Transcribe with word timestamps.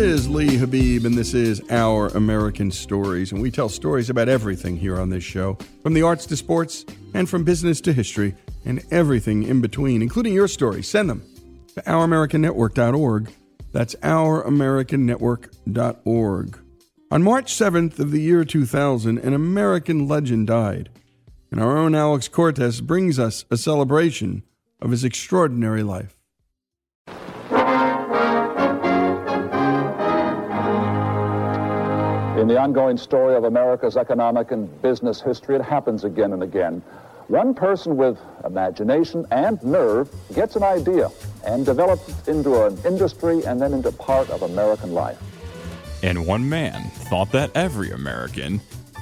is 0.00 0.28
Lee 0.30 0.56
Habib, 0.56 1.04
and 1.04 1.14
this 1.14 1.34
is 1.34 1.60
Our 1.68 2.06
American 2.08 2.70
Stories. 2.70 3.32
And 3.32 3.42
we 3.42 3.50
tell 3.50 3.68
stories 3.68 4.08
about 4.08 4.30
everything 4.30 4.78
here 4.78 4.98
on 4.98 5.10
this 5.10 5.22
show 5.22 5.58
from 5.82 5.92
the 5.92 6.00
arts 6.00 6.24
to 6.26 6.36
sports, 6.36 6.86
and 7.12 7.28
from 7.28 7.44
business 7.44 7.82
to 7.82 7.92
history, 7.92 8.34
and 8.64 8.82
everything 8.90 9.42
in 9.42 9.60
between, 9.60 10.00
including 10.00 10.32
your 10.32 10.48
stories. 10.48 10.88
Send 10.88 11.10
them 11.10 11.22
to 11.74 11.82
ouramericannetwork.org. 11.82 13.30
That's 13.72 13.94
ouramericannetwork.org. 13.96 16.58
On 17.10 17.22
March 17.22 17.54
7th 17.54 17.98
of 17.98 18.10
the 18.10 18.22
year 18.22 18.44
2000, 18.44 19.18
an 19.18 19.34
American 19.34 20.08
legend 20.08 20.46
died, 20.46 20.88
and 21.50 21.60
our 21.60 21.76
own 21.76 21.94
Alex 21.94 22.26
Cortez 22.26 22.80
brings 22.80 23.18
us 23.18 23.44
a 23.50 23.58
celebration 23.58 24.44
of 24.80 24.92
his 24.92 25.04
extraordinary 25.04 25.82
life. 25.82 26.16
The 32.50 32.58
ongoing 32.58 32.96
story 32.96 33.36
of 33.36 33.44
America's 33.44 33.96
economic 33.96 34.50
and 34.50 34.82
business 34.82 35.20
history, 35.20 35.54
it 35.54 35.62
happens 35.62 36.02
again 36.02 36.32
and 36.32 36.42
again. 36.42 36.82
One 37.28 37.54
person 37.54 37.96
with 37.96 38.18
imagination 38.44 39.24
and 39.30 39.62
nerve 39.62 40.12
gets 40.34 40.56
an 40.56 40.64
idea 40.64 41.12
and 41.46 41.64
develops 41.64 42.08
it 42.08 42.26
into 42.26 42.66
an 42.66 42.76
industry 42.84 43.44
and 43.44 43.62
then 43.62 43.72
into 43.72 43.92
part 43.92 44.30
of 44.30 44.42
American 44.42 44.94
life. 44.94 45.16
And 46.02 46.26
one 46.26 46.48
man 46.48 46.90
thought 47.08 47.30
that 47.30 47.52
every 47.54 47.92
American 47.92 48.60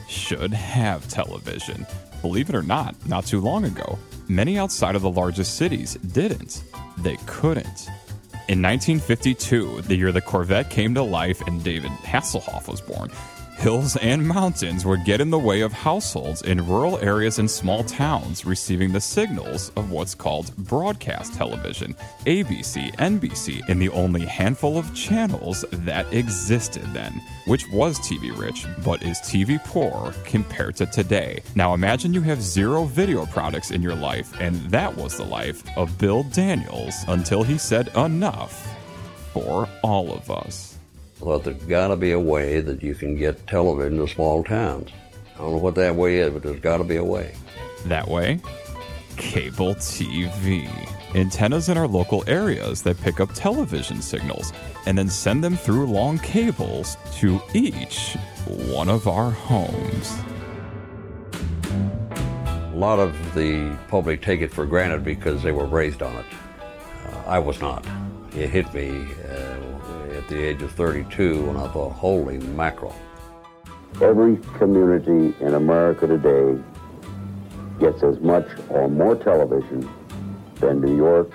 should 0.08 0.52
have 0.52 1.08
television. 1.08 1.86
Believe 2.20 2.50
it 2.50 2.54
or 2.54 2.62
not, 2.62 2.94
not 3.06 3.24
too 3.24 3.40
long 3.40 3.64
ago, 3.64 3.98
many 4.28 4.58
outside 4.58 4.94
of 4.94 5.00
the 5.00 5.10
largest 5.10 5.56
cities 5.56 5.94
didn't. 6.12 6.64
They 6.98 7.16
couldn't. 7.24 7.88
In 8.48 8.60
1952, 8.62 9.82
the 9.82 9.96
year 9.96 10.12
the 10.12 10.20
Corvette 10.20 10.68
came 10.68 10.92
to 10.94 11.02
life 11.02 11.40
and 11.46 11.64
David 11.64 11.92
Hasselhoff 12.02 12.68
was 12.68 12.80
born, 12.82 13.10
hills 13.58 13.96
and 13.96 14.26
mountains 14.26 14.86
would 14.86 15.04
get 15.04 15.20
in 15.20 15.30
the 15.30 15.38
way 15.38 15.62
of 15.62 15.72
households 15.72 16.42
in 16.42 16.64
rural 16.64 16.96
areas 17.00 17.40
and 17.40 17.50
small 17.50 17.82
towns 17.82 18.44
receiving 18.44 18.92
the 18.92 19.00
signals 19.00 19.72
of 19.76 19.90
what's 19.90 20.14
called 20.14 20.56
broadcast 20.58 21.34
television, 21.34 21.92
ABC, 22.24 22.94
NBC, 22.96 23.68
in 23.68 23.80
the 23.80 23.88
only 23.88 24.24
handful 24.24 24.78
of 24.78 24.94
channels 24.94 25.64
that 25.72 26.12
existed 26.14 26.84
then, 26.94 27.20
which 27.46 27.68
was 27.72 27.98
TV 27.98 28.36
rich, 28.38 28.64
but 28.84 29.02
is 29.02 29.18
TV 29.18 29.62
poor 29.64 30.14
compared 30.24 30.76
to 30.76 30.86
today. 30.86 31.42
Now 31.56 31.74
imagine 31.74 32.14
you 32.14 32.20
have 32.20 32.40
zero 32.40 32.84
video 32.84 33.26
products 33.26 33.72
in 33.72 33.82
your 33.82 33.96
life, 33.96 34.32
and 34.40 34.54
that 34.70 34.96
was 34.96 35.16
the 35.16 35.24
life 35.24 35.64
of 35.76 35.98
Bill 35.98 36.22
Daniels 36.22 36.94
until 37.08 37.42
he 37.42 37.58
said 37.58 37.88
enough 37.96 38.68
for 39.32 39.68
all 39.82 40.12
of 40.12 40.30
us. 40.30 40.67
Well, 41.20 41.40
there's 41.40 41.62
got 41.64 41.88
to 41.88 41.96
be 41.96 42.12
a 42.12 42.20
way 42.20 42.60
that 42.60 42.82
you 42.82 42.94
can 42.94 43.16
get 43.16 43.46
television 43.46 43.98
to 43.98 44.08
small 44.08 44.44
towns. 44.44 44.90
I 45.34 45.38
don't 45.38 45.52
know 45.52 45.58
what 45.58 45.74
that 45.76 45.94
way 45.94 46.18
is, 46.18 46.32
but 46.32 46.42
there's 46.42 46.60
got 46.60 46.78
to 46.78 46.84
be 46.84 46.96
a 46.96 47.04
way. 47.04 47.34
That 47.86 48.08
way? 48.08 48.40
Cable 49.16 49.74
TV. 49.74 50.68
Antennas 51.14 51.68
in 51.68 51.78
our 51.78 51.88
local 51.88 52.22
areas 52.26 52.82
that 52.82 53.00
pick 53.00 53.18
up 53.18 53.32
television 53.32 54.02
signals 54.02 54.52
and 54.86 54.96
then 54.96 55.08
send 55.08 55.42
them 55.42 55.56
through 55.56 55.86
long 55.86 56.18
cables 56.18 56.96
to 57.14 57.40
each 57.54 58.16
one 58.46 58.88
of 58.88 59.08
our 59.08 59.30
homes. 59.30 60.18
A 62.72 62.76
lot 62.76 63.00
of 63.00 63.34
the 63.34 63.76
public 63.88 64.22
take 64.22 64.40
it 64.40 64.52
for 64.52 64.66
granted 64.66 65.02
because 65.02 65.42
they 65.42 65.50
were 65.50 65.66
raised 65.66 66.02
on 66.02 66.14
it. 66.16 66.26
Uh, 67.06 67.22
I 67.26 67.38
was 67.38 67.60
not. 67.60 67.84
It 68.36 68.50
hit 68.50 68.72
me 68.72 69.06
uh, 69.28 69.57
at 70.28 70.36
the 70.36 70.44
age 70.44 70.62
of 70.62 70.70
32 70.72 71.46
when 71.46 71.56
I 71.56 71.68
thought, 71.68 71.92
holy 71.92 72.38
mackerel. 72.38 72.94
Every 74.02 74.36
community 74.58 75.34
in 75.40 75.54
America 75.54 76.06
today 76.06 76.62
gets 77.80 78.02
as 78.02 78.20
much 78.20 78.46
or 78.68 78.88
more 78.88 79.16
television 79.16 79.88
than 80.56 80.82
New 80.82 80.96
York, 80.96 81.30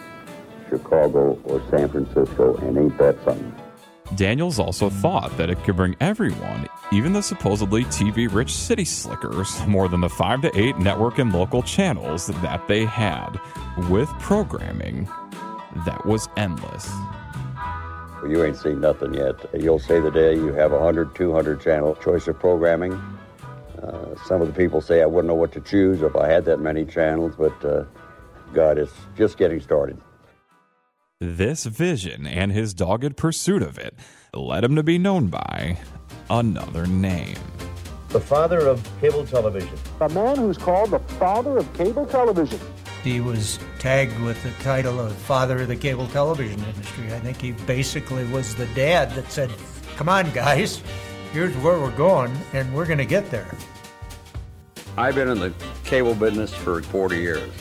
Chicago, 0.69 1.39
or 1.45 1.61
San 1.71 1.89
Francisco, 1.89 2.55
and 2.57 2.77
ain't 2.77 2.97
that 2.99 3.17
something? 3.25 3.55
Daniels 4.15 4.59
also 4.59 4.89
thought 4.89 5.35
that 5.37 5.49
it 5.49 5.57
could 5.63 5.75
bring 5.75 5.95
everyone, 5.99 6.67
even 6.91 7.13
the 7.13 7.21
supposedly 7.21 7.85
TV 7.85 8.31
rich 8.31 8.53
city 8.53 8.85
slickers, 8.85 9.65
more 9.65 9.89
than 9.89 10.01
the 10.01 10.09
5 10.09 10.41
to 10.41 10.59
8 10.59 10.77
network 10.77 11.17
and 11.17 11.33
local 11.33 11.63
channels 11.63 12.27
that 12.27 12.67
they 12.67 12.85
had, 12.85 13.39
with 13.89 14.09
programming 14.19 15.09
that 15.85 16.05
was 16.05 16.29
endless. 16.37 16.91
Well, 18.23 18.31
you 18.31 18.41
ain't 18.45 18.55
seen 18.55 18.79
nothing 18.79 19.15
yet. 19.15 19.35
You'll 19.53 19.79
say 19.79 19.99
the 19.99 20.09
day 20.09 20.33
you 20.33 20.53
have 20.53 20.71
100, 20.71 21.13
200 21.13 21.59
channel 21.59 21.93
choice 21.95 22.25
of 22.29 22.39
programming. 22.39 22.93
Uh, 23.81 24.15
some 24.25 24.41
of 24.41 24.47
the 24.47 24.53
people 24.53 24.79
say 24.79 25.01
I 25.01 25.05
wouldn't 25.05 25.27
know 25.27 25.35
what 25.35 25.51
to 25.51 25.59
choose 25.59 26.01
if 26.01 26.15
I 26.15 26.29
had 26.29 26.45
that 26.45 26.61
many 26.61 26.85
channels, 26.85 27.33
but 27.37 27.65
uh, 27.65 27.83
God, 28.53 28.77
it's 28.77 28.93
just 29.17 29.37
getting 29.37 29.59
started. 29.59 29.99
This 31.19 31.65
vision 31.65 32.25
and 32.25 32.53
his 32.53 32.73
dogged 32.73 33.17
pursuit 33.17 33.61
of 33.61 33.77
it 33.77 33.93
led 34.33 34.63
him 34.63 34.77
to 34.77 34.83
be 34.83 34.97
known 34.97 35.27
by 35.27 35.77
another 36.29 36.87
name. 36.87 37.35
The 38.07 38.21
father 38.21 38.59
of 38.59 38.89
cable 39.01 39.25
television. 39.25 39.77
A 39.99 40.07
man 40.07 40.37
who's 40.37 40.57
called 40.57 40.91
the 40.91 40.99
father 40.99 41.57
of 41.57 41.73
cable 41.73 42.05
television. 42.05 42.61
He 43.03 43.19
was 43.19 43.59
tagged 43.79 44.17
with 44.21 44.41
the 44.43 44.51
title 44.63 44.99
of 44.99 45.13
father 45.13 45.61
of 45.61 45.67
the 45.67 45.75
cable 45.75 46.07
television 46.07 46.63
industry. 46.63 47.13
I 47.13 47.19
think 47.19 47.41
he 47.41 47.51
basically 47.51 48.25
was 48.27 48.55
the 48.55 48.67
dad 48.67 49.11
that 49.11 49.29
said, 49.29 49.51
Come 49.97 50.07
on, 50.07 50.31
guys, 50.31 50.81
here's 51.33 51.55
where 51.57 51.79
we're 51.79 51.95
going, 51.95 52.35
and 52.53 52.73
we're 52.73 52.85
going 52.85 52.99
to 52.99 53.05
get 53.05 53.29
there. 53.29 53.53
I've 54.95 55.15
been 55.15 55.27
in 55.27 55.39
the 55.39 55.53
cable 55.83 56.15
business 56.15 56.53
for 56.53 56.81
40 56.81 57.17
years. 57.17 57.51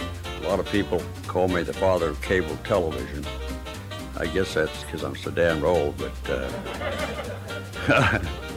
A 0.42 0.48
lot 0.48 0.60
of 0.60 0.66
people 0.66 1.02
call 1.26 1.48
me 1.48 1.62
the 1.62 1.72
father 1.72 2.10
of 2.10 2.22
cable 2.22 2.56
television. 2.64 3.24
I 4.16 4.26
guess 4.26 4.54
that's 4.54 4.84
because 4.84 5.02
I'm 5.02 5.16
so 5.16 5.30
damn 5.30 5.64
old, 5.64 5.96
but 5.96 6.12
uh, 7.88 8.18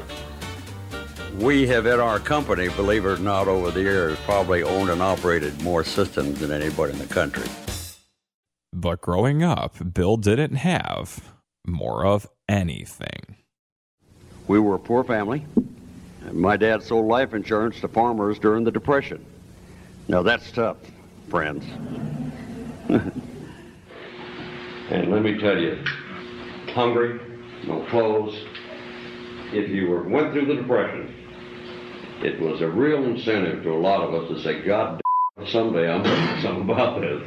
we 1.40 1.68
have 1.68 1.86
in 1.86 2.00
our 2.00 2.20
company, 2.20 2.70
believe 2.70 3.06
it 3.06 3.10
or 3.10 3.18
not, 3.18 3.48
over 3.48 3.72
the 3.72 3.82
years, 3.82 4.18
probably 4.26 4.64
owned 4.64 4.90
and 4.90 5.02
operated 5.02 5.62
more 5.62 5.84
systems 5.84 6.40
than 6.40 6.52
anybody 6.52 6.94
in 6.94 7.00
the 7.00 7.08
country. 7.14 7.48
But 8.72 9.02
growing 9.02 9.44
up, 9.44 9.94
Bill 9.94 10.18
didn't 10.18 10.56
have 10.56 11.34
more 11.66 12.06
of 12.06 12.28
anything. 12.48 13.38
We 14.48 14.60
were 14.60 14.76
a 14.76 14.80
poor 14.80 15.04
family. 15.04 15.46
My 16.32 16.58
dad 16.58 16.84
sold 16.84 17.08
life 17.08 17.34
insurance 17.34 17.80
to 17.82 17.88
farmers 17.88 18.40
during 18.40 18.64
the 18.64 18.72
Depression. 18.72 19.26
Now 20.08 20.22
that's 20.22 20.52
tough, 20.52 20.78
friends. 21.30 21.66
and 24.90 25.12
let 25.12 25.22
me 25.24 25.38
tell 25.40 25.58
you, 25.58 25.84
hungry, 26.74 27.20
no 27.66 27.86
clothes. 27.86 28.36
If 29.54 29.70
you 29.70 29.88
were, 29.88 30.04
went 30.04 30.34
through 30.34 30.48
the 30.48 30.56
Depression, 30.56 31.25
it 32.26 32.40
was 32.42 32.62
a 32.62 32.68
real 32.68 33.06
incentive 33.06 33.62
to 33.62 33.72
a 33.72 33.78
lot 33.78 34.02
of 34.02 34.16
us 34.16 34.28
to 34.30 34.42
say, 34.42 34.66
God 34.66 35.00
damn, 35.38 35.48
someday 35.48 35.92
I'm 35.92 36.02
going 36.02 36.16
to 36.16 36.36
do 36.36 36.42
something 36.42 36.70
about 36.70 37.00
this. 37.00 37.22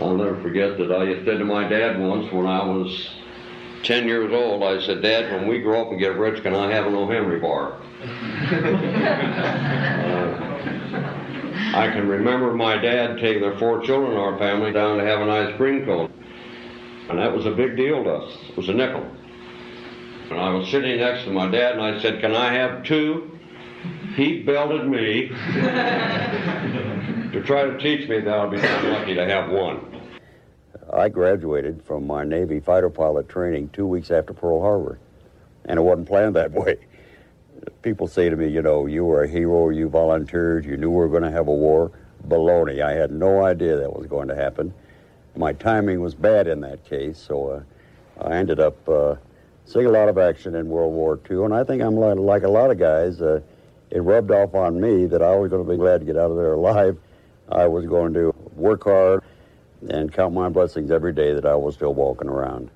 I'll 0.00 0.16
never 0.16 0.40
forget 0.40 0.78
that 0.78 0.90
I 0.90 1.24
said 1.24 1.38
to 1.38 1.44
my 1.44 1.68
dad 1.68 2.00
once 2.00 2.32
when 2.32 2.46
I 2.46 2.64
was 2.64 3.10
10 3.84 4.06
years 4.06 4.32
old, 4.32 4.62
I 4.62 4.80
said, 4.80 5.02
Dad, 5.02 5.30
when 5.32 5.46
we 5.46 5.60
grow 5.60 5.82
up 5.82 5.90
and 5.90 6.00
get 6.00 6.16
rich, 6.16 6.42
can 6.42 6.54
I 6.54 6.72
have 6.72 6.86
an. 6.86 6.94
Henry 7.08 7.38
bar? 7.38 7.72
uh, 7.72 8.08
I 11.74 11.90
can 11.92 12.08
remember 12.08 12.54
my 12.54 12.76
dad 12.76 13.18
taking 13.18 13.42
their 13.42 13.58
four 13.58 13.82
children 13.82 14.12
in 14.12 14.18
our 14.18 14.38
family 14.38 14.72
down 14.72 14.98
to 14.98 15.04
have 15.04 15.20
an 15.20 15.28
ice 15.28 15.54
cream 15.56 15.84
cone. 15.84 16.12
And 17.10 17.18
that 17.18 17.32
was 17.32 17.46
a 17.46 17.50
big 17.50 17.76
deal 17.76 18.04
to 18.04 18.10
us. 18.10 18.36
It 18.48 18.56
was 18.56 18.68
a 18.68 18.74
nickel. 18.74 19.06
And 20.30 20.38
I 20.38 20.50
was 20.50 20.68
sitting 20.68 20.98
next 20.98 21.24
to 21.24 21.30
my 21.30 21.50
dad 21.50 21.72
and 21.72 21.82
I 21.82 22.00
said, 22.00 22.20
Can 22.20 22.34
I 22.34 22.52
have 22.52 22.84
two? 22.84 23.38
He 24.14 24.42
belted 24.42 24.86
me 24.86 25.28
to 27.32 27.42
try 27.44 27.64
to 27.64 27.78
teach 27.78 28.08
me 28.08 28.20
that 28.20 28.34
I'd 28.34 28.50
be 28.50 28.58
lucky 28.58 29.14
to 29.14 29.24
have 29.24 29.50
one. 29.50 29.84
I 30.92 31.08
graduated 31.08 31.82
from 31.84 32.06
my 32.06 32.24
Navy 32.24 32.60
fighter 32.60 32.90
pilot 32.90 33.28
training 33.28 33.70
two 33.72 33.86
weeks 33.86 34.10
after 34.10 34.32
Pearl 34.32 34.60
Harbor, 34.60 34.98
and 35.66 35.78
it 35.78 35.82
wasn't 35.82 36.08
planned 36.08 36.34
that 36.36 36.52
way. 36.52 36.78
People 37.82 38.08
say 38.08 38.28
to 38.28 38.36
me, 38.36 38.48
you 38.48 38.62
know, 38.62 38.86
you 38.86 39.04
were 39.04 39.22
a 39.22 39.28
hero, 39.28 39.68
you 39.68 39.88
volunteered, 39.88 40.64
you 40.64 40.76
knew 40.76 40.90
we 40.90 40.96
were 40.96 41.08
going 41.08 41.22
to 41.22 41.30
have 41.30 41.48
a 41.48 41.54
war. 41.54 41.92
Baloney. 42.26 42.82
I 42.82 42.92
had 42.92 43.12
no 43.12 43.44
idea 43.44 43.76
that 43.76 43.96
was 43.96 44.06
going 44.06 44.28
to 44.28 44.34
happen. 44.34 44.74
My 45.36 45.52
timing 45.52 46.00
was 46.00 46.14
bad 46.14 46.46
in 46.46 46.60
that 46.62 46.84
case, 46.84 47.18
so 47.18 47.48
uh, 47.48 48.24
I 48.24 48.36
ended 48.36 48.58
up 48.58 48.88
uh, 48.88 49.16
seeing 49.68 49.86
a 49.86 49.90
lot 49.90 50.08
of 50.08 50.16
action 50.16 50.54
in 50.54 50.68
World 50.68 50.94
War 50.94 51.20
II, 51.30 51.44
and 51.44 51.54
I 51.54 51.62
think 51.62 51.82
I'm 51.82 51.94
like, 51.94 52.16
like 52.16 52.42
a 52.42 52.48
lot 52.48 52.70
of 52.70 52.78
guys. 52.78 53.20
Uh, 53.20 53.40
it 53.90 54.00
rubbed 54.00 54.30
off 54.30 54.54
on 54.54 54.80
me 54.80 55.06
that 55.06 55.22
I 55.22 55.36
was 55.36 55.50
going 55.50 55.64
to 55.64 55.70
be 55.70 55.76
glad 55.76 56.00
to 56.00 56.06
get 56.06 56.16
out 56.16 56.30
of 56.30 56.36
there 56.36 56.54
alive. 56.54 56.98
I 57.50 57.66
was 57.66 57.86
going 57.86 58.12
to 58.14 58.34
work 58.54 58.84
hard 58.84 59.22
and 59.88 60.12
count 60.12 60.34
my 60.34 60.48
blessings 60.48 60.90
every 60.90 61.12
day 61.12 61.32
that 61.32 61.46
I 61.46 61.54
was 61.54 61.74
still 61.74 61.94
walking 61.94 62.28
around. 62.28 62.70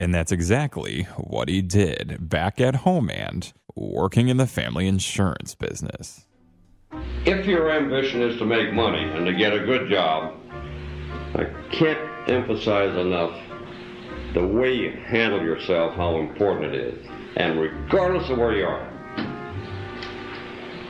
And 0.00 0.14
that's 0.14 0.32
exactly 0.32 1.02
what 1.16 1.48
he 1.48 1.62
did 1.62 2.28
back 2.28 2.60
at 2.60 2.76
home 2.76 3.10
and 3.10 3.52
working 3.74 4.28
in 4.28 4.36
the 4.36 4.46
family 4.46 4.88
insurance 4.88 5.54
business. 5.54 6.26
If 7.24 7.46
your 7.46 7.70
ambition 7.70 8.22
is 8.22 8.38
to 8.38 8.44
make 8.44 8.72
money 8.72 9.02
and 9.02 9.26
to 9.26 9.32
get 9.32 9.52
a 9.52 9.60
good 9.60 9.88
job, 9.88 10.34
I 11.34 11.44
can't 11.70 12.28
emphasize 12.28 12.96
enough 12.96 13.34
the 14.36 14.46
way 14.46 14.70
you 14.70 14.90
handle 14.90 15.40
yourself, 15.40 15.94
how 15.94 16.18
important 16.18 16.74
it 16.74 16.74
is, 16.74 17.06
and 17.36 17.58
regardless 17.58 18.28
of 18.28 18.36
where 18.36 18.52
you 18.52 18.66
are. 18.66 18.84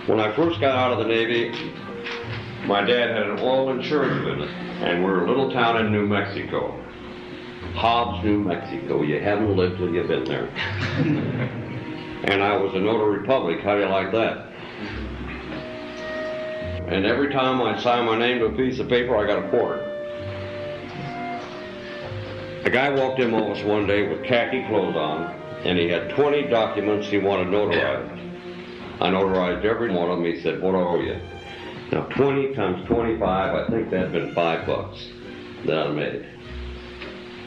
When 0.08 0.19
I 0.19 0.34
first 0.34 0.60
got 0.60 0.75
out 0.75 0.90
of 0.90 0.98
the 0.98 1.04
Navy, 1.04 1.50
my 2.66 2.81
dad 2.81 3.10
had 3.10 3.28
an 3.28 3.38
oil 3.38 3.70
insurance 3.70 4.25
business, 4.25 4.50
and 4.82 5.04
we're 5.04 5.25
a 5.25 5.28
little 5.28 5.52
town 5.52 5.76
in 5.76 5.93
New 5.93 6.08
Mexico. 6.08 6.72
Hobbs, 7.76 8.25
New 8.25 8.40
Mexico. 8.40 9.02
You 9.02 9.20
haven't 9.20 9.56
lived 9.56 9.76
till 9.78 9.94
you've 9.94 10.08
been 10.08 10.25
there. 10.25 10.48
and 12.25 12.43
I 12.43 12.56
was 12.56 12.75
a 12.75 12.81
notary 12.81 13.25
public. 13.25 13.60
How 13.60 13.76
do 13.76 13.82
you 13.82 13.88
like 13.88 14.10
that? 14.10 14.38
And 16.88 17.06
every 17.06 17.32
time 17.32 17.62
I 17.62 17.81
signed 17.81 18.06
my 18.06 18.19
name 18.19 18.40
to 18.40 18.46
a 18.46 18.56
piece 18.56 18.81
of 18.81 18.88
paper, 18.88 19.16
I 19.16 19.25
got 19.25 19.44
a 19.44 19.50
quarter. 19.50 19.86
A 22.67 22.71
guy 22.71 22.91
walked 22.91 23.21
in 23.21 23.31
my 23.31 23.39
office 23.39 23.63
one 23.63 23.87
day 23.87 24.09
with 24.09 24.25
khaki 24.25 24.67
clothes 24.67 24.97
on, 24.97 25.27
and 25.63 25.79
he 25.79 25.87
had 25.87 26.11
20 26.11 26.49
documents 26.49 27.07
he 27.07 27.17
wanted 27.17 27.47
notarized. 27.47 28.11
I 29.01 29.09
notarized 29.09 29.65
every 29.65 29.95
one 29.95 30.11
of 30.11 30.19
them. 30.19 30.27
He 30.27 30.41
said, 30.41 30.61
What 30.61 30.75
are 30.75 31.01
you? 31.01 31.17
Now, 31.93 32.07
20 32.07 32.55
times 32.55 32.85
25, 32.89 33.55
I 33.55 33.71
think 33.71 33.91
that'd 33.91 34.11
been 34.11 34.35
five 34.35 34.67
bucks 34.67 34.99
that 35.65 35.87
I 35.87 35.93
made. 35.93 36.27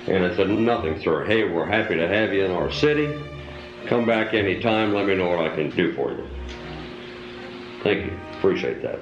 And 0.07 0.23
I 0.23 0.33
said, 0.37 0.47
Nothing, 0.51 1.01
sir. 1.01 1.25
Hey, 1.25 1.43
we're 1.43 1.65
happy 1.65 1.97
to 1.97 2.07
have 2.07 2.31
you 2.31 2.45
in 2.45 2.51
our 2.51 2.71
city. 2.71 3.21
Come 3.87 4.05
back 4.05 4.33
anytime. 4.33 4.93
Let 4.93 5.05
me 5.05 5.15
know 5.15 5.27
what 5.27 5.39
I 5.39 5.53
can 5.53 5.69
do 5.69 5.91
for 5.95 6.11
you. 6.11 6.25
Thank 7.83 8.05
you. 8.05 8.17
Appreciate 8.37 8.81
that. 8.83 8.99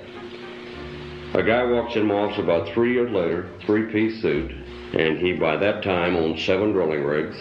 A 1.36 1.44
guy 1.44 1.64
walks 1.64 1.96
in 1.96 2.08
my 2.08 2.16
office 2.16 2.40
about 2.40 2.70
three 2.70 2.94
years 2.94 3.12
later, 3.12 3.52
three 3.68 3.92
piece 3.92 4.20
suit, 4.20 4.52
and 4.94 5.18
he 5.18 5.34
by 5.34 5.58
that 5.58 5.84
time 5.84 6.16
owned 6.16 6.40
seven 6.40 6.72
drilling 6.72 7.04
rigs. 7.04 7.38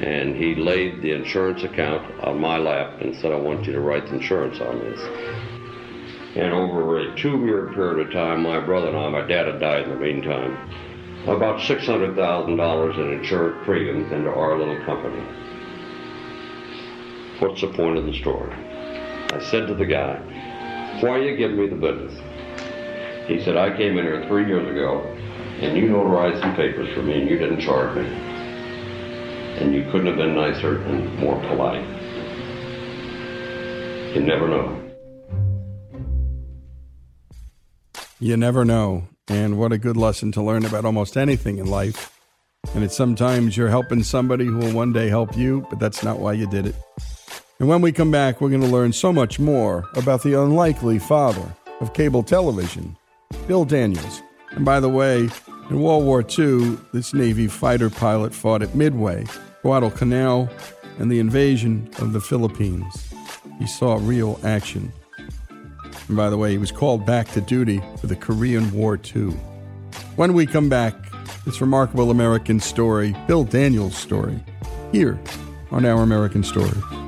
And 0.00 0.34
he 0.36 0.54
laid 0.54 1.02
the 1.02 1.12
insurance 1.12 1.62
account 1.62 2.20
on 2.24 2.40
my 2.40 2.58
lap 2.58 3.00
and 3.00 3.14
said, 3.14 3.32
I 3.32 3.36
want 3.36 3.64
you 3.64 3.72
to 3.72 3.80
write 3.80 4.06
the 4.06 4.16
insurance 4.16 4.60
on 4.60 4.80
this. 4.80 5.00
And 6.36 6.52
over 6.52 6.98
a 6.98 7.16
two 7.16 7.44
year 7.44 7.72
period 7.72 8.06
of 8.06 8.12
time, 8.12 8.42
my 8.42 8.58
brother 8.58 8.88
and 8.88 8.96
I, 8.96 9.08
my 9.08 9.26
dad 9.26 9.46
had 9.46 9.60
died 9.60 9.84
in 9.84 9.90
the 9.90 9.96
meantime, 9.96 10.56
about 11.28 11.60
$600,000 11.60 12.98
in 12.98 13.12
insurance 13.18 13.64
premiums 13.64 14.10
into 14.12 14.30
our 14.30 14.58
little 14.58 14.84
company. 14.84 15.22
What's 17.38 17.60
the 17.60 17.68
point 17.68 17.96
of 17.96 18.04
the 18.04 18.14
story? 18.14 18.52
I 18.52 19.38
said 19.40 19.68
to 19.68 19.74
the 19.74 19.86
guy, 19.86 20.18
Why 21.00 21.10
are 21.10 21.22
you 21.22 21.36
giving 21.36 21.56
me 21.56 21.68
the 21.68 21.76
business? 21.76 22.20
He 23.28 23.40
said, 23.42 23.56
I 23.56 23.76
came 23.76 23.96
in 23.96 24.04
here 24.04 24.26
three 24.26 24.46
years 24.46 24.68
ago 24.68 25.13
and 25.60 25.76
you 25.76 25.88
notarized 25.88 26.40
some 26.40 26.54
papers 26.54 26.92
for 26.94 27.02
me 27.02 27.20
and 27.20 27.30
you 27.30 27.38
didn't 27.38 27.60
charge 27.60 27.96
me. 27.96 28.04
And 28.04 29.72
you 29.72 29.84
couldn't 29.90 30.06
have 30.08 30.16
been 30.16 30.34
nicer 30.34 30.82
and 30.82 31.16
more 31.18 31.40
polite. 31.48 31.84
You 34.14 34.20
never 34.20 34.48
know. 34.48 34.80
You 38.20 38.36
never 38.36 38.64
know. 38.64 39.08
And 39.28 39.58
what 39.58 39.72
a 39.72 39.78
good 39.78 39.96
lesson 39.96 40.32
to 40.32 40.42
learn 40.42 40.64
about 40.64 40.84
almost 40.84 41.16
anything 41.16 41.58
in 41.58 41.66
life. 41.66 42.18
And 42.74 42.82
it's 42.82 42.96
sometimes 42.96 43.56
you're 43.56 43.68
helping 43.68 44.02
somebody 44.02 44.46
who 44.46 44.58
will 44.58 44.72
one 44.72 44.92
day 44.92 45.08
help 45.08 45.36
you, 45.36 45.66
but 45.70 45.78
that's 45.78 46.02
not 46.02 46.18
why 46.18 46.32
you 46.32 46.48
did 46.48 46.66
it. 46.66 46.74
And 47.60 47.68
when 47.68 47.80
we 47.80 47.92
come 47.92 48.10
back, 48.10 48.40
we're 48.40 48.50
going 48.50 48.60
to 48.60 48.66
learn 48.66 48.92
so 48.92 49.12
much 49.12 49.38
more 49.38 49.84
about 49.94 50.22
the 50.22 50.40
unlikely 50.40 50.98
father 50.98 51.54
of 51.80 51.94
cable 51.94 52.22
television, 52.22 52.96
Bill 53.46 53.64
Daniels. 53.64 54.22
And 54.54 54.64
by 54.64 54.80
the 54.80 54.88
way, 54.88 55.28
in 55.70 55.80
World 55.80 56.04
War 56.04 56.22
II, 56.22 56.78
this 56.92 57.14
Navy 57.14 57.48
fighter 57.48 57.90
pilot 57.90 58.34
fought 58.34 58.62
at 58.62 58.74
Midway, 58.74 59.26
Guadalcanal, 59.62 60.48
and 60.98 61.10
the 61.10 61.18
invasion 61.18 61.90
of 61.98 62.12
the 62.12 62.20
Philippines. 62.20 63.12
He 63.58 63.66
saw 63.66 63.98
real 64.00 64.38
action. 64.44 64.92
And 66.08 66.16
by 66.16 66.30
the 66.30 66.36
way, 66.36 66.52
he 66.52 66.58
was 66.58 66.70
called 66.70 67.06
back 67.06 67.28
to 67.32 67.40
duty 67.40 67.82
for 68.00 68.06
the 68.06 68.16
Korean 68.16 68.70
War 68.72 68.96
too. 68.96 69.30
When 70.16 70.34
we 70.34 70.46
come 70.46 70.68
back, 70.68 70.94
this 71.44 71.60
remarkable 71.60 72.10
American 72.10 72.60
story, 72.60 73.16
Bill 73.26 73.44
Daniels' 73.44 73.96
story, 73.96 74.38
here 74.92 75.18
on 75.70 75.84
Our 75.84 76.02
American 76.02 76.44
Story. 76.44 77.03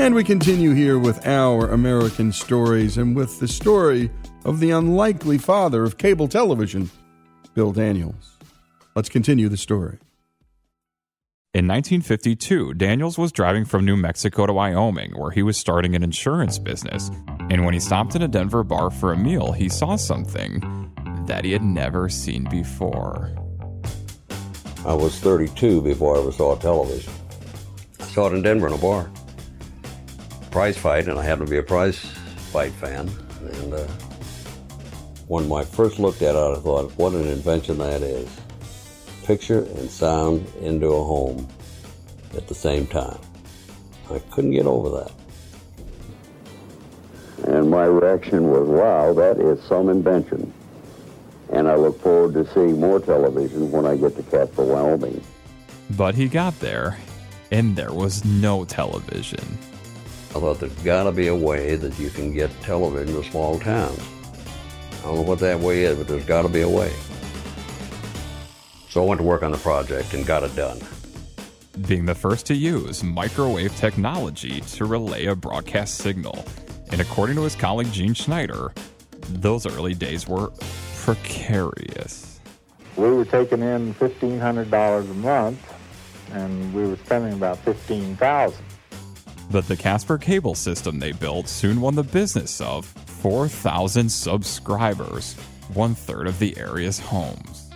And 0.00 0.14
we 0.14 0.24
continue 0.24 0.72
here 0.72 0.98
with 0.98 1.26
our 1.26 1.68
American 1.68 2.32
stories 2.32 2.96
and 2.96 3.14
with 3.14 3.38
the 3.38 3.46
story 3.46 4.10
of 4.46 4.58
the 4.58 4.70
unlikely 4.70 5.36
father 5.36 5.84
of 5.84 5.98
cable 5.98 6.26
television, 6.26 6.90
Bill 7.52 7.70
Daniels. 7.70 8.38
Let's 8.96 9.10
continue 9.10 9.50
the 9.50 9.58
story. 9.58 9.98
In 11.52 11.68
1952, 11.68 12.72
Daniels 12.74 13.18
was 13.18 13.30
driving 13.30 13.66
from 13.66 13.84
New 13.84 13.94
Mexico 13.98 14.46
to 14.46 14.54
Wyoming, 14.54 15.12
where 15.18 15.32
he 15.32 15.42
was 15.42 15.58
starting 15.58 15.94
an 15.94 16.02
insurance 16.02 16.58
business. 16.58 17.10
And 17.50 17.66
when 17.66 17.74
he 17.74 17.80
stopped 17.80 18.14
in 18.14 18.22
a 18.22 18.28
Denver 18.28 18.64
bar 18.64 18.88
for 18.88 19.12
a 19.12 19.18
meal, 19.18 19.52
he 19.52 19.68
saw 19.68 19.96
something 19.96 20.90
that 21.26 21.44
he 21.44 21.52
had 21.52 21.62
never 21.62 22.08
seen 22.08 22.44
before. 22.44 23.30
I 24.86 24.94
was 24.94 25.20
32 25.20 25.82
before 25.82 26.16
I 26.16 26.20
ever 26.20 26.32
saw 26.32 26.56
television. 26.56 27.12
I 28.00 28.04
saw 28.04 28.28
it 28.28 28.34
in 28.34 28.40
Denver 28.40 28.66
in 28.66 28.72
a 28.72 28.78
bar. 28.78 29.10
Prize 30.50 30.76
fight, 30.76 31.06
and 31.06 31.18
I 31.18 31.22
happen 31.22 31.46
to 31.46 31.50
be 31.50 31.58
a 31.58 31.62
prize 31.62 31.98
fight 32.52 32.72
fan. 32.72 33.08
And 33.52 33.74
uh, 33.74 33.86
when 35.28 35.50
I 35.52 35.64
first 35.64 35.98
looked 36.00 36.22
at 36.22 36.34
it, 36.34 36.38
I 36.38 36.56
thought, 36.56 36.90
what 36.98 37.12
an 37.12 37.28
invention 37.28 37.78
that 37.78 38.02
is. 38.02 38.28
Picture 39.24 39.60
and 39.60 39.88
sound 39.88 40.44
into 40.60 40.88
a 40.88 41.04
home 41.04 41.48
at 42.36 42.48
the 42.48 42.54
same 42.54 42.86
time. 42.88 43.18
I 44.10 44.18
couldn't 44.30 44.50
get 44.50 44.66
over 44.66 44.90
that. 44.98 45.12
And 47.54 47.70
my 47.70 47.84
reaction 47.84 48.50
was, 48.50 48.68
wow, 48.68 49.12
that 49.14 49.38
is 49.38 49.62
some 49.64 49.88
invention. 49.88 50.52
And 51.52 51.68
I 51.68 51.76
look 51.76 52.00
forward 52.00 52.34
to 52.34 52.52
seeing 52.52 52.80
more 52.80 52.98
television 52.98 53.70
when 53.70 53.86
I 53.86 53.96
get 53.96 54.16
to 54.16 54.22
Casper, 54.24 54.64
Wyoming. 54.64 55.22
But 55.90 56.16
he 56.16 56.26
got 56.28 56.58
there, 56.58 56.98
and 57.52 57.76
there 57.76 57.92
was 57.92 58.24
no 58.24 58.64
television. 58.64 59.58
I 60.30 60.34
thought 60.34 60.60
there's 60.60 60.72
got 60.84 61.04
to 61.04 61.12
be 61.12 61.26
a 61.26 61.34
way 61.34 61.74
that 61.74 61.98
you 61.98 62.08
can 62.08 62.32
get 62.32 62.50
television 62.62 63.16
to 63.16 63.28
small 63.28 63.58
towns. 63.58 64.00
I 65.00 65.02
don't 65.02 65.16
know 65.16 65.22
what 65.22 65.40
that 65.40 65.58
way 65.58 65.82
is, 65.82 65.98
but 65.98 66.06
there's 66.06 66.24
got 66.24 66.42
to 66.42 66.48
be 66.48 66.60
a 66.60 66.68
way. 66.68 66.92
So 68.88 69.02
I 69.02 69.06
went 69.06 69.18
to 69.18 69.26
work 69.26 69.42
on 69.42 69.50
the 69.50 69.58
project 69.58 70.14
and 70.14 70.24
got 70.24 70.44
it 70.44 70.54
done. 70.54 70.78
Being 71.88 72.06
the 72.06 72.14
first 72.14 72.46
to 72.46 72.54
use 72.54 73.02
microwave 73.02 73.74
technology 73.76 74.60
to 74.60 74.84
relay 74.84 75.26
a 75.26 75.34
broadcast 75.34 75.96
signal. 75.98 76.44
And 76.92 77.00
according 77.00 77.34
to 77.36 77.42
his 77.42 77.56
colleague 77.56 77.92
Gene 77.92 78.14
Schneider, 78.14 78.72
those 79.30 79.66
early 79.66 79.94
days 79.94 80.28
were 80.28 80.52
precarious. 80.96 82.38
We 82.96 83.10
were 83.10 83.24
taking 83.24 83.62
in 83.62 83.94
$1,500 83.94 85.00
a 85.10 85.14
month, 85.14 85.74
and 86.32 86.72
we 86.72 86.86
were 86.86 86.96
spending 86.96 87.32
about 87.32 87.58
15000 87.58 88.64
But 89.50 89.66
the 89.66 89.76
Casper 89.76 90.16
cable 90.16 90.54
system 90.54 91.00
they 91.00 91.10
built 91.10 91.48
soon 91.48 91.80
won 91.80 91.96
the 91.96 92.04
business 92.04 92.60
of 92.60 92.86
4,000 92.86 94.08
subscribers, 94.08 95.34
one 95.74 95.96
third 95.96 96.28
of 96.28 96.38
the 96.38 96.56
area's 96.56 97.00
homes. 97.00 97.68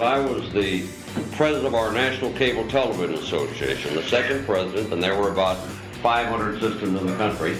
I 0.00 0.18
was 0.18 0.52
the 0.52 0.84
president 1.32 1.66
of 1.66 1.74
our 1.74 1.92
National 1.92 2.32
Cable 2.32 2.68
Television 2.68 3.14
Association, 3.14 3.94
the 3.94 4.02
second 4.02 4.46
president, 4.46 4.92
and 4.92 5.00
there 5.00 5.20
were 5.20 5.30
about 5.30 5.58
500 6.02 6.60
systems 6.60 7.00
in 7.00 7.06
the 7.06 7.16
country. 7.16 7.56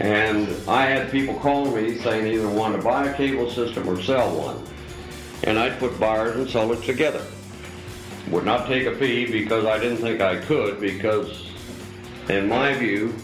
And 0.00 0.48
I 0.68 0.86
had 0.86 1.10
people 1.10 1.34
call 1.40 1.70
me 1.70 1.98
saying 1.98 2.26
either 2.26 2.48
want 2.48 2.74
to 2.74 2.82
buy 2.82 3.06
a 3.06 3.16
cable 3.16 3.50
system 3.50 3.86
or 3.88 4.00
sell 4.02 4.34
one. 4.34 4.62
And 5.44 5.58
I'd 5.58 5.78
put 5.78 5.98
buyers 6.00 6.36
and 6.36 6.48
sellers 6.48 6.84
together. 6.84 7.24
Would 8.30 8.44
not 8.44 8.66
take 8.66 8.86
a 8.86 8.96
fee 8.96 9.30
because 9.30 9.66
I 9.66 9.78
didn't 9.78 9.98
think 9.98 10.20
I 10.20 10.36
could 10.36 10.80
because 10.80 11.41
in 12.32 12.48
my 12.48 12.74
view, 12.74 13.14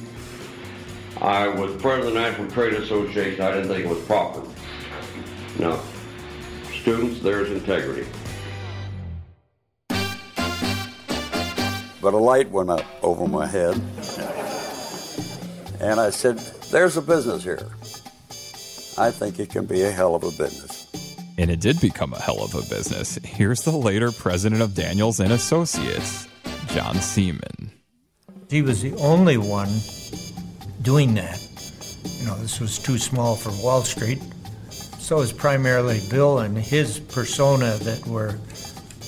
I 1.21 1.49
was 1.49 1.75
president 1.81 2.09
of 2.09 2.15
the 2.15 2.21
National 2.21 2.51
Trade 2.51 2.75
Association. 2.75 3.41
I 3.41 3.53
didn't 3.53 3.69
think 3.69 3.85
it 3.85 3.89
was 3.89 4.05
proper. 4.05 4.43
No. 5.59 5.81
Students, 6.81 7.21
there's 7.21 7.51
integrity. 7.51 8.07
But 12.01 12.15
a 12.15 12.19
light 12.19 12.51
went 12.51 12.71
up 12.71 12.85
over 13.03 13.27
my 13.27 13.47
head. 13.47 13.75
And 15.81 16.01
I 16.01 16.11
said, 16.11 16.39
There's 16.71 16.97
a 16.97 17.03
business 17.03 17.43
here. 17.43 17.69
I 18.97 19.11
think 19.11 19.39
it 19.39 19.51
can 19.51 19.67
be 19.67 19.83
a 19.83 19.91
hell 19.91 20.15
of 20.15 20.23
a 20.23 20.31
business. 20.31 21.17
And 21.37 21.51
it 21.51 21.61
did 21.61 21.81
become 21.81 22.13
a 22.13 22.21
hell 22.21 22.43
of 22.43 22.55
a 22.55 22.63
business. 22.63 23.17
Here's 23.25 23.63
the 23.63 23.71
later 23.71 24.11
president 24.11 24.61
of 24.61 24.75
Daniels 24.75 25.21
and 25.21 25.33
Associates, 25.33 26.27
John 26.69 26.97
Saeman. 26.97 27.58
He 28.51 28.63
was 28.63 28.81
the 28.81 28.95
only 28.97 29.37
one 29.37 29.69
doing 30.83 31.15
that. 31.15 31.39
You 32.19 32.27
know, 32.27 32.39
this 32.39 32.61
was 32.61 32.79
too 32.79 32.99
small 32.99 33.37
for 33.37 33.51
Wall 33.63 33.83
Street. 33.83 34.23
So 34.71 35.17
it 35.17 35.21
was 35.21 35.33
primarily 35.33 36.01
Bill 36.11 36.39
and 36.39 36.57
his 36.57 36.99
persona 36.99 37.77
that 37.77 38.07
were 38.07 38.39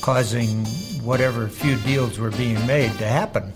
causing 0.00 0.64
whatever 1.04 1.48
few 1.48 1.76
deals 1.76 2.18
were 2.18 2.30
being 2.30 2.66
made 2.66 2.92
to 2.98 3.06
happen. 3.06 3.52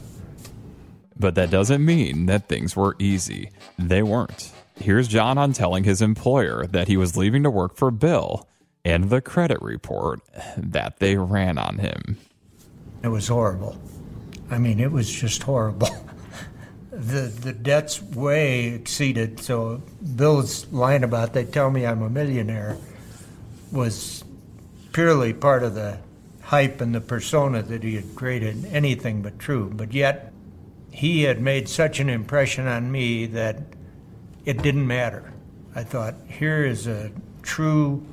But 1.19 1.35
that 1.37 1.51
doesn't 1.51 1.85
mean 1.85 2.27
that 2.27 2.49
things 2.49 2.75
were 2.75 2.97
easy. 2.99 3.51
They 3.79 4.03
weren't. 4.03 4.53
Here's 4.77 5.07
John 5.07 5.39
on 5.39 5.53
telling 5.53 5.85
his 5.85 6.03
employer 6.03 6.67
that 6.67 6.89
he 6.89 6.97
was 6.97 7.17
leaving 7.17 7.43
to 7.45 7.51
work 7.51 7.77
for 7.77 7.91
Bill 7.91 8.49
and 8.85 9.11
the 9.11 9.21
credit 9.21 9.61
report 9.63 10.21
that 10.57 10.99
they 10.99 11.17
ran 11.17 11.59
on 11.59 11.79
him. 11.79 12.19
It 13.03 13.09
was 13.09 13.29
horrible. 13.29 13.79
I 14.51 14.59
mean, 14.59 14.81
it 14.81 14.93
was 14.93 15.11
just 15.11 15.43
horrible. 15.43 15.89
the 16.91 17.23
the 17.23 17.53
debts 17.53 18.01
way 18.03 18.69
exceeded. 18.69 19.41
So 19.41 19.83
Bill's 20.17 20.67
line 20.73 21.05
about 21.05 21.33
they 21.33 21.45
tell 21.45 21.71
me 21.71 21.87
I'm 21.87 22.03
a 22.03 22.11
millionaire 22.11 22.77
was 23.73 24.25
purely 24.93 25.33
part 25.33 25.63
of 25.63 25.75
the 25.75 25.99
hype 26.43 26.81
and 26.81 26.95
the 26.95 27.01
persona 27.01 27.63
that 27.63 27.83
he 27.83 27.97
had 27.97 28.15
created. 28.15 28.65
Anything 28.67 29.23
but 29.23 29.39
true. 29.39 29.73
But 29.75 29.93
yet 29.93 30.33
he 30.91 31.23
had 31.23 31.41
made 31.41 31.69
such 31.69 31.99
an 31.99 32.09
impression 32.09 32.69
on 32.69 32.93
me 32.93 33.27
that 33.27 33.61
it 34.45 34.63
didn't 34.63 34.87
matter. 34.87 35.33
I 35.75 35.83
thought 35.83 36.15
here 36.29 36.65
is 36.65 36.87
a 36.87 37.11
true 37.43 38.07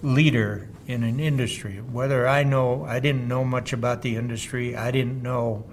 leader 0.00 0.68
in 0.92 1.02
an 1.02 1.18
industry. 1.18 1.76
Whether 1.76 2.28
I 2.28 2.44
know, 2.44 2.84
I 2.84 3.00
didn't 3.00 3.26
know 3.26 3.44
much 3.44 3.72
about 3.72 4.02
the 4.02 4.16
industry. 4.16 4.76
I 4.76 4.90
didn't 4.90 5.22
know 5.22 5.64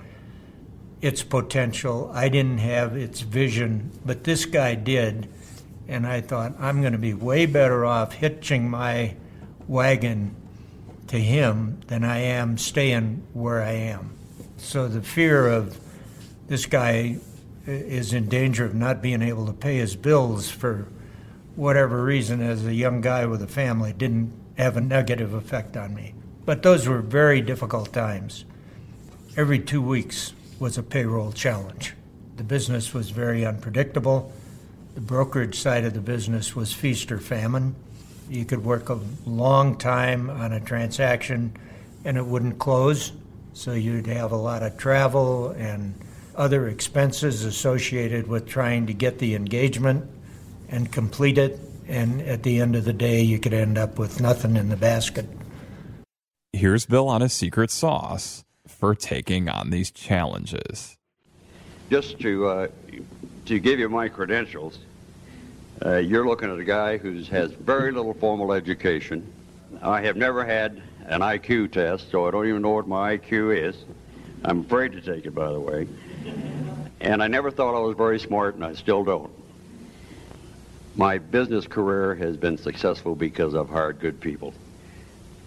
its 1.02 1.24
potential. 1.24 2.10
I 2.14 2.30
didn't 2.30 2.60
have 2.60 2.96
its 2.96 3.22
vision, 3.22 3.92
but 4.06 4.24
this 4.24 4.46
guy 4.46 4.76
did. 4.76 5.30
And 5.88 6.08
I 6.08 6.22
thought, 6.22 6.54
I'm 6.60 6.82
going 6.82 6.94
to 6.94 7.00
be 7.00 7.14
way 7.14 7.46
better 7.46 7.86
off 7.86 8.14
hitching 8.14 8.70
my 8.70 9.16
wagon 9.68 10.36
to 11.08 11.20
him 11.20 11.80
than 11.88 12.04
I 12.04 12.20
am 12.20 12.58
staying 12.58 13.24
where 13.34 13.62
I 13.62 13.72
am. 13.72 14.12
So 14.58 14.88
the 14.88 15.02
fear 15.02 15.48
of 15.48 15.80
this 16.48 16.66
guy 16.66 17.18
is 17.66 18.14
in 18.14 18.30
danger 18.30 18.66
of 18.66 18.76
not 18.76 19.02
being 19.02 19.22
able 19.22 19.46
to 19.48 19.54
pay 19.54 19.78
his 19.78 19.96
bills 19.96 20.50
for 20.50 20.88
whatever 21.56 22.04
reason 22.04 22.42
as 22.42 22.66
a 22.66 22.74
young 22.74 23.02
guy 23.02 23.26
with 23.26 23.42
a 23.42 23.48
family 23.48 23.94
didn't 23.94 24.32
have 24.60 24.78
a 24.78 24.82
negative 24.82 25.34
effect 25.34 25.76
on 25.76 25.96
me. 25.96 26.14
But 26.46 26.62
those 26.62 26.88
were 26.88 27.02
very 27.02 27.42
difficult 27.42 27.92
times. 27.92 28.46
Every 29.36 29.60
two 29.60 29.82
weeks, 29.82 30.34
was 30.60 30.78
a 30.78 30.84
payroll 30.84 31.32
challenge. 31.32 31.94
The 32.36 32.44
business 32.44 32.94
was 32.94 33.10
very 33.10 33.46
unpredictable. 33.46 34.32
The 34.96 35.02
brokerage 35.02 35.58
side 35.60 35.86
of 35.86 35.94
the 35.94 36.02
business 36.02 36.56
was 36.56 36.74
feast 36.74 37.12
or 37.12 37.18
famine. 37.18 37.76
You 38.30 38.46
could 38.46 38.64
work 38.64 38.90
a 38.90 39.00
long 39.26 39.78
time 39.78 40.30
on 40.30 40.52
a 40.52 40.60
transaction 40.60 41.56
and 42.06 42.18
it 42.18 42.26
wouldn't 42.26 42.60
close, 42.60 43.12
so 43.54 43.72
you'd 43.74 44.08
have 44.08 44.32
a 44.32 44.38
lot 44.38 44.64
of 44.64 44.78
travel 44.78 45.50
and 45.52 45.94
other 46.36 46.68
expenses 46.68 47.44
associated 47.44 48.28
with 48.28 48.48
trying 48.48 48.88
to 48.88 48.94
get 48.94 49.20
the 49.20 49.36
engagement 49.36 50.10
and 50.70 50.92
complete 50.92 51.38
it. 51.38 51.60
And 51.90 52.22
at 52.22 52.44
the 52.44 52.62
end 52.62 52.76
of 52.76 52.86
the 52.86 52.94
day, 52.94 53.22
you 53.22 53.40
could 53.40 53.54
end 53.54 53.76
up 53.76 53.98
with 53.98 54.22
nothing 54.22 54.56
in 54.56 54.70
the 54.70 54.78
basket. 54.78 55.26
Here's 56.54 56.86
Bill 56.86 57.10
on 57.10 57.24
a 57.24 57.30
secret 57.30 57.72
sauce 57.72 58.46
for 58.68 58.94
taking 58.94 59.50
on 59.50 59.72
these 59.72 59.90
challenges. 59.90 60.98
Just 61.90 62.20
to 62.20 62.48
uh, 62.48 62.68
to 63.46 63.60
give 63.60 63.80
you 63.80 63.90
my 63.90 64.08
credentials, 64.08 64.78
uh, 65.84 65.98
you're 65.98 66.28
looking 66.28 66.52
at 66.52 66.60
a 66.60 66.64
guy 66.64 66.98
who 66.98 67.24
has 67.24 67.52
very 67.54 67.92
little 67.92 68.14
formal 68.14 68.54
education. 68.54 69.26
I 69.82 70.02
have 70.02 70.16
never 70.16 70.46
had 70.46 70.84
an 71.08 71.22
IQ 71.22 71.72
test, 71.72 72.12
so 72.12 72.28
I 72.28 72.32
don't 72.32 72.48
even 72.48 72.62
know 72.62 72.70
what 72.70 72.88
my 72.88 73.18
IQ 73.18 73.68
is. 73.68 73.76
I'm 74.44 74.60
afraid 74.60 74.92
to 74.92 75.02
take 75.02 75.26
it, 75.26 75.34
by 75.34 75.52
the 75.52 75.60
way. 75.60 75.88
And 77.02 77.24
I 77.24 77.28
never 77.28 77.50
thought 77.50 77.76
I 77.76 77.80
was 77.80 77.98
very 77.98 78.20
smart, 78.20 78.54
and 78.54 78.64
I 78.64 78.74
still 78.74 79.04
don't. 79.04 79.32
My 81.00 81.18
business 81.18 81.66
career 81.66 82.14
has 82.16 82.36
been 82.36 82.58
successful 82.58 83.16
because 83.16 83.56
I've 83.56 83.70
hired 83.70 84.02
good 84.02 84.20
people. 84.20 84.54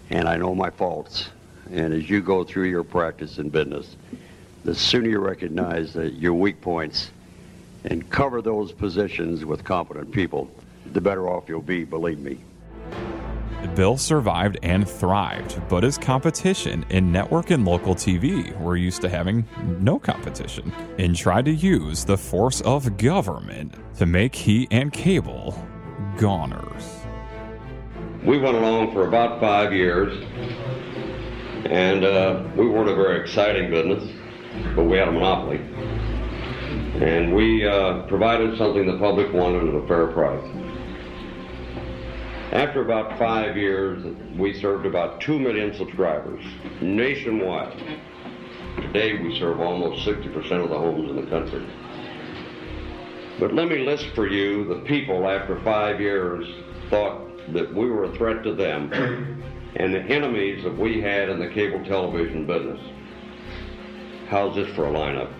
And 0.09 0.27
I 0.27 0.35
know 0.35 0.55
my 0.55 0.71
faults. 0.71 1.29
And 1.69 1.93
as 1.93 2.09
you 2.09 2.21
go 2.21 2.43
through 2.43 2.69
your 2.69 2.83
practice 2.83 3.37
in 3.37 3.49
business, 3.49 3.95
the 4.65 4.73
sooner 4.73 5.09
you 5.09 5.19
recognize 5.19 5.93
that 5.93 6.13
your 6.13 6.33
weak 6.33 6.59
points 6.59 7.11
and 7.83 8.09
cover 8.09 8.41
those 8.41 8.71
positions 8.71 9.45
with 9.45 9.63
competent 9.63 10.11
people, 10.11 10.49
the 10.91 11.01
better 11.01 11.29
off 11.29 11.47
you'll 11.47 11.61
be, 11.61 11.83
believe 11.83 12.17
me. 12.17 12.39
Bill 13.75 13.97
survived 13.97 14.57
and 14.61 14.87
thrived, 14.87 15.61
but 15.67 15.83
his 15.83 15.97
competition 15.97 16.85
in 16.89 17.11
network 17.11 17.49
and 17.49 17.65
local 17.65 17.95
TV 17.95 18.55
were 18.59 18.77
used 18.77 19.01
to 19.01 19.09
having 19.09 19.45
no 19.79 19.97
competition 19.97 20.71
and 20.99 21.15
tried 21.15 21.45
to 21.45 21.51
use 21.51 22.05
the 22.05 22.17
force 22.17 22.61
of 22.61 22.97
government 22.97 23.75
to 23.97 24.05
make 24.05 24.35
he 24.35 24.67
and 24.71 24.93
cable 24.93 25.67
goners. 26.17 26.99
We 28.23 28.37
went 28.37 28.55
along 28.55 28.93
for 28.93 29.07
about 29.07 29.39
five 29.39 29.73
years 29.73 30.17
and 31.65 32.03
uh, 32.03 32.43
we 32.55 32.67
weren't 32.67 32.89
a 32.89 32.95
very 32.95 33.21
exciting 33.21 33.71
business, 33.71 34.03
but 34.75 34.83
we 34.83 34.97
had 34.97 35.07
a 35.07 35.11
monopoly. 35.11 35.57
And 37.03 37.33
we 37.33 37.65
uh, 37.65 38.03
provided 38.03 38.57
something 38.57 38.85
the 38.85 38.99
public 38.99 39.33
wanted 39.33 39.67
at 39.69 39.83
a 39.83 39.87
fair 39.87 40.07
price. 40.07 40.62
After 42.53 42.81
about 42.81 43.17
five 43.17 43.57
years, 43.57 44.05
we 44.37 44.53
served 44.53 44.85
about 44.85 45.19
2 45.21 45.39
million 45.39 45.73
subscribers 45.73 46.45
nationwide. 46.81 47.75
Today, 48.75 49.17
we 49.17 49.39
serve 49.39 49.59
almost 49.59 50.05
60% 50.05 50.35
of 50.63 50.69
the 50.69 50.77
homes 50.77 51.09
in 51.09 51.15
the 51.15 51.31
country. 51.31 51.65
But 53.39 53.55
let 53.55 53.67
me 53.67 53.79
list 53.79 54.05
for 54.13 54.27
you 54.27 54.65
the 54.65 54.81
people 54.81 55.27
after 55.27 55.59
five 55.63 55.99
years 55.99 56.45
thought 56.91 57.27
that 57.53 57.73
we 57.73 57.89
were 57.89 58.03
a 58.03 58.15
threat 58.15 58.43
to 58.43 58.53
them 58.53 58.93
and 59.75 59.91
the 59.91 60.01
enemies 60.01 60.63
that 60.63 60.77
we 60.77 61.01
had 61.01 61.29
in 61.29 61.39
the 61.39 61.49
cable 61.49 61.83
television 61.83 62.45
business. 62.45 62.79
How's 64.27 64.53
this 64.53 64.71
for 64.75 64.85
a 64.85 64.91
lineup? 64.91 65.33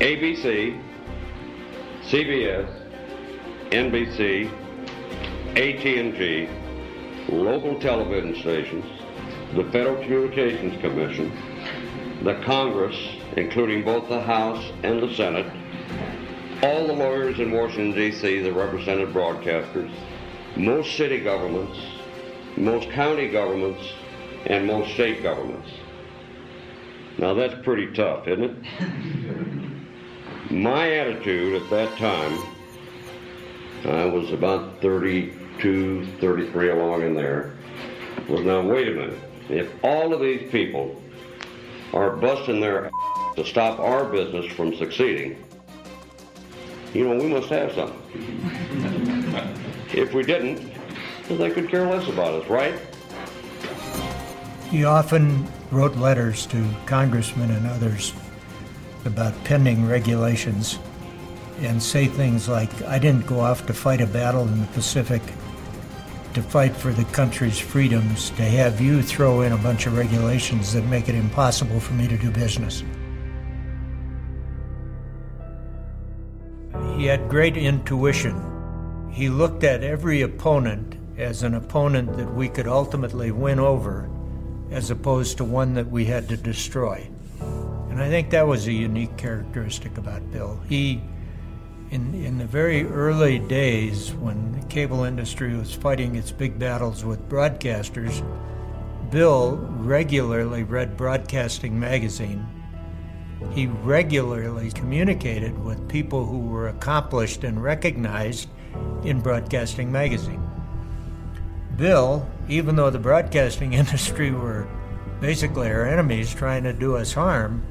ABC, 0.00 0.76
CBS, 2.02 2.68
NBC, 3.70 4.59
AT&T, 5.56 6.48
local 7.28 7.80
television 7.80 8.36
stations, 8.36 8.84
the 9.54 9.64
Federal 9.72 10.00
Communications 10.02 10.80
Commission, 10.80 11.32
the 12.22 12.34
Congress, 12.44 12.96
including 13.36 13.84
both 13.84 14.08
the 14.08 14.20
House 14.20 14.64
and 14.84 15.02
the 15.02 15.12
Senate, 15.14 15.46
all 16.62 16.86
the 16.86 16.92
lawyers 16.92 17.40
in 17.40 17.50
Washington, 17.50 17.92
D.C. 17.92 18.42
that 18.42 18.52
represented 18.52 19.08
broadcasters, 19.08 19.90
most 20.56 20.96
city 20.96 21.18
governments, 21.18 21.78
most 22.56 22.88
county 22.90 23.28
governments, 23.28 23.82
and 24.46 24.66
most 24.66 24.92
state 24.94 25.22
governments. 25.22 25.68
Now 27.18 27.34
that's 27.34 27.60
pretty 27.64 27.92
tough, 27.92 28.28
isn't 28.28 28.44
it? 28.44 30.52
My 30.52 30.92
attitude 30.92 31.62
at 31.62 31.70
that 31.70 31.98
time, 31.98 32.38
I 33.84 34.04
was 34.04 34.32
about 34.32 34.82
32, 34.82 35.39
33 35.60 36.70
along 36.70 37.02
in 37.02 37.14
there, 37.14 37.52
was 38.28 38.40
now 38.44 38.60
wait 38.62 38.88
a 38.88 38.92
minute. 38.92 39.18
If 39.48 39.68
all 39.84 40.14
of 40.14 40.20
these 40.20 40.50
people 40.50 41.00
are 41.92 42.10
busting 42.16 42.60
their 42.60 42.86
ass 42.86 42.92
to 43.36 43.44
stop 43.44 43.78
our 43.78 44.04
business 44.04 44.46
from 44.52 44.74
succeeding, 44.76 45.42
you 46.94 47.06
know, 47.06 47.16
we 47.16 47.28
must 47.28 47.48
have 47.50 47.72
something. 47.72 48.00
if 49.92 50.14
we 50.14 50.22
didn't, 50.22 50.72
they 51.28 51.50
could 51.50 51.68
care 51.68 51.86
less 51.86 52.08
about 52.08 52.42
us, 52.42 52.48
right? 52.48 52.74
He 54.70 54.84
often 54.84 55.46
wrote 55.70 55.96
letters 55.96 56.46
to 56.46 56.64
congressmen 56.86 57.50
and 57.50 57.66
others 57.66 58.12
about 59.04 59.32
pending 59.44 59.86
regulations 59.86 60.78
and 61.60 61.82
say 61.82 62.06
things 62.06 62.48
like, 62.48 62.82
I 62.82 62.98
didn't 62.98 63.26
go 63.26 63.40
off 63.40 63.66
to 63.66 63.74
fight 63.74 64.00
a 64.00 64.06
battle 64.06 64.48
in 64.48 64.60
the 64.60 64.66
Pacific 64.68 65.22
to 66.34 66.42
fight 66.42 66.74
for 66.74 66.92
the 66.92 67.04
country's 67.06 67.58
freedoms, 67.58 68.30
to 68.30 68.42
have 68.42 68.80
you 68.80 69.02
throw 69.02 69.42
in 69.42 69.52
a 69.52 69.58
bunch 69.58 69.86
of 69.86 69.96
regulations 69.96 70.72
that 70.72 70.84
make 70.86 71.08
it 71.08 71.14
impossible 71.14 71.80
for 71.80 71.94
me 71.94 72.06
to 72.08 72.16
do 72.16 72.30
business. 72.30 72.82
He 76.96 77.06
had 77.06 77.28
great 77.28 77.56
intuition. 77.56 79.08
He 79.10 79.28
looked 79.28 79.64
at 79.64 79.82
every 79.82 80.22
opponent 80.22 80.96
as 81.18 81.42
an 81.42 81.54
opponent 81.54 82.16
that 82.16 82.32
we 82.34 82.48
could 82.48 82.66
ultimately 82.66 83.30
win 83.30 83.58
over, 83.58 84.08
as 84.70 84.90
opposed 84.90 85.36
to 85.38 85.44
one 85.44 85.74
that 85.74 85.90
we 85.90 86.04
had 86.04 86.28
to 86.28 86.36
destroy. 86.36 87.08
And 87.90 88.00
I 88.00 88.08
think 88.08 88.30
that 88.30 88.46
was 88.46 88.66
a 88.66 88.72
unique 88.72 89.16
characteristic 89.16 89.98
about 89.98 90.30
Bill. 90.30 90.60
He 90.68 91.02
in, 91.90 92.14
in 92.14 92.38
the 92.38 92.44
very 92.44 92.86
early 92.86 93.38
days 93.38 94.12
when 94.14 94.52
the 94.52 94.66
cable 94.66 95.04
industry 95.04 95.56
was 95.56 95.74
fighting 95.74 96.14
its 96.14 96.30
big 96.30 96.58
battles 96.58 97.04
with 97.04 97.28
broadcasters, 97.28 98.24
Bill 99.10 99.56
regularly 99.56 100.62
read 100.62 100.96
Broadcasting 100.96 101.78
Magazine. 101.78 102.46
He 103.52 103.66
regularly 103.66 104.70
communicated 104.70 105.58
with 105.64 105.88
people 105.88 106.24
who 106.24 106.38
were 106.38 106.68
accomplished 106.68 107.42
and 107.42 107.60
recognized 107.60 108.48
in 109.02 109.20
Broadcasting 109.20 109.90
Magazine. 109.90 110.48
Bill, 111.76 112.28
even 112.48 112.76
though 112.76 112.90
the 112.90 112.98
broadcasting 113.00 113.72
industry 113.82 114.30
were 114.30 114.68
basically 115.20 115.68
our 115.68 115.86
enemies 115.86 116.32
trying 116.32 116.62
to 116.62 116.72
do 116.72 116.96
us 116.96 117.12
harm, 117.12 117.64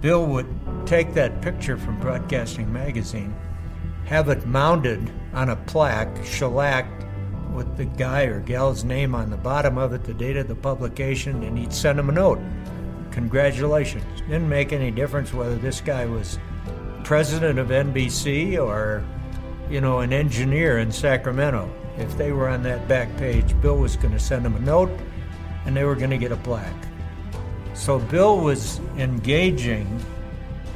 Bill 0.00 0.26
would 0.26 0.46
take 0.86 1.14
that 1.14 1.40
picture 1.40 1.76
from 1.76 1.98
Broadcasting 2.00 2.72
Magazine, 2.72 3.34
have 4.04 4.28
it 4.28 4.46
mounted 4.46 5.10
on 5.32 5.48
a 5.48 5.56
plaque, 5.56 6.24
shellacked 6.24 7.04
with 7.52 7.76
the 7.76 7.86
guy 7.86 8.24
or 8.24 8.40
gal's 8.40 8.84
name 8.84 9.14
on 9.14 9.30
the 9.30 9.36
bottom 9.36 9.78
of 9.78 9.92
it, 9.92 10.04
the 10.04 10.14
date 10.14 10.36
of 10.36 10.48
the 10.48 10.54
publication, 10.54 11.42
and 11.42 11.58
he'd 11.58 11.72
send 11.72 11.98
him 11.98 12.10
a 12.10 12.12
note. 12.12 12.38
Congratulations. 13.10 14.04
Didn't 14.20 14.48
make 14.48 14.72
any 14.72 14.90
difference 14.90 15.32
whether 15.32 15.56
this 15.56 15.80
guy 15.80 16.04
was 16.04 16.38
president 17.02 17.58
of 17.58 17.68
NBC 17.68 18.62
or, 18.62 19.02
you 19.70 19.80
know, 19.80 20.00
an 20.00 20.12
engineer 20.12 20.78
in 20.78 20.92
Sacramento. 20.92 21.72
If 21.96 22.18
they 22.18 22.32
were 22.32 22.48
on 22.48 22.62
that 22.64 22.86
back 22.88 23.16
page, 23.16 23.58
Bill 23.62 23.78
was 23.78 23.96
going 23.96 24.12
to 24.12 24.20
send 24.20 24.44
them 24.44 24.54
a 24.54 24.60
note 24.60 24.90
and 25.64 25.74
they 25.74 25.84
were 25.84 25.96
going 25.96 26.10
to 26.10 26.18
get 26.18 26.30
a 26.30 26.36
plaque. 26.36 26.74
So 27.76 27.98
Bill 27.98 28.38
was 28.38 28.80
engaging 28.96 30.00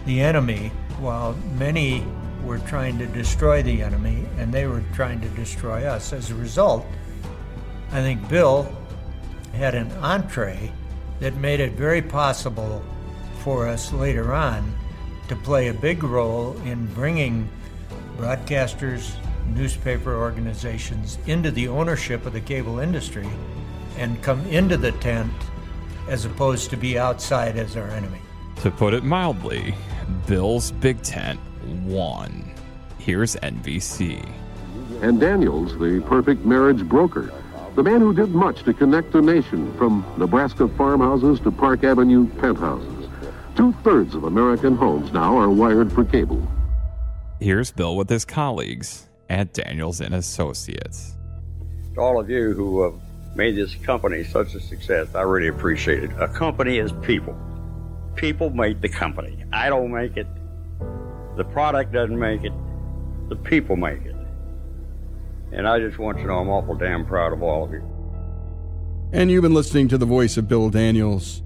the 0.05 0.21
enemy 0.21 0.71
while 1.01 1.33
many 1.59 2.05
were 2.45 2.59
trying 2.59 2.99
to 2.99 3.07
destroy 3.07 3.63
the 3.63 3.83
enemy 3.83 4.27
and 4.39 4.53
they 4.53 4.67
were 4.67 4.85
trying 4.95 5.21
to 5.23 5.29
destroy 5.31 5.87
us. 5.87 6.13
As 6.13 6.31
a 6.31 6.35
result, 6.35 6.87
I 7.91 8.03
think 8.03 8.29
Bill 8.29 8.71
had 9.55 9.75
an 9.75 9.91
entree 9.93 10.71
that 11.21 11.35
made 11.37 11.59
it 11.59 11.73
very 11.73 12.03
possible 12.03 12.85
for 13.41 13.67
us 13.67 13.93
later 13.93 14.35
on 14.35 14.73
to 15.29 15.37
play 15.37 15.69
a 15.69 15.75
big 15.75 16.05
role 16.05 16.57
in 16.65 16.87
bringing 16.95 17.49
broadcasters, 18.19 19.15
newspaper 19.49 20.15
organizations 20.15 21.19
into 21.27 21.51
the 21.51 21.67
ownership 21.67 22.27
of 22.27 22.35
the 22.35 22.41
cable 22.41 22.79
industry 22.79 23.29
and 23.97 24.23
come 24.23 24.47
into 24.47 24.77
the 24.77 24.93
tent 24.93 25.33
as 26.09 26.25
opposed 26.25 26.71
to 26.71 26.77
be 26.77 26.99
outside 26.99 27.57
as 27.57 27.77
our 27.77 27.89
enemy. 27.89 28.21
To 28.63 28.71
put 28.71 28.95
it 28.95 29.05
mildly, 29.05 29.75
Bill's 30.27 30.71
Big 30.73 31.03
Tent 31.03 31.41
won. 31.85 32.53
Here's 32.99 33.37
NBC. 33.37 34.29
And 35.03 35.19
Daniels, 35.19 35.79
the 35.79 36.03
perfect 36.07 36.45
marriage 36.45 36.87
broker, 36.87 37.33
the 37.75 37.83
man 37.83 38.01
who 38.01 38.13
did 38.13 38.31
much 38.31 38.63
to 38.65 38.75
connect 38.75 39.13
the 39.13 39.23
nation 39.23 39.73
from 39.79 40.05
Nebraska 40.19 40.69
farmhouses 40.69 41.41
to 41.41 41.51
Park 41.51 41.85
Avenue 41.85 42.29
penthouses. 42.39 43.09
Two 43.57 43.73
thirds 43.85 44.15
of 44.15 44.25
American 44.25 44.77
homes 44.77 45.13
now 45.13 45.37
are 45.37 45.51
wired 45.51 45.93
for 45.93 46.05
cable. 46.05 46.47
Here's 47.41 47.71
Bill 47.73 47.97
with 47.97 48.11
his 48.11 48.25
colleagues 48.25 49.09
at 49.31 49.55
Daniels 49.55 50.01
and 50.01 50.15
Associates. 50.15 51.17
To 51.95 52.01
all 52.01 52.21
of 52.21 52.29
you 52.29 52.53
who 52.53 52.83
have 52.83 53.01
made 53.35 53.57
this 53.57 53.75
company 53.77 54.25
such 54.25 54.55
a 54.55 54.61
success. 54.61 55.15
I 55.15 55.23
really 55.23 55.49
appreciate 55.49 56.05
it. 56.05 56.11
A 56.19 56.29
company 56.29 56.79
is 56.79 56.93
people. 57.03 57.39
People 58.17 58.51
make 58.51 58.81
the 58.81 58.89
company. 58.89 59.45
I 59.53 59.69
don't 59.69 59.93
make 59.93 60.17
it. 60.17 60.27
The 61.37 61.45
product 61.45 61.93
doesn't 61.93 62.19
make 62.19 62.45
it. 62.45 62.53
The 63.29 63.37
people 63.37 63.77
make 63.77 64.05
it. 64.05 64.17
And 65.53 65.67
I 65.67 65.79
just 65.79 65.99
want 65.99 66.19
you 66.19 66.25
to 66.25 66.29
know 66.29 66.39
I'm 66.39 66.49
awful 66.49 66.75
damn 66.75 67.07
proud 67.07 67.33
of 67.33 67.43
all 67.43 67.65
of 67.65 67.73
you. 67.73 67.83
And 69.13 69.31
you've 69.31 69.43
been 69.43 69.55
listening 69.55 69.89
to 69.89 69.99
the 69.99 70.07
voice 70.07 70.37
of 70.37 70.49
Bill 70.49 70.71
Daniels. 70.71 71.43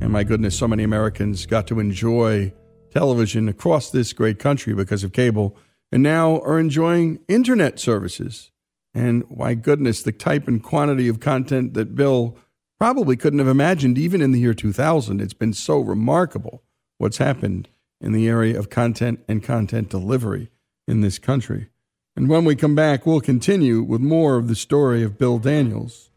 And 0.00 0.12
my 0.12 0.22
goodness, 0.22 0.56
so 0.56 0.68
many 0.68 0.84
Americans 0.84 1.46
got 1.46 1.66
to 1.68 1.80
enjoy 1.80 2.52
television 2.92 3.48
across 3.48 3.90
this 3.90 4.12
great 4.12 4.38
country 4.38 4.74
because 4.74 5.04
of 5.04 5.12
cable 5.12 5.56
and 5.90 6.02
now 6.02 6.40
are 6.40 6.58
enjoying 6.58 7.18
internet 7.28 7.78
services 7.78 8.50
and 8.98 9.24
my 9.30 9.54
goodness, 9.54 10.02
the 10.02 10.10
type 10.10 10.48
and 10.48 10.60
quantity 10.60 11.06
of 11.06 11.20
content 11.20 11.74
that 11.74 11.94
Bill 11.94 12.36
probably 12.80 13.16
couldn't 13.16 13.38
have 13.38 13.46
imagined 13.46 13.96
even 13.96 14.20
in 14.20 14.32
the 14.32 14.40
year 14.40 14.54
2000. 14.54 15.20
It's 15.20 15.32
been 15.32 15.52
so 15.52 15.78
remarkable 15.78 16.64
what's 16.98 17.18
happened 17.18 17.68
in 18.00 18.10
the 18.10 18.26
area 18.26 18.58
of 18.58 18.70
content 18.70 19.20
and 19.28 19.40
content 19.40 19.88
delivery 19.88 20.50
in 20.88 21.00
this 21.00 21.20
country. 21.20 21.68
And 22.16 22.28
when 22.28 22.44
we 22.44 22.56
come 22.56 22.74
back, 22.74 23.06
we'll 23.06 23.20
continue 23.20 23.84
with 23.84 24.00
more 24.00 24.34
of 24.34 24.48
the 24.48 24.56
story 24.56 25.04
of 25.04 25.16
Bill 25.16 25.38
Daniels. 25.38 26.10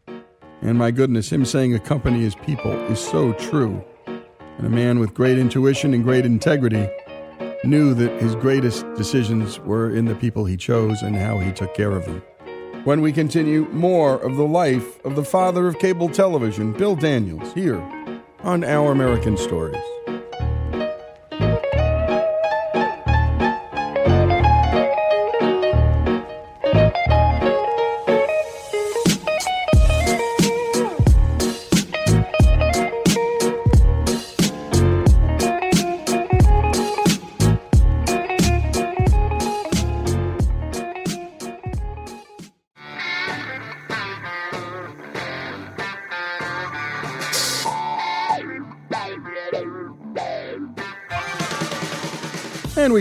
And 0.60 0.76
my 0.76 0.90
goodness, 0.90 1.30
him 1.30 1.44
saying 1.44 1.76
a 1.76 1.78
company 1.78 2.24
is 2.24 2.34
people 2.34 2.72
is 2.90 2.98
so 2.98 3.32
true. 3.34 3.84
And 4.58 4.66
a 4.66 4.70
man 4.70 4.98
with 4.98 5.14
great 5.14 5.38
intuition 5.38 5.94
and 5.94 6.02
great 6.02 6.26
integrity 6.26 6.90
knew 7.62 7.94
that 7.94 8.20
his 8.20 8.34
greatest 8.34 8.84
decisions 8.94 9.60
were 9.60 9.94
in 9.94 10.06
the 10.06 10.16
people 10.16 10.44
he 10.44 10.56
chose 10.56 11.00
and 11.02 11.14
how 11.14 11.38
he 11.38 11.52
took 11.52 11.74
care 11.74 11.92
of 11.92 12.06
them 12.06 12.20
when 12.84 13.00
we 13.00 13.12
continue 13.12 13.68
more 13.70 14.18
of 14.18 14.36
the 14.36 14.44
life 14.44 15.04
of 15.04 15.14
the 15.14 15.24
father 15.24 15.68
of 15.68 15.78
cable 15.78 16.08
television, 16.08 16.72
Bill 16.72 16.96
Daniels, 16.96 17.52
here 17.52 17.80
on 18.42 18.64
Our 18.64 18.90
American 18.90 19.36
Stories. 19.36 20.01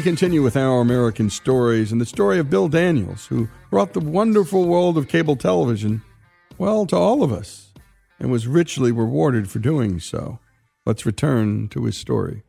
We 0.01 0.03
continue 0.03 0.41
with 0.41 0.57
our 0.57 0.81
American 0.81 1.29
stories 1.29 1.91
and 1.91 2.01
the 2.01 2.07
story 2.07 2.39
of 2.39 2.49
Bill 2.49 2.67
Daniels, 2.67 3.27
who 3.27 3.47
brought 3.69 3.93
the 3.93 3.99
wonderful 3.99 4.67
world 4.67 4.97
of 4.97 5.07
cable 5.07 5.35
television, 5.35 6.01
well, 6.57 6.87
to 6.87 6.95
all 6.95 7.21
of 7.21 7.31
us, 7.31 7.71
and 8.19 8.31
was 8.31 8.47
richly 8.47 8.91
rewarded 8.91 9.47
for 9.47 9.59
doing 9.59 9.99
so. 9.99 10.39
Let's 10.87 11.05
return 11.05 11.69
to 11.69 11.85
his 11.85 11.97
story. 11.97 12.41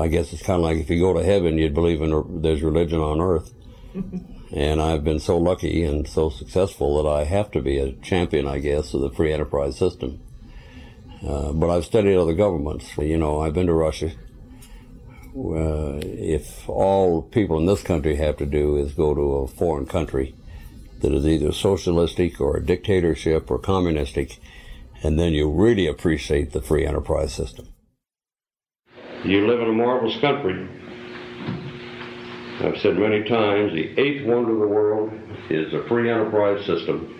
I 0.00 0.08
guess 0.08 0.32
it's 0.32 0.42
kind 0.42 0.56
of 0.56 0.62
like 0.62 0.78
if 0.78 0.90
you 0.90 0.98
go 0.98 1.14
to 1.14 1.22
heaven, 1.22 1.58
you'd 1.58 1.74
believe 1.74 2.02
in 2.02 2.42
there's 2.42 2.64
religion 2.64 2.98
on 2.98 3.20
earth. 3.20 3.54
and 4.52 4.82
I've 4.82 5.04
been 5.04 5.20
so 5.20 5.38
lucky 5.38 5.84
and 5.84 6.08
so 6.08 6.28
successful 6.28 7.00
that 7.00 7.08
I 7.08 7.22
have 7.22 7.52
to 7.52 7.60
be 7.60 7.78
a 7.78 7.92
champion, 7.92 8.48
I 8.48 8.58
guess, 8.58 8.94
of 8.94 9.00
the 9.00 9.10
free 9.10 9.32
enterprise 9.32 9.78
system. 9.78 10.20
Uh, 11.24 11.52
but 11.52 11.70
I've 11.70 11.84
studied 11.84 12.16
other 12.16 12.34
governments. 12.34 12.96
You 12.98 13.16
know, 13.16 13.42
I've 13.42 13.54
been 13.54 13.68
to 13.68 13.74
Russia 13.74 14.10
uh, 15.38 16.00
if 16.02 16.68
all 16.68 17.22
people 17.22 17.58
in 17.58 17.66
this 17.66 17.82
country 17.82 18.16
have 18.16 18.36
to 18.38 18.46
do 18.46 18.76
is 18.76 18.92
go 18.92 19.14
to 19.14 19.20
a 19.20 19.46
foreign 19.46 19.86
country 19.86 20.34
that 21.00 21.12
is 21.12 21.26
either 21.26 21.52
socialistic 21.52 22.40
or 22.40 22.56
a 22.56 22.64
dictatorship 22.64 23.50
or 23.50 23.58
communistic, 23.58 24.38
and 25.02 25.18
then 25.18 25.32
you 25.32 25.48
really 25.48 25.86
appreciate 25.86 26.52
the 26.52 26.60
free 26.60 26.84
enterprise 26.84 27.32
system. 27.32 27.68
You 29.24 29.46
live 29.46 29.60
in 29.60 29.68
a 29.68 29.72
marvelous 29.72 30.20
country. 30.20 30.68
I've 32.60 32.80
said 32.80 32.98
many 32.98 33.22
times 33.22 33.72
the 33.72 33.98
eighth 34.00 34.26
wonder 34.26 34.52
of 34.52 34.60
the 34.60 34.66
world 34.66 35.12
is 35.50 35.72
a 35.72 35.86
free 35.88 36.10
enterprise 36.10 36.66
system, 36.66 37.14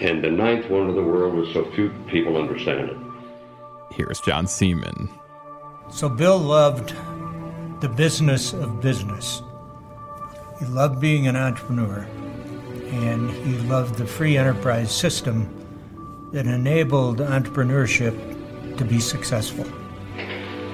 and 0.00 0.24
the 0.24 0.30
ninth 0.30 0.70
wonder 0.70 0.90
of 0.90 0.96
the 0.96 1.02
world 1.02 1.46
is 1.46 1.52
so 1.52 1.70
few 1.72 1.90
people 2.10 2.38
understand 2.38 2.90
it. 2.90 2.96
Here's 3.92 4.20
John 4.20 4.46
Saeman 4.46 5.10
So 5.90 6.08
Bill 6.08 6.38
loved 6.38 6.94
the 7.80 7.88
business 7.88 8.52
of 8.52 8.80
business. 8.80 9.42
He 10.58 10.66
loved 10.66 11.00
being 11.00 11.26
an 11.26 11.36
entrepreneur, 11.36 12.06
and 12.90 13.30
he 13.30 13.58
loved 13.68 13.96
the 13.96 14.06
free 14.06 14.36
enterprise 14.36 14.90
system 14.90 15.48
that 16.32 16.46
enabled 16.46 17.18
entrepreneurship 17.18 18.76
to 18.76 18.84
be 18.84 18.98
successful. 18.98 19.64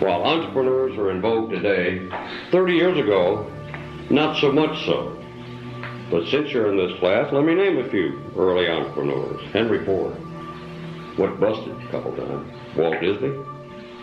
While 0.00 0.22
entrepreneurs 0.22 0.96
are 0.96 1.10
in 1.10 1.20
vogue 1.20 1.50
today, 1.50 2.08
30 2.50 2.72
years 2.74 2.98
ago, 2.98 3.50
not 4.08 4.40
so 4.40 4.52
much 4.52 4.84
so. 4.86 5.16
But 6.10 6.26
since 6.28 6.50
you're 6.52 6.70
in 6.70 6.76
this 6.76 6.98
class, 6.98 7.32
let 7.32 7.44
me 7.44 7.54
name 7.54 7.78
a 7.78 7.88
few 7.88 8.20
early 8.36 8.68
entrepreneurs. 8.68 9.40
Henry 9.52 9.84
Ford 9.84 10.16
went 11.18 11.38
busted 11.38 11.76
a 11.82 11.88
couple 11.90 12.16
times. 12.16 12.50
Walt 12.76 13.00
Disney 13.00 13.34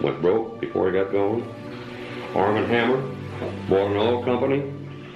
went 0.02 0.22
broke 0.22 0.60
before 0.60 0.88
he 0.88 0.94
got 0.98 1.12
going. 1.12 1.44
Arm 2.36 2.56
& 2.66 2.70
Hammer 2.70 2.98
bought 3.70 3.92
an 3.92 3.98
oil 3.98 4.24
company 4.24 4.74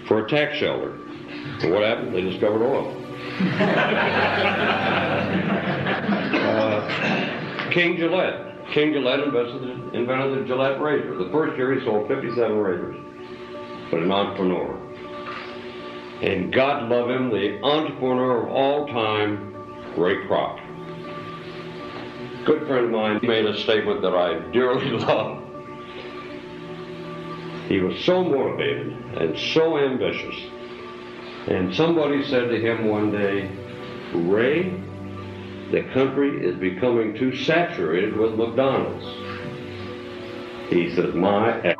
for 0.07 0.25
a 0.25 0.29
tax 0.29 0.57
shelter. 0.57 0.93
And 1.61 1.71
what 1.71 1.83
happened? 1.83 2.13
They 2.13 2.21
discovered 2.21 2.63
oil. 2.63 2.97
uh, 6.47 7.71
King 7.71 7.97
Gillette. 7.97 8.47
King 8.73 8.93
Gillette 8.93 9.19
invested, 9.19 9.93
invented 9.93 10.39
the 10.39 10.47
Gillette 10.47 10.79
razor. 10.81 11.15
The 11.17 11.29
first 11.31 11.57
year 11.57 11.73
he 11.77 11.85
sold 11.85 12.07
57 12.07 12.57
razors. 12.57 12.95
But 13.91 14.01
an 14.01 14.11
entrepreneur. 14.11 14.77
And 16.21 16.53
God 16.53 16.89
love 16.89 17.09
him, 17.09 17.29
the 17.29 17.61
entrepreneur 17.63 18.43
of 18.43 18.49
all 18.49 18.87
time, 18.87 19.53
Ray 19.97 20.15
Kroc. 20.27 20.59
Good 22.45 22.65
friend 22.67 22.85
of 22.85 22.91
mine 22.91 23.19
made 23.21 23.45
a 23.45 23.55
statement 23.57 24.01
that 24.01 24.15
I 24.15 24.39
dearly 24.51 24.89
love. 24.91 25.43
He 27.67 27.79
was 27.79 28.03
so 28.03 28.23
motivated 28.23 28.87
and 29.17 29.37
so 29.53 29.77
ambitious. 29.77 30.35
And 31.47 31.73
somebody 31.75 32.23
said 32.25 32.49
to 32.49 32.59
him 32.59 32.87
one 32.87 33.11
day, 33.11 33.49
Ray, 34.13 34.71
the 35.71 35.83
country 35.93 36.45
is 36.45 36.55
becoming 36.57 37.15
too 37.15 37.35
saturated 37.35 38.17
with 38.17 38.33
McDonald's. 38.35 39.05
He 40.69 40.93
says, 40.95 41.13
my 41.13 41.75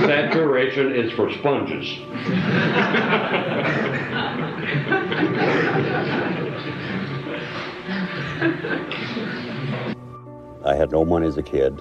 Saturation 0.00 0.94
is 0.94 1.12
for 1.12 1.32
sponges. 1.32 1.86
I 10.64 10.74
had 10.74 10.90
no 10.90 11.04
money 11.04 11.26
as 11.26 11.36
a 11.36 11.42
kid. 11.42 11.80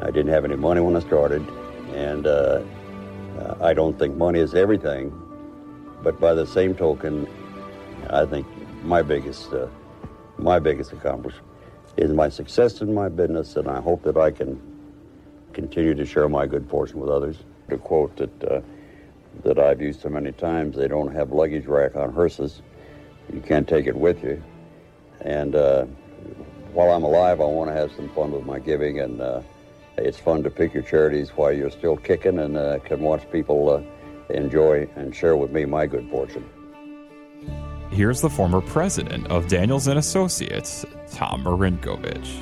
I 0.00 0.06
didn't 0.06 0.28
have 0.28 0.44
any 0.44 0.56
money 0.56 0.80
when 0.80 0.96
I 0.96 1.00
started, 1.00 1.46
and 1.92 2.26
uh, 2.26 2.62
I 3.60 3.72
don't 3.72 3.98
think 3.98 4.16
money 4.16 4.40
is 4.40 4.54
everything. 4.54 5.12
But 6.02 6.20
by 6.20 6.34
the 6.34 6.46
same 6.46 6.74
token, 6.74 7.28
I 8.10 8.26
think 8.26 8.46
my 8.82 9.02
biggest 9.02 9.52
uh, 9.52 9.68
my 10.38 10.58
biggest 10.58 10.92
accomplishment 10.92 11.46
is 11.96 12.10
my 12.10 12.28
success 12.28 12.80
in 12.80 12.92
my 12.92 13.08
business, 13.08 13.56
and 13.56 13.68
I 13.68 13.80
hope 13.80 14.02
that 14.02 14.16
I 14.16 14.30
can 14.30 14.60
continue 15.52 15.94
to 15.94 16.04
share 16.04 16.28
my 16.28 16.46
good 16.46 16.68
fortune 16.68 17.00
with 17.00 17.10
others. 17.10 17.36
A 17.70 17.78
quote 17.78 18.16
that 18.16 18.44
uh, 18.44 18.60
that 19.44 19.58
I've 19.58 19.80
used 19.80 20.02
so 20.02 20.08
many 20.08 20.32
times: 20.32 20.76
"They 20.76 20.88
don't 20.88 21.14
have 21.14 21.32
luggage 21.32 21.66
rack 21.66 21.96
on 21.96 22.12
hearses. 22.12 22.60
You 23.32 23.40
can't 23.40 23.68
take 23.68 23.86
it 23.86 23.96
with 23.96 24.22
you." 24.22 24.42
And 25.20 25.54
uh, 25.54 25.86
while 26.74 26.90
I'm 26.90 27.04
alive, 27.04 27.40
I 27.40 27.44
want 27.44 27.70
to 27.70 27.74
have 27.74 27.92
some 27.92 28.08
fun 28.10 28.32
with 28.32 28.44
my 28.44 28.58
giving, 28.58 28.98
and 29.00 29.20
uh, 29.20 29.42
it's 29.96 30.18
fun 30.18 30.42
to 30.42 30.50
pick 30.50 30.74
your 30.74 30.82
charities 30.82 31.30
while 31.30 31.52
you're 31.52 31.70
still 31.70 31.96
kicking, 31.96 32.40
and 32.40 32.56
uh, 32.56 32.80
can 32.80 33.00
watch 33.00 33.30
people 33.30 33.70
uh, 33.70 34.32
enjoy 34.32 34.88
and 34.96 35.14
share 35.14 35.36
with 35.36 35.52
me 35.52 35.64
my 35.64 35.86
good 35.86 36.10
fortune. 36.10 36.48
Here's 37.90 38.20
the 38.20 38.30
former 38.30 38.60
president 38.60 39.28
of 39.28 39.46
Daniels 39.46 39.86
and 39.86 40.00
Associates, 40.00 40.84
Tom 41.12 41.44
Marinkovich. 41.44 42.40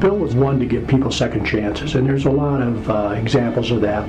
Bill 0.00 0.18
was 0.18 0.34
one 0.34 0.58
to 0.58 0.66
give 0.66 0.88
people 0.88 1.12
second 1.12 1.44
chances, 1.44 1.94
and 1.94 2.06
there's 2.06 2.26
a 2.26 2.30
lot 2.30 2.60
of 2.60 2.90
uh, 2.90 3.14
examples 3.16 3.70
of 3.70 3.80
that. 3.82 4.08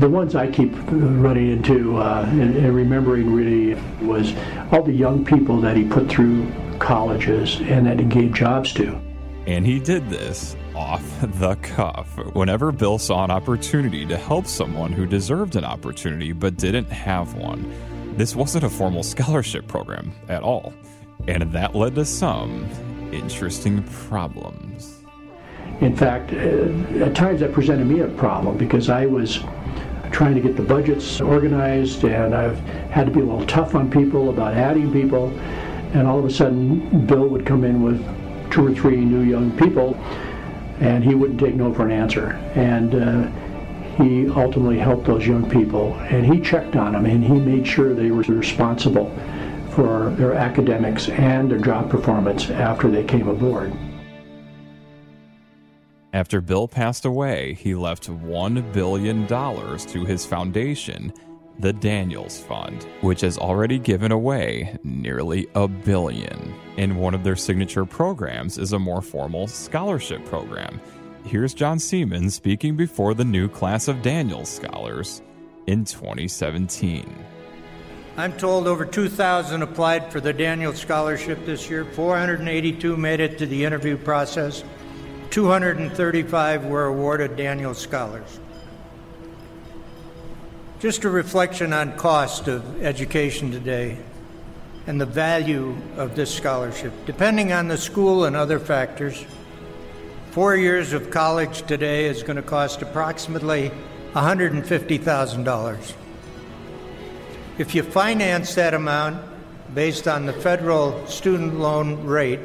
The 0.00 0.08
ones 0.08 0.34
I 0.34 0.50
keep 0.50 0.70
running 0.90 1.50
into 1.50 1.96
uh, 1.96 2.26
and, 2.28 2.56
and, 2.56 2.74
remembering 2.74 3.32
really 3.34 3.74
was 4.00 4.34
all 4.70 4.82
the 4.82 4.92
young 4.92 5.24
people 5.24 5.60
that 5.60 5.76
he 5.76 5.84
put 5.84 6.08
through 6.08 6.46
colleges 6.82 7.60
and 7.60 7.86
that 7.86 7.98
he 7.98 8.04
gave 8.04 8.32
jobs 8.34 8.72
to. 8.74 9.00
And 9.46 9.66
he 9.66 9.78
did 9.80 10.08
this 10.08 10.56
off 10.74 11.02
the 11.38 11.54
cuff. 11.56 12.08
Whenever 12.34 12.72
Bill 12.72 12.98
saw 12.98 13.24
an 13.24 13.30
opportunity 13.30 14.04
to 14.06 14.16
help 14.16 14.46
someone 14.46 14.92
who 14.92 15.06
deserved 15.06 15.56
an 15.56 15.64
opportunity 15.64 16.32
but 16.32 16.56
didn't 16.56 16.90
have 16.90 17.34
one, 17.34 17.72
this 18.16 18.36
wasn't 18.36 18.64
a 18.64 18.68
formal 18.68 19.02
scholarship 19.02 19.66
program 19.66 20.12
at 20.28 20.42
all. 20.42 20.74
And 21.28 21.52
that 21.52 21.74
led 21.74 21.94
to 21.94 22.04
some 22.04 22.68
interesting 23.12 23.82
problems. 23.84 25.02
In 25.80 25.96
fact, 25.96 26.32
uh, 26.32 27.04
at 27.04 27.14
times 27.14 27.40
that 27.40 27.52
presented 27.52 27.86
me 27.86 28.00
a 28.00 28.08
problem 28.08 28.56
because 28.56 28.88
I 28.88 29.06
was 29.06 29.40
trying 30.12 30.34
to 30.34 30.40
get 30.40 30.56
the 30.56 30.62
budgets 30.62 31.20
organized 31.20 32.04
and 32.04 32.34
I've 32.34 32.58
had 32.90 33.06
to 33.06 33.12
be 33.12 33.20
a 33.20 33.24
little 33.24 33.46
tough 33.46 33.74
on 33.74 33.90
people 33.90 34.30
about 34.30 34.54
adding 34.54 34.92
people. 34.92 35.32
And 35.92 36.06
all 36.06 36.18
of 36.18 36.24
a 36.24 36.30
sudden, 36.30 37.06
Bill 37.06 37.28
would 37.28 37.44
come 37.44 37.64
in 37.64 37.82
with 37.82 38.00
two 38.50 38.66
or 38.66 38.74
three 38.74 38.96
new 38.96 39.22
young 39.22 39.50
people 39.58 39.94
and 40.80 41.04
he 41.04 41.14
wouldn't 41.14 41.38
take 41.38 41.54
no 41.54 41.72
for 41.72 41.86
an 41.86 41.92
answer. 41.92 42.32
And 42.54 42.94
uh, 42.94 43.30
he 43.96 44.28
ultimately 44.30 44.78
helped 44.78 45.06
those 45.06 45.26
young 45.26 45.48
people 45.48 45.94
and 45.94 46.26
he 46.26 46.40
checked 46.40 46.76
on 46.76 46.92
them 46.92 47.06
and 47.06 47.22
he 47.22 47.34
made 47.34 47.66
sure 47.66 47.94
they 47.94 48.10
were 48.10 48.22
responsible 48.22 49.14
for 49.70 50.10
their 50.10 50.34
academics 50.34 51.08
and 51.08 51.50
their 51.50 51.58
job 51.58 51.90
performance 51.90 52.50
after 52.50 52.90
they 52.90 53.04
came 53.04 53.28
aboard. 53.28 53.72
After 56.14 56.42
Bill 56.42 56.68
passed 56.68 57.06
away, 57.06 57.54
he 57.54 57.74
left 57.74 58.10
$1 58.10 58.72
billion 58.72 59.26
to 59.26 60.04
his 60.04 60.26
foundation, 60.26 61.12
the 61.58 61.72
Daniels 61.72 62.40
Fund, 62.40 62.84
which 63.00 63.20
has 63.20 63.38
already 63.38 63.78
given 63.78 64.12
away 64.12 64.78
nearly 64.82 65.46
a 65.54 65.68
billion. 65.68 66.54
And 66.76 66.98
one 66.98 67.14
of 67.14 67.24
their 67.24 67.36
signature 67.36 67.84
programs 67.84 68.58
is 68.58 68.72
a 68.72 68.78
more 68.78 69.02
formal 69.02 69.46
scholarship 69.46 70.24
program. 70.26 70.80
Here's 71.24 71.54
John 71.54 71.78
Saeman 71.78 72.30
speaking 72.30 72.76
before 72.76 73.14
the 73.14 73.24
new 73.24 73.48
class 73.48 73.88
of 73.88 74.02
Daniels 74.02 74.48
scholars 74.48 75.22
in 75.66 75.84
2017. 75.84 77.14
I'm 78.16 78.32
told 78.34 78.66
over 78.66 78.84
2,000 78.84 79.62
applied 79.62 80.12
for 80.12 80.20
the 80.20 80.32
Daniels 80.34 80.78
Scholarship 80.78 81.46
this 81.46 81.70
year. 81.70 81.84
482 81.84 82.96
made 82.96 83.20
it 83.20 83.38
to 83.38 83.46
the 83.46 83.64
interview 83.64 83.96
process. 83.96 84.64
235 85.30 86.66
were 86.66 86.86
awarded 86.86 87.36
Daniels 87.36 87.78
Scholars. 87.78 88.38
Just 90.82 91.04
a 91.04 91.10
reflection 91.10 91.72
on 91.72 91.96
cost 91.96 92.48
of 92.48 92.82
education 92.82 93.52
today 93.52 93.96
and 94.88 95.00
the 95.00 95.06
value 95.06 95.76
of 95.96 96.16
this 96.16 96.34
scholarship. 96.34 96.92
Depending 97.06 97.52
on 97.52 97.68
the 97.68 97.78
school 97.78 98.24
and 98.24 98.34
other 98.34 98.58
factors, 98.58 99.24
four 100.32 100.56
years 100.56 100.92
of 100.92 101.08
college 101.12 101.62
today 101.68 102.06
is 102.06 102.24
going 102.24 102.34
to 102.34 102.42
cost 102.42 102.82
approximately 102.82 103.70
$150,000. 104.14 105.94
If 107.58 107.76
you 107.76 107.84
finance 107.84 108.56
that 108.56 108.74
amount 108.74 109.24
based 109.76 110.08
on 110.08 110.26
the 110.26 110.32
federal 110.32 111.06
student 111.06 111.60
loan 111.60 112.02
rate, 112.02 112.40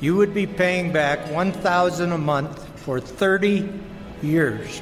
you 0.00 0.16
would 0.16 0.32
be 0.32 0.46
paying 0.46 0.94
back 0.94 1.30
1000 1.30 2.10
a 2.10 2.16
month 2.16 2.66
for 2.80 3.00
30 3.00 3.68
years. 4.22 4.80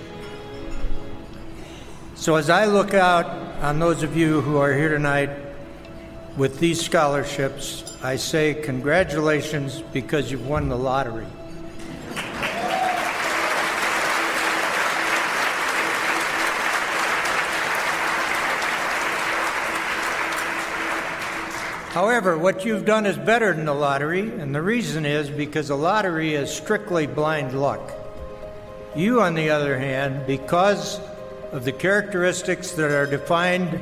So 2.22 2.36
as 2.36 2.50
I 2.50 2.66
look 2.66 2.94
out 2.94 3.26
on 3.64 3.80
those 3.80 4.04
of 4.04 4.16
you 4.16 4.42
who 4.42 4.56
are 4.58 4.72
here 4.72 4.90
tonight 4.90 5.30
with 6.36 6.60
these 6.60 6.80
scholarships, 6.80 7.98
I 8.00 8.14
say 8.14 8.54
congratulations 8.54 9.82
because 9.92 10.30
you've 10.30 10.46
won 10.46 10.68
the 10.68 10.78
lottery. 10.78 11.26
However, 21.90 22.38
what 22.38 22.64
you've 22.64 22.84
done 22.84 23.04
is 23.04 23.18
better 23.18 23.52
than 23.52 23.64
the 23.64 23.74
lottery, 23.74 24.30
and 24.38 24.54
the 24.54 24.62
reason 24.62 25.04
is 25.04 25.28
because 25.28 25.66
the 25.66 25.76
lottery 25.76 26.36
is 26.36 26.54
strictly 26.54 27.08
blind 27.08 27.60
luck. 27.60 27.92
You, 28.94 29.20
on 29.22 29.34
the 29.34 29.50
other 29.50 29.76
hand, 29.76 30.24
because 30.28 31.00
of 31.52 31.64
the 31.64 31.72
characteristics 31.72 32.72
that 32.72 32.90
are 32.90 33.06
defined 33.06 33.78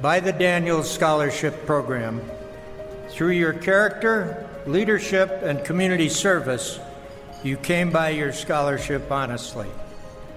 by 0.00 0.20
the 0.20 0.32
Daniels 0.32 0.90
Scholarship 0.90 1.66
Program, 1.66 2.20
through 3.10 3.30
your 3.30 3.52
character, 3.52 4.48
leadership, 4.66 5.30
and 5.42 5.64
community 5.64 6.08
service, 6.08 6.80
You 7.44 7.56
came 7.56 7.92
by 7.92 8.08
your 8.10 8.32
scholarship 8.32 9.12
honestly. 9.12 9.68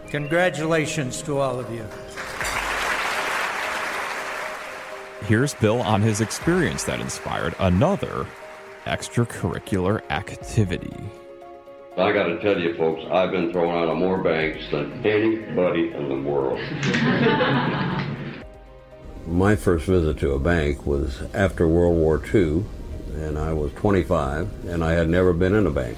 Congratulations 0.09 1.23
to 1.23 1.39
all 1.39 1.59
of 1.59 1.71
you. 1.73 1.83
Here's 5.25 5.53
Bill 5.55 5.81
on 5.81 6.01
his 6.01 6.21
experience 6.21 6.83
that 6.83 6.99
inspired 6.99 7.55
another 7.59 8.27
extracurricular 8.85 10.01
activity. 10.11 10.93
I 11.97 12.13
got 12.13 12.27
to 12.27 12.39
tell 12.39 12.58
you, 12.58 12.73
folks, 12.77 13.04
I've 13.12 13.32
been 13.32 13.51
thrown 13.51 13.75
out 13.75 13.89
of 13.89 13.97
more 13.97 14.23
banks 14.23 14.63
than 14.71 15.06
anybody 15.06 15.91
in 15.91 16.08
the 16.08 16.21
world. 16.21 16.58
My 19.27 19.58
first 19.58 19.88
visit 19.88 20.17
to 20.19 20.32
a 20.32 20.39
bank 20.39 20.86
was 20.86 21.21
after 21.34 21.67
World 21.67 21.97
War 21.97 22.23
II, 22.34 22.63
and 23.15 23.38
I 23.38 23.51
was 23.51 23.73
25, 23.73 24.67
and 24.67 24.86
I 24.86 24.93
had 24.93 25.10
never 25.10 25.34
been 25.34 25.54
in 25.54 25.67
a 25.67 25.71
bank. 25.71 25.97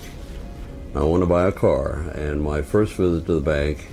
I 0.96 1.04
wanted 1.04 1.26
to 1.26 1.30
buy 1.30 1.46
a 1.46 1.52
car, 1.52 2.00
and 2.16 2.42
my 2.42 2.64
first 2.64 2.94
visit 2.94 3.28
to 3.28 3.36
the 3.36 3.42
bank, 3.42 3.88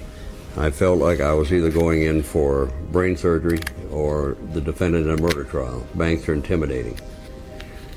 I 0.56 0.70
felt 0.70 0.98
like 0.98 1.20
I 1.20 1.34
was 1.34 1.52
either 1.52 1.70
going 1.70 2.00
in 2.02 2.22
for 2.22 2.72
brain 2.92 3.14
surgery 3.14 3.60
or 3.90 4.38
the 4.54 4.62
defendant 4.62 5.06
in 5.06 5.18
a 5.18 5.20
murder 5.20 5.44
trial. 5.44 5.86
Banks 5.94 6.26
are 6.30 6.32
intimidating. 6.32 6.98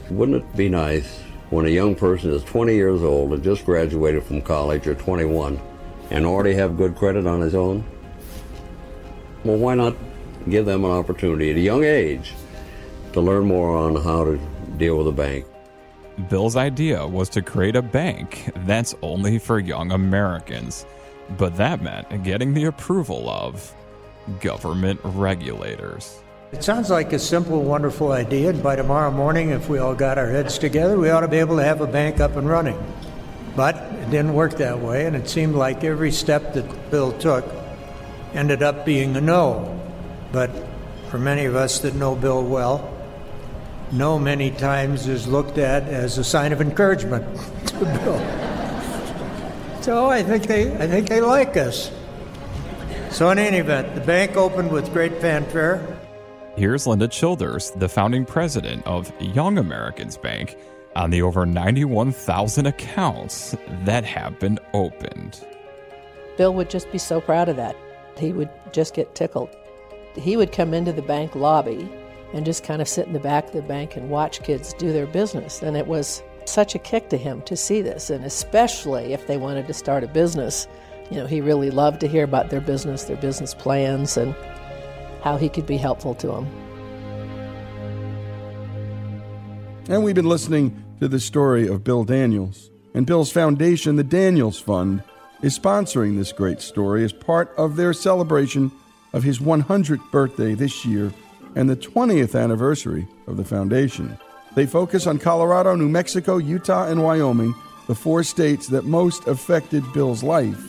Wouldn't 0.10 0.44
it 0.44 0.58
be 0.58 0.68
nice 0.68 1.23
when 1.54 1.68
a 1.68 1.70
young 1.70 1.94
person 1.94 2.32
is 2.32 2.44
20 2.46 2.74
years 2.74 3.04
old 3.04 3.32
and 3.32 3.44
just 3.44 3.64
graduated 3.64 4.24
from 4.24 4.42
college 4.42 4.88
or 4.88 4.96
21 4.96 5.60
and 6.10 6.26
already 6.26 6.56
have 6.56 6.76
good 6.78 6.96
credit 6.96 7.28
on 7.28 7.42
his 7.42 7.54
own? 7.54 7.84
Well, 9.44 9.58
why 9.58 9.76
not 9.76 9.96
give 10.50 10.66
them 10.66 10.84
an 10.84 10.90
opportunity 10.90 11.52
at 11.52 11.58
a 11.58 11.62
young 11.62 11.84
age 11.84 12.34
to 13.14 13.22
learn 13.22 13.46
more 13.46 13.78
on 13.78 13.96
how 13.96 14.24
to 14.24 14.40
deal 14.78 14.98
with 14.98 15.08
a 15.08 15.12
bank? 15.12 15.46
Bill's 16.28 16.56
idea 16.56 17.06
was 17.06 17.30
to 17.30 17.44
create 17.44 17.76
a 17.76 17.84
bank 17.84 18.52
that's 18.66 18.96
only 19.04 19.38
for 19.38 19.60
young 19.60 19.92
Americans, 19.92 20.88
but 21.38 21.56
that 21.58 21.84
meant 21.84 22.24
getting 22.24 22.56
the 22.56 22.66
approval 22.66 23.30
of 23.30 23.72
government 24.40 25.00
regulators. 25.04 26.23
It 26.54 26.64
sounds 26.64 26.92
like 26.92 27.12
a 27.14 27.20
simple, 27.20 27.64
wonderful 27.64 28.12
idea, 28.12 28.52
and 28.52 28.62
by 28.62 28.76
tomorrow 28.76 29.10
morning, 29.10 29.50
if 29.50 29.68
we 29.68 29.80
all 29.80 29.96
got 29.96 30.20
our 30.20 30.30
heads 30.30 30.60
together, 30.60 31.00
we 31.00 31.10
ought 31.10 31.22
to 31.22 31.28
be 31.28 31.40
able 31.40 31.58
to 31.58 31.64
have 31.64 31.82
a 31.82 31.88
bank 31.88 32.20
up 32.20 32.36
and 32.36 32.48
running. 32.48 32.78
But 33.56 33.76
it 33.76 34.12
didn't 34.12 34.36
work 34.36 34.58
that 34.58 34.80
way, 34.80 35.08
and 35.08 35.16
it 35.16 35.28
seemed 35.28 35.56
like 35.56 35.84
every 35.84 36.12
step 36.12 36.54
that 36.54 36.92
Bill 36.92 37.12
took 37.14 37.44
ended 38.36 38.62
up 38.62 38.86
being 38.86 39.18
a 39.18 39.22
no. 39.22 39.82
But 40.32 40.52
for 41.10 41.18
many 41.18 41.46
of 41.46 41.56
us 41.56 41.80
that 41.80 41.96
know 41.96 42.16
Bill 42.16 42.44
well, 42.44 42.96
no 43.92 44.20
many 44.20 44.52
times 44.52 45.08
is 45.08 45.28
looked 45.28 45.58
at 45.58 45.84
as 45.84 46.20
a 46.20 46.24
sign 46.24 46.54
of 46.54 46.62
encouragement 46.62 47.26
to 47.66 47.80
Bill. 47.80 49.82
So 49.82 50.06
I 50.06 50.22
think 50.22 50.46
they 50.46 50.72
I 50.72 50.88
think 50.88 51.10
they 51.10 51.20
like 51.20 51.58
us. 51.58 51.92
So 53.10 53.32
in 53.32 53.40
any 53.40 53.58
event, 53.58 53.96
the 53.96 54.02
bank 54.02 54.38
opened 54.38 54.72
with 54.72 54.94
great 54.94 55.20
fanfare. 55.20 56.00
Here's 56.56 56.86
Linda 56.86 57.08
Childears, 57.08 57.78
the 57.80 57.90
founding 57.90 58.26
president 58.26 58.86
of 58.86 59.12
Young 59.20 59.58
Americans 59.58 60.18
Bank, 60.18 60.56
on 60.96 61.10
the 61.10 61.24
over 61.24 61.48
91,000 61.48 62.68
accounts 62.68 63.56
that 63.86 64.06
have 64.06 64.38
been 64.38 64.60
opened. 64.72 65.44
Bill 66.38 66.54
would 66.54 66.70
just 66.70 66.92
be 66.92 67.00
so 67.00 67.20
proud 67.20 67.50
of 67.50 67.56
that. 67.56 67.76
He 68.20 68.34
would 68.34 68.52
just 68.72 68.94
get 68.94 69.16
tickled. 69.16 69.50
He 70.14 70.38
would 70.38 70.52
come 70.52 70.76
into 70.76 70.94
the 70.94 71.02
bank 71.02 71.34
lobby 71.34 71.92
and 72.34 72.46
just 72.46 72.64
kind 72.64 72.84
of 72.84 72.88
sit 72.88 73.08
in 73.08 73.14
the 73.14 73.20
back 73.20 73.48
of 73.48 73.54
the 73.54 73.64
bank 73.64 73.98
and 73.98 74.12
watch 74.12 74.44
kids 74.44 74.76
do 74.76 74.94
their 74.94 75.08
business. 75.08 75.64
And 75.64 75.76
it 75.76 75.88
was 75.88 76.22
such 76.46 76.76
a 76.76 76.80
kick 76.80 77.10
to 77.10 77.18
him 77.18 77.42
to 77.44 77.58
see 77.58 77.82
this, 77.82 78.12
and 78.12 78.24
especially 78.24 79.14
if 79.14 79.26
they 79.26 79.38
wanted 79.38 79.66
to 79.66 79.74
start 79.74 80.04
a 80.04 80.08
business. 80.08 80.68
You 81.10 81.18
know, 81.18 81.26
he 81.26 81.42
really 81.42 81.72
loved 81.72 82.00
to 82.02 82.08
hear 82.08 82.24
about 82.24 82.52
their 82.52 82.62
business, 82.62 83.06
their 83.06 83.18
business 83.18 83.56
plans, 83.56 84.18
and 84.18 84.36
how 85.24 85.38
he 85.38 85.48
could 85.48 85.66
be 85.66 85.78
helpful 85.78 86.14
to 86.16 86.28
them. 86.28 86.46
And 89.88 90.04
we've 90.04 90.16
been 90.16 90.30
listening 90.30 90.84
to 91.00 91.08
the 91.08 91.20
story 91.20 91.68
of 91.68 91.84
Bill 91.84 92.04
Daniels. 92.04 92.70
And 92.94 93.06
Bill's 93.06 93.32
foundation, 93.32 93.96
the 93.96 94.04
Daniels 94.04 94.60
Fund, 94.60 95.02
is 95.42 95.58
sponsoring 95.58 96.18
this 96.18 96.32
great 96.32 96.62
story 96.62 97.04
as 97.04 97.14
part 97.14 97.54
of 97.58 97.76
their 97.76 97.94
celebration 97.94 98.72
of 99.14 99.24
his 99.24 99.40
100th 99.40 100.12
birthday 100.12 100.56
this 100.56 100.86
year 100.86 101.12
and 101.56 101.70
the 101.70 101.76
20th 101.76 102.40
anniversary 102.40 103.08
of 103.28 103.38
the 103.38 103.46
foundation. 103.46 104.18
They 104.56 104.66
focus 104.66 105.08
on 105.08 105.20
Colorado, 105.20 105.76
New 105.76 105.90
Mexico, 105.90 106.38
Utah, 106.38 106.88
and 106.88 107.02
Wyoming, 107.02 107.56
the 107.88 107.96
four 107.96 108.24
states 108.24 108.68
that 108.68 108.86
most 108.86 109.28
affected 109.28 109.84
Bill's 109.94 110.24
life. 110.24 110.64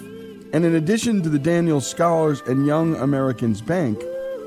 And 0.52 0.64
in 0.64 0.76
addition 0.76 1.22
to 1.22 1.28
the 1.28 1.38
Daniels 1.38 1.88
Scholars 1.88 2.40
and 2.46 2.66
Young 2.66 2.96
Americans 2.96 3.60
Bank 3.60 4.02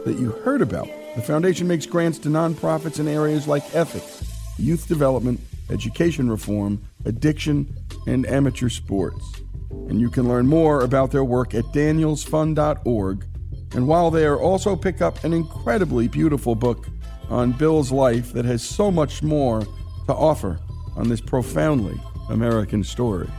that 0.07 0.19
you 0.19 0.31
heard 0.31 0.61
about, 0.61 0.87
the 1.15 1.21
foundation 1.21 1.67
makes 1.67 1.85
grants 1.85 2.17
to 2.19 2.29
nonprofits 2.29 2.99
in 2.99 3.07
areas 3.07 3.47
like 3.47 3.63
ethics, 3.75 4.23
youth 4.57 4.87
development, 4.87 5.39
education 5.69 6.29
reform, 6.29 6.81
addiction, 7.05 7.75
and 8.07 8.25
amateur 8.25 8.69
sports. 8.69 9.23
And 9.69 10.01
you 10.01 10.09
can 10.09 10.27
learn 10.27 10.47
more 10.47 10.81
about 10.81 11.11
their 11.11 11.23
work 11.23 11.53
at 11.53 11.65
danielsfund.org 11.65 13.25
and 13.73 13.87
while 13.87 14.11
there, 14.11 14.39
also 14.39 14.75
pick 14.75 15.01
up 15.01 15.23
an 15.23 15.33
incredibly 15.33 16.07
beautiful 16.07 16.55
book 16.55 16.87
on 17.29 17.51
Bill's 17.51 17.91
life 17.91 18.31
that 18.33 18.45
has 18.45 18.63
so 18.63 18.89
much 18.89 19.21
more 19.21 19.61
to 19.61 20.13
offer 20.13 20.59
on 20.95 21.09
this 21.09 21.21
profoundly 21.21 21.99
American 22.29 22.83
story. 22.83 23.29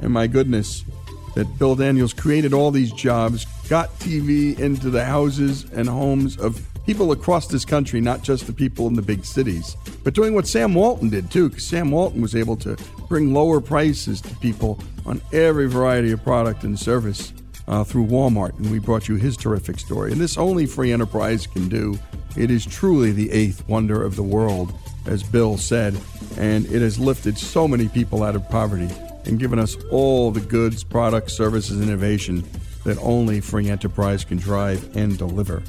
And 0.00 0.12
my 0.12 0.26
goodness, 0.26 0.84
that 1.34 1.58
Bill 1.58 1.74
Daniels 1.74 2.12
created 2.12 2.52
all 2.52 2.70
these 2.70 2.92
jobs, 2.92 3.46
got 3.68 3.90
TV 3.98 4.58
into 4.58 4.90
the 4.90 5.04
houses 5.04 5.64
and 5.72 5.88
homes 5.88 6.36
of 6.36 6.60
people 6.86 7.12
across 7.12 7.46
this 7.46 7.64
country, 7.64 8.00
not 8.00 8.22
just 8.22 8.46
the 8.46 8.52
people 8.52 8.86
in 8.86 8.94
the 8.94 9.02
big 9.02 9.24
cities, 9.24 9.76
but 10.02 10.14
doing 10.14 10.34
what 10.34 10.46
Sam 10.46 10.74
Walton 10.74 11.08
did 11.08 11.30
too, 11.30 11.48
because 11.48 11.66
Sam 11.66 11.90
Walton 11.90 12.20
was 12.20 12.34
able 12.34 12.56
to 12.56 12.76
bring 13.08 13.32
lower 13.32 13.60
prices 13.60 14.20
to 14.22 14.34
people 14.36 14.78
on 15.06 15.20
every 15.32 15.68
variety 15.68 16.12
of 16.12 16.22
product 16.22 16.64
and 16.64 16.78
service 16.78 17.32
uh, 17.68 17.84
through 17.84 18.06
Walmart, 18.06 18.58
and 18.58 18.70
we 18.70 18.78
brought 18.78 19.08
you 19.08 19.16
his 19.16 19.36
terrific 19.36 19.78
story. 19.78 20.12
And 20.12 20.20
this 20.20 20.36
only 20.36 20.66
free 20.66 20.92
enterprise 20.92 21.46
can 21.46 21.68
do. 21.68 21.98
It 22.36 22.50
is 22.50 22.66
truly 22.66 23.12
the 23.12 23.30
eighth 23.30 23.66
wonder 23.68 24.02
of 24.02 24.16
the 24.16 24.22
world, 24.22 24.72
as 25.06 25.22
Bill 25.22 25.56
said, 25.56 25.96
and 26.36 26.66
it 26.66 26.82
has 26.82 26.98
lifted 26.98 27.38
so 27.38 27.68
many 27.68 27.88
people 27.88 28.22
out 28.22 28.34
of 28.34 28.48
poverty 28.48 28.88
and 29.24 29.38
given 29.38 29.58
us 29.58 29.76
all 29.90 30.30
the 30.30 30.40
goods, 30.40 30.84
products, 30.84 31.32
services, 31.32 31.80
innovation 31.80 32.44
that 32.84 32.98
only 32.98 33.40
free 33.40 33.68
enterprise 33.68 34.24
can 34.24 34.38
drive 34.38 34.96
and 34.96 35.18
deliver. 35.18 35.62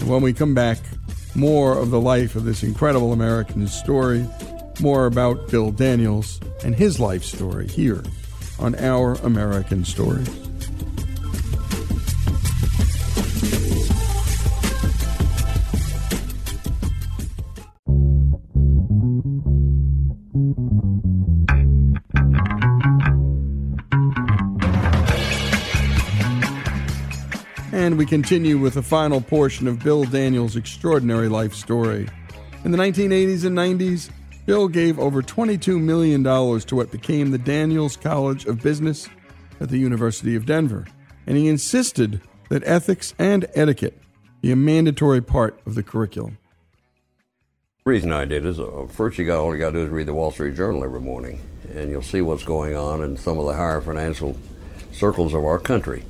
And 0.00 0.08
when 0.08 0.22
we 0.22 0.32
come 0.32 0.54
back, 0.54 0.78
more 1.34 1.78
of 1.78 1.90
the 1.90 2.00
life 2.00 2.36
of 2.36 2.44
this 2.44 2.62
incredible 2.62 3.12
American 3.12 3.66
story, 3.66 4.26
more 4.80 5.06
about 5.06 5.48
Bill 5.48 5.70
Daniels 5.70 6.40
and 6.64 6.74
his 6.74 7.00
life 7.00 7.24
story 7.24 7.68
here 7.68 8.02
on 8.58 8.74
Our 8.76 9.14
American 9.14 9.84
Stories. 9.84 10.41
Continue 28.12 28.58
with 28.58 28.74
the 28.74 28.82
final 28.82 29.22
portion 29.22 29.66
of 29.66 29.82
Bill 29.82 30.04
Daniels' 30.04 30.54
extraordinary 30.54 31.30
life 31.30 31.54
story. 31.54 32.06
In 32.62 32.70
the 32.70 32.76
1980s 32.76 33.46
and 33.46 33.56
90s, 33.56 34.10
Bill 34.44 34.68
gave 34.68 34.98
over 34.98 35.22
$22 35.22 35.80
million 35.80 36.22
to 36.22 36.76
what 36.76 36.90
became 36.90 37.30
the 37.30 37.38
Daniels 37.38 37.96
College 37.96 38.44
of 38.44 38.60
Business 38.60 39.08
at 39.60 39.70
the 39.70 39.78
University 39.78 40.36
of 40.36 40.44
Denver, 40.44 40.86
and 41.26 41.38
he 41.38 41.48
insisted 41.48 42.20
that 42.50 42.62
ethics 42.66 43.14
and 43.18 43.46
etiquette 43.54 43.98
be 44.42 44.52
a 44.52 44.56
mandatory 44.56 45.22
part 45.22 45.58
of 45.64 45.74
the 45.74 45.82
curriculum. 45.82 46.36
The 47.86 47.92
reason 47.92 48.12
I 48.12 48.26
did 48.26 48.44
is 48.44 48.60
uh, 48.60 48.88
first 48.90 49.16
you 49.16 49.24
got 49.24 49.40
all 49.40 49.54
you 49.54 49.58
got 49.58 49.70
to 49.70 49.78
do 49.78 49.84
is 49.84 49.88
read 49.88 50.06
the 50.06 50.12
Wall 50.12 50.32
Street 50.32 50.54
Journal 50.54 50.84
every 50.84 51.00
morning, 51.00 51.40
and 51.74 51.90
you'll 51.90 52.02
see 52.02 52.20
what's 52.20 52.44
going 52.44 52.76
on 52.76 53.02
in 53.02 53.16
some 53.16 53.38
of 53.38 53.46
the 53.46 53.54
higher 53.54 53.80
financial 53.80 54.36
circles 54.92 55.32
of 55.32 55.46
our 55.46 55.58
country. 55.58 56.04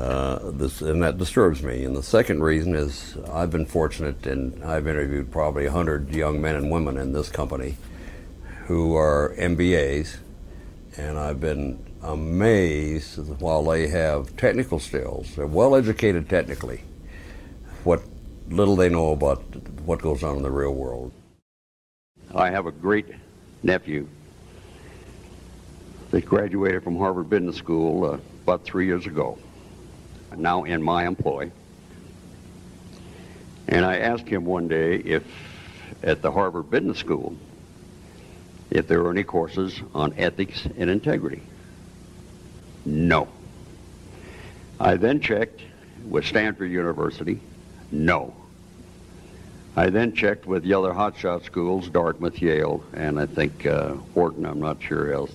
Uh, 0.00 0.50
this, 0.52 0.80
and 0.80 1.02
that 1.02 1.18
disturbs 1.18 1.62
me. 1.62 1.84
And 1.84 1.94
the 1.94 2.02
second 2.02 2.42
reason 2.42 2.74
is 2.74 3.18
I've 3.30 3.50
been 3.50 3.66
fortunate 3.66 4.26
and 4.26 4.64
I've 4.64 4.88
interviewed 4.88 5.30
probably 5.30 5.64
100 5.64 6.14
young 6.14 6.40
men 6.40 6.56
and 6.56 6.70
women 6.70 6.96
in 6.96 7.12
this 7.12 7.28
company 7.28 7.76
who 8.64 8.96
are 8.96 9.34
MBAs, 9.36 10.16
and 10.96 11.18
I've 11.18 11.38
been 11.38 11.84
amazed 12.02 13.18
while 13.40 13.62
they 13.62 13.88
have 13.88 14.34
technical 14.38 14.78
skills, 14.78 15.34
they're 15.36 15.46
well 15.46 15.76
educated 15.76 16.30
technically, 16.30 16.80
what 17.84 18.00
little 18.48 18.76
they 18.76 18.88
know 18.88 19.12
about 19.12 19.42
what 19.84 20.00
goes 20.00 20.22
on 20.22 20.38
in 20.38 20.42
the 20.42 20.50
real 20.50 20.72
world. 20.72 21.12
I 22.34 22.48
have 22.48 22.64
a 22.64 22.72
great 22.72 23.06
nephew 23.62 24.08
that 26.10 26.24
graduated 26.24 26.82
from 26.84 26.96
Harvard 26.96 27.28
Business 27.28 27.56
School 27.56 28.04
uh, 28.04 28.18
about 28.44 28.64
three 28.64 28.86
years 28.86 29.04
ago, 29.04 29.38
now 30.36 30.64
in 30.64 30.82
my 30.82 31.06
employ. 31.06 31.50
And 33.68 33.84
I 33.84 33.98
asked 33.98 34.28
him 34.28 34.44
one 34.44 34.68
day 34.68 34.96
if 34.96 35.24
at 36.02 36.22
the 36.22 36.30
Harvard 36.30 36.70
Business 36.70 36.98
School 36.98 37.36
if 38.70 38.86
there 38.86 39.02
were 39.02 39.10
any 39.10 39.24
courses 39.24 39.80
on 39.94 40.14
ethics 40.16 40.66
and 40.78 40.88
integrity. 40.88 41.42
No. 42.84 43.28
I 44.78 44.96
then 44.96 45.20
checked 45.20 45.60
with 46.08 46.24
Stanford 46.24 46.70
University. 46.70 47.40
No. 47.90 48.34
I 49.76 49.90
then 49.90 50.12
checked 50.14 50.46
with 50.46 50.62
the 50.62 50.74
other 50.74 50.92
hotshot 50.92 51.44
schools, 51.44 51.88
Dartmouth, 51.88 52.40
Yale, 52.40 52.82
and 52.92 53.18
I 53.20 53.26
think 53.26 53.66
uh, 53.66 53.94
Wharton, 54.14 54.46
I'm 54.46 54.60
not 54.60 54.82
sure 54.82 55.12
else. 55.12 55.32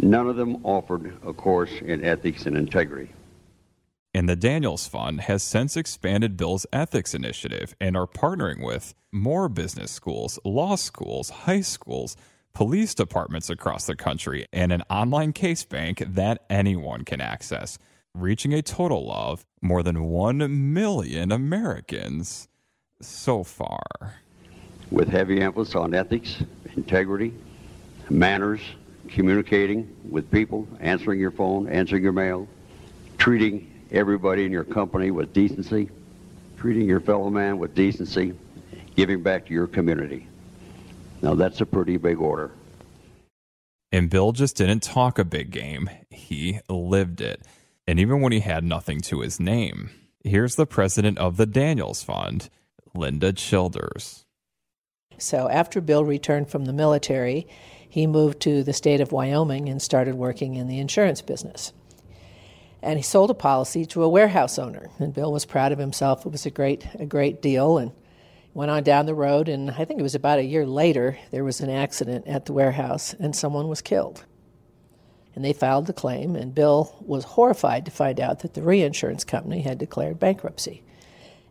None 0.00 0.28
of 0.28 0.36
them 0.36 0.64
offered 0.64 1.12
a 1.26 1.32
course 1.32 1.72
in 1.82 2.04
ethics 2.04 2.46
and 2.46 2.56
integrity. 2.56 3.10
And 4.14 4.28
the 4.28 4.36
Daniels 4.36 4.86
Fund 4.86 5.20
has 5.22 5.42
since 5.42 5.76
expanded 5.76 6.36
Bill's 6.36 6.66
ethics 6.72 7.14
initiative 7.14 7.76
and 7.80 7.96
are 7.96 8.06
partnering 8.06 8.64
with 8.64 8.94
more 9.12 9.48
business 9.48 9.90
schools, 9.92 10.38
law 10.44 10.76
schools, 10.76 11.30
high 11.30 11.60
schools, 11.60 12.16
police 12.54 12.94
departments 12.94 13.50
across 13.50 13.86
the 13.86 13.94
country, 13.94 14.46
and 14.52 14.72
an 14.72 14.82
online 14.90 15.32
case 15.32 15.64
bank 15.64 16.02
that 16.06 16.44
anyone 16.48 17.04
can 17.04 17.20
access, 17.20 17.78
reaching 18.14 18.54
a 18.54 18.62
total 18.62 19.12
of 19.12 19.44
more 19.60 19.82
than 19.82 20.04
1 20.04 20.72
million 20.72 21.30
Americans 21.30 22.48
so 23.00 23.44
far. 23.44 24.16
With 24.90 25.08
heavy 25.08 25.42
emphasis 25.42 25.74
on 25.74 25.94
ethics, 25.94 26.42
integrity, 26.74 27.34
manners, 28.08 28.60
communicating 29.08 29.94
with 30.10 30.30
people, 30.30 30.66
answering 30.80 31.20
your 31.20 31.30
phone, 31.30 31.68
answering 31.68 32.02
your 32.02 32.12
mail, 32.12 32.48
treating 33.18 33.70
everybody 33.90 34.44
in 34.44 34.52
your 34.52 34.64
company 34.64 35.10
with 35.10 35.32
decency, 35.32 35.90
treating 36.56 36.86
your 36.86 37.00
fellow 37.00 37.30
man 37.30 37.58
with 37.58 37.74
decency, 37.74 38.34
giving 38.96 39.22
back 39.22 39.46
to 39.46 39.54
your 39.54 39.66
community. 39.66 40.26
Now, 41.22 41.34
that's 41.34 41.60
a 41.60 41.66
pretty 41.66 41.96
big 41.96 42.18
order. 42.18 42.50
And 43.90 44.10
Bill 44.10 44.32
just 44.32 44.56
didn't 44.56 44.82
talk 44.82 45.18
a 45.18 45.24
big 45.24 45.50
game, 45.50 45.88
he 46.10 46.60
lived 46.68 47.20
it. 47.20 47.42
And 47.86 47.98
even 47.98 48.20
when 48.20 48.32
he 48.32 48.40
had 48.40 48.64
nothing 48.64 49.00
to 49.02 49.20
his 49.20 49.40
name. 49.40 49.90
Here's 50.22 50.56
the 50.56 50.66
president 50.66 51.16
of 51.18 51.36
the 51.36 51.46
Daniels 51.46 52.02
Fund, 52.02 52.50
Linda 52.94 53.32
Childears. 53.32 54.24
So 55.16 55.48
after 55.48 55.80
Bill 55.80 56.04
returned 56.04 56.50
from 56.50 56.66
the 56.66 56.72
military, 56.72 57.46
he 57.88 58.06
moved 58.06 58.40
to 58.40 58.62
the 58.62 58.72
state 58.72 59.00
of 59.00 59.10
Wyoming 59.10 59.68
and 59.68 59.80
started 59.80 60.16
working 60.16 60.54
in 60.56 60.68
the 60.68 60.78
insurance 60.78 61.22
business. 61.22 61.72
And 62.82 62.98
he 62.98 63.02
sold 63.02 63.30
a 63.30 63.34
policy 63.34 63.84
to 63.86 64.04
a 64.04 64.08
warehouse 64.08 64.58
owner, 64.58 64.90
and 64.98 65.12
Bill 65.12 65.32
was 65.32 65.44
proud 65.44 65.72
of 65.72 65.78
himself. 65.78 66.24
It 66.24 66.32
was 66.32 66.46
a 66.46 66.50
great, 66.50 66.86
a 66.94 67.06
great 67.06 67.42
deal, 67.42 67.78
and 67.78 67.92
went 68.54 68.70
on 68.70 68.82
down 68.84 69.06
the 69.06 69.14
road. 69.14 69.48
And 69.48 69.70
I 69.70 69.84
think 69.84 69.98
it 69.98 70.04
was 70.04 70.14
about 70.14 70.38
a 70.38 70.44
year 70.44 70.66
later 70.66 71.18
there 71.30 71.44
was 71.44 71.60
an 71.60 71.70
accident 71.70 72.26
at 72.28 72.46
the 72.46 72.52
warehouse, 72.52 73.14
and 73.14 73.34
someone 73.34 73.68
was 73.68 73.82
killed. 73.82 74.24
And 75.34 75.44
they 75.44 75.52
filed 75.52 75.86
the 75.86 75.92
claim, 75.92 76.36
and 76.36 76.54
Bill 76.54 76.96
was 77.00 77.24
horrified 77.24 77.84
to 77.84 77.90
find 77.90 78.20
out 78.20 78.40
that 78.40 78.54
the 78.54 78.62
reinsurance 78.62 79.24
company 79.24 79.62
had 79.62 79.78
declared 79.78 80.20
bankruptcy. 80.20 80.82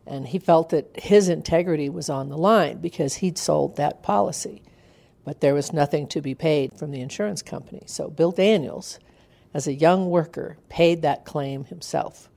And 0.05 0.27
he 0.27 0.39
felt 0.39 0.69
that 0.69 0.89
his 0.97 1.27
integrity 1.27 1.89
was 1.89 2.09
on 2.09 2.29
the 2.29 2.37
line 2.37 2.77
because 2.77 3.15
he'd 3.15 3.37
sold 3.37 3.75
that 3.75 4.01
policy 4.01 4.61
but 5.27 5.41
there 5.41 5.53
was 5.53 5.73
nothing 5.73 6.07
to 6.07 6.21
be 6.21 6.33
paid 6.33 6.71
from 6.79 6.91
the 6.91 7.01
insurance 7.01 7.41
company. 7.41 7.83
So 7.85 8.09
Bill 8.09 8.31
Daniels, 8.31 8.97
as 9.57 9.65
a 9.65 9.73
young 9.73 10.11
worker, 10.11 10.55
paid 10.69 11.01
that 11.01 11.25
claim 11.25 11.65
himself. 11.65 12.29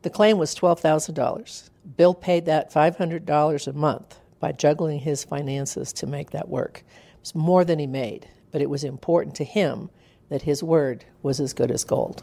The 0.00 0.08
claim 0.08 0.38
was 0.38 0.54
$12,000. 0.54 1.68
Bill 1.98 2.14
paid 2.14 2.46
that 2.46 2.72
$500 2.72 3.66
a 3.66 3.72
month 3.74 4.18
by 4.40 4.52
juggling 4.52 5.00
his 5.00 5.22
finances 5.22 5.92
to 5.92 6.06
make 6.06 6.30
that 6.30 6.48
work. 6.48 6.82
It 7.12 7.20
was 7.20 7.34
more 7.34 7.62
than 7.62 7.78
he 7.78 7.86
made, 7.86 8.26
but 8.50 8.62
it 8.62 8.70
was 8.70 8.84
important 8.84 9.34
to 9.34 9.44
him 9.44 9.90
that 10.30 10.40
his 10.40 10.62
word 10.62 11.04
was 11.22 11.40
as 11.40 11.52
good 11.52 11.70
as 11.70 11.84
gold. 11.84 12.22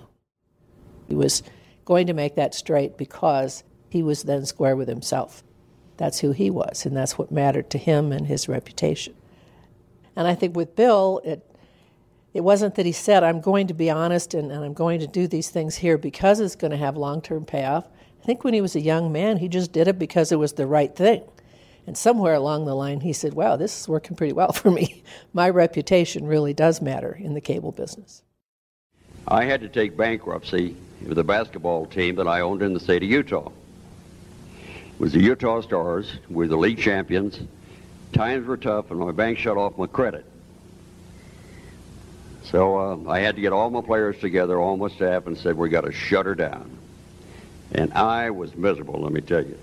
He 1.08 1.14
was 1.14 1.44
going 1.86 2.08
to 2.08 2.14
make 2.14 2.34
that 2.34 2.56
straight 2.56 2.98
because 2.98 3.64
he 3.92 4.02
was 4.02 4.24
then 4.24 4.48
square 4.48 4.76
with 4.76 4.88
himself. 4.88 5.44
That's 5.98 6.22
who 6.22 6.32
he 6.32 6.50
was, 6.50 6.88
and 6.88 6.98
that's 6.98 7.20
what 7.20 7.32
mattered 7.32 7.70
to 7.70 7.78
him 7.78 8.12
and 8.12 8.26
his 8.26 8.50
reputation. 8.50 9.14
And 10.16 10.28
I 10.28 10.34
think 10.34 10.56
with 10.56 10.76
Bill, 10.76 11.22
it 11.24 11.48
it 12.36 12.44
wasn't 12.44 12.76
that 12.76 12.86
he 12.86 12.92
said, 12.92 13.24
I'm 13.24 13.40
going 13.40 13.68
to 13.68 13.74
be 13.74 13.90
honest 13.90 14.34
and, 14.34 14.52
and 14.52 14.66
I'm 14.66 14.74
going 14.74 15.00
to 15.00 15.08
do 15.08 15.26
these 15.26 15.50
things 15.50 15.78
here 15.78 15.98
because 15.98 16.42
it's 16.42 16.58
going 16.58 16.72
to 16.72 16.78
have 16.78 16.98
long 16.98 17.22
term 17.22 17.46
payoff. 17.46 17.88
I 18.22 18.26
think 18.26 18.44
when 18.44 18.54
he 18.54 18.60
was 18.60 18.76
a 18.76 18.82
young 18.82 19.10
man, 19.10 19.38
he 19.38 19.48
just 19.48 19.72
did 19.72 19.88
it 19.88 19.98
because 19.98 20.34
it 20.34 20.36
was 20.36 20.52
the 20.52 20.68
right 20.68 20.94
thing. 20.94 21.24
And 21.88 21.98
somewhere 21.98 22.34
along 22.34 22.66
the 22.66 22.76
line, 22.76 23.00
he 23.00 23.14
said, 23.14 23.36
Wow, 23.36 23.56
this 23.56 23.80
is 23.80 23.88
working 23.88 24.18
pretty 24.18 24.34
well 24.34 24.52
for 24.54 24.70
me. 24.70 25.02
My 25.32 25.50
reputation 25.50 26.28
really 26.28 26.54
does 26.54 26.82
matter 26.82 27.14
in 27.14 27.36
the 27.36 27.42
cable 27.42 27.72
business. 27.72 28.22
I 29.30 29.46
had 29.46 29.62
to 29.62 29.70
take 29.70 29.96
bankruptcy 29.96 30.76
with 31.08 31.18
a 31.18 31.24
basketball 31.24 31.86
team 31.86 32.16
that 32.16 32.28
I 32.28 32.42
owned 32.42 32.62
in 32.62 32.74
the 32.74 32.82
state 32.82 33.02
of 33.02 33.10
Utah. 33.10 33.50
It 34.68 35.00
was 35.00 35.14
the 35.14 35.22
Utah 35.22 35.62
Stars. 35.62 36.12
We 36.28 36.36
were 36.36 36.48
the 36.50 36.58
league 36.58 36.80
champions. 36.80 37.40
Times 38.12 38.46
were 38.46 38.58
tough, 38.58 38.92
and 38.92 39.00
my 39.00 39.14
bank 39.14 39.38
shut 39.38 39.56
off 39.56 39.78
my 39.78 39.88
credit. 39.88 40.26
So 42.52 42.78
uh, 42.78 43.10
I 43.10 43.20
had 43.20 43.36
to 43.36 43.42
get 43.42 43.54
all 43.54 43.70
my 43.70 43.82
players 43.82 44.20
together, 44.20 44.60
all 44.60 44.78
my 44.78 44.90
staff, 44.90 45.26
and 45.28 45.38
said, 45.38 45.58
we 45.58 45.70
got 45.70 45.82
to 45.82 45.92
shut 45.92 46.26
her 46.26 46.36
down. 46.36 46.78
And 47.72 47.92
I 47.94 48.30
was 48.30 48.56
miserable, 48.56 49.02
let 49.02 49.12
me 49.12 49.22
tell 49.22 49.44
you. 49.44 49.58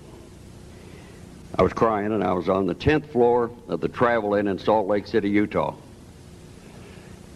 I 1.57 1.63
was 1.63 1.71
crying, 1.71 2.11
and 2.11 2.23
I 2.23 2.33
was 2.33 2.49
on 2.49 2.65
the 2.67 2.75
10th 2.75 3.07
floor 3.11 3.51
of 3.67 3.79
the 3.79 3.87
Travel 3.87 4.35
Inn 4.35 4.47
in 4.47 4.59
Salt 4.59 4.87
Lake 4.87 5.07
City, 5.07 5.29
Utah. 5.29 5.75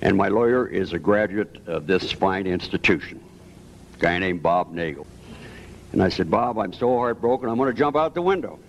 And 0.02 0.18
my 0.18 0.28
lawyer 0.28 0.68
is 0.68 0.92
a 0.94 1.00
graduate 1.00 1.62
of 1.66 1.88
this 1.88 2.12
fine 2.12 2.46
institution, 2.46 3.24
a 3.96 4.00
guy 4.00 4.20
named 4.20 4.44
Bob 4.44 4.74
Nagel. 4.74 5.08
And 5.94 6.04
I 6.04 6.10
said, 6.10 6.30
Bob, 6.30 6.58
I'm 6.60 6.74
so 6.74 6.98
heartbroken, 6.98 7.50
I'm 7.50 7.58
going 7.58 7.72
to 7.72 7.78
jump 7.78 7.96
out 7.96 8.14
the 8.14 8.22
window. 8.22 8.60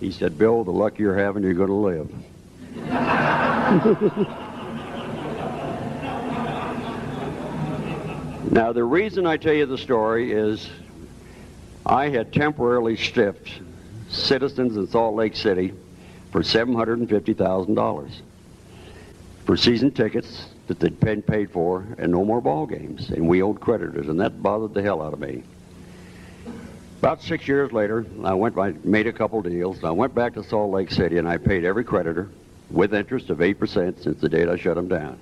He 0.00 0.10
said, 0.10 0.36
Bill, 0.36 0.64
the 0.64 0.72
luck 0.72 0.98
you're 0.98 1.16
having, 1.16 1.44
you're 1.44 1.54
going 1.54 1.68
to 1.68 2.08
live. 2.76 4.36
now, 8.50 8.72
the 8.72 8.84
reason 8.84 9.26
I 9.26 9.36
tell 9.36 9.52
you 9.54 9.64
the 9.66 9.78
story 9.78 10.32
is 10.32 10.68
I 11.86 12.08
had 12.08 12.32
temporarily 12.32 12.96
stiffed 12.96 13.48
citizens 14.08 14.76
in 14.76 14.88
Salt 14.88 15.14
Lake 15.14 15.36
City 15.36 15.72
for 16.32 16.42
$750,000 16.42 18.10
for 19.44 19.56
season 19.56 19.90
tickets 19.90 20.46
that 20.66 20.78
they'd 20.78 20.98
been 21.00 21.22
paid 21.22 21.50
for 21.50 21.86
and 21.98 22.12
no 22.12 22.24
more 22.24 22.40
ball 22.40 22.66
games. 22.66 23.10
And 23.10 23.28
we 23.28 23.42
owed 23.42 23.60
creditors, 23.60 24.08
and 24.08 24.20
that 24.20 24.42
bothered 24.42 24.74
the 24.74 24.82
hell 24.82 25.00
out 25.00 25.12
of 25.12 25.20
me. 25.20 25.42
About 26.98 27.22
six 27.22 27.48
years 27.48 27.72
later, 27.72 28.04
I 28.22 28.34
went. 28.34 28.58
I 28.58 28.74
made 28.84 29.06
a 29.06 29.12
couple 29.12 29.40
deals. 29.42 29.82
I 29.84 29.90
went 29.90 30.14
back 30.14 30.34
to 30.34 30.44
Salt 30.44 30.70
Lake 30.70 30.90
City, 30.90 31.16
and 31.16 31.26
I 31.26 31.38
paid 31.38 31.64
every 31.64 31.82
creditor 31.82 32.28
with 32.70 32.92
interest 32.94 33.30
of 33.30 33.40
eight 33.40 33.58
percent 33.58 34.02
since 34.02 34.20
the 34.20 34.28
date 34.28 34.48
I 34.48 34.56
shut 34.56 34.74
them 34.74 34.88
down. 34.88 35.18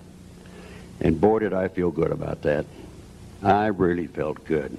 And 1.01 1.21
boy, 1.21 1.39
did 1.39 1.55
I 1.55 1.69
feel 1.69 1.91
good 1.91 2.11
about 2.11 2.43
that. 2.43 2.67
I 3.43 3.67
really 3.67 4.07
felt 4.07 4.45
good. 4.45 4.77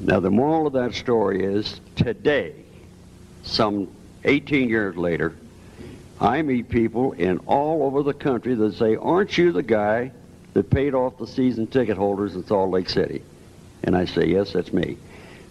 Now, 0.00 0.20
the 0.20 0.30
moral 0.30 0.66
of 0.66 0.72
that 0.74 0.94
story 0.94 1.44
is 1.44 1.80
today, 1.96 2.54
some 3.42 3.88
18 4.24 4.68
years 4.68 4.96
later, 4.96 5.34
I 6.20 6.42
meet 6.42 6.68
people 6.68 7.12
in 7.12 7.38
all 7.46 7.84
over 7.84 8.02
the 8.02 8.14
country 8.14 8.54
that 8.54 8.74
say, 8.74 8.96
Aren't 8.96 9.38
you 9.38 9.52
the 9.52 9.62
guy 9.62 10.12
that 10.54 10.70
paid 10.70 10.94
off 10.94 11.18
the 11.18 11.26
season 11.26 11.66
ticket 11.66 11.96
holders 11.96 12.34
in 12.34 12.44
Salt 12.46 12.70
Lake 12.70 12.88
City? 12.88 13.22
And 13.84 13.96
I 13.96 14.04
say, 14.04 14.26
Yes, 14.26 14.52
that's 14.52 14.72
me. 14.72 14.96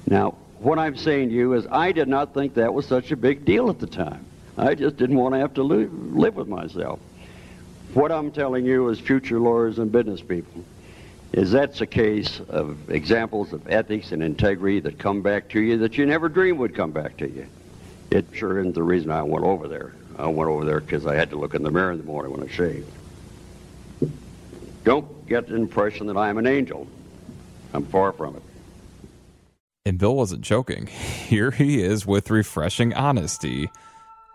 Now, 0.09 0.35
what 0.59 0.79
I'm 0.79 0.97
saying 0.97 1.29
to 1.29 1.35
you 1.35 1.53
is 1.53 1.67
I 1.71 1.91
did 1.91 2.07
not 2.07 2.33
think 2.33 2.55
that 2.55 2.73
was 2.73 2.85
such 2.85 3.11
a 3.11 3.17
big 3.17 3.45
deal 3.45 3.69
at 3.69 3.79
the 3.79 3.87
time. 3.87 4.25
I 4.57 4.75
just 4.75 4.97
didn't 4.97 5.17
want 5.17 5.35
to 5.35 5.39
have 5.39 5.53
to 5.53 5.63
live 5.63 6.35
with 6.35 6.47
myself. 6.47 6.99
What 7.93 8.11
I'm 8.11 8.31
telling 8.31 8.65
you 8.65 8.89
is 8.89 8.99
future 8.99 9.39
lawyers 9.39 9.77
and 9.79 9.91
business 9.91 10.21
people 10.21 10.63
is 11.33 11.51
that's 11.51 11.81
a 11.81 11.85
case 11.85 12.39
of 12.49 12.89
examples 12.89 13.53
of 13.53 13.69
ethics 13.69 14.11
and 14.11 14.23
integrity 14.23 14.79
that 14.79 14.97
come 14.97 15.21
back 15.21 15.49
to 15.49 15.59
you 15.59 15.77
that 15.77 15.97
you 15.97 16.05
never 16.05 16.29
dreamed 16.29 16.59
would 16.59 16.75
come 16.75 16.91
back 16.91 17.17
to 17.17 17.29
you. 17.29 17.47
It 18.11 18.25
sure 18.33 18.59
isn't 18.59 18.73
the 18.73 18.83
reason 18.83 19.11
I 19.11 19.23
went 19.23 19.45
over 19.45 19.67
there. 19.67 19.93
I 20.17 20.27
went 20.27 20.49
over 20.49 20.65
there 20.65 20.79
because 20.79 21.05
I 21.05 21.15
had 21.15 21.29
to 21.31 21.35
look 21.37 21.53
in 21.53 21.63
the 21.63 21.71
mirror 21.71 21.91
in 21.91 21.97
the 21.97 22.03
morning 22.03 22.31
when 22.31 22.43
I 22.43 22.51
shaved. 22.51 22.89
Don't 24.83 25.27
get 25.27 25.47
the 25.47 25.55
impression 25.55 26.07
that 26.07 26.17
I'm 26.17 26.37
an 26.37 26.47
angel. 26.47 26.87
I'm 27.73 27.85
far 27.85 28.13
from 28.13 28.37
it. 28.37 28.41
And 29.85 29.97
Bill 29.97 30.15
wasn't 30.15 30.41
joking. 30.41 30.87
Here 30.87 31.51
he 31.51 31.81
is 31.81 32.07
with 32.07 32.29
refreshing 32.29 32.93
honesty 32.93 33.69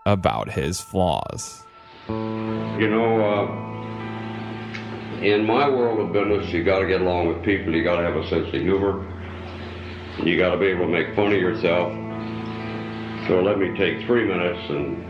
about 0.05 0.51
his 0.51 0.79
flaws. 0.79 1.63
You 2.07 2.89
know, 2.89 3.21
uh, 3.21 3.82
in 5.23 5.45
my 5.45 5.69
world 5.69 5.99
of 5.99 6.11
business, 6.11 6.51
you 6.51 6.63
got 6.63 6.79
to 6.79 6.87
get 6.87 7.01
along 7.01 7.27
with 7.27 7.43
people. 7.43 7.73
You 7.73 7.83
got 7.83 7.95
to 7.97 8.03
have 8.03 8.15
a 8.15 8.27
sense 8.27 8.47
of 8.47 8.61
humor. 8.61 9.07
You 10.21 10.37
got 10.37 10.51
to 10.51 10.57
be 10.57 10.67
able 10.67 10.85
to 10.85 10.91
make 10.91 11.15
fun 11.15 11.27
of 11.27 11.39
yourself. 11.39 11.93
So 13.27 13.41
let 13.41 13.57
me 13.57 13.75
take 13.77 14.05
three 14.05 14.27
minutes 14.27 14.59
and 14.69 15.01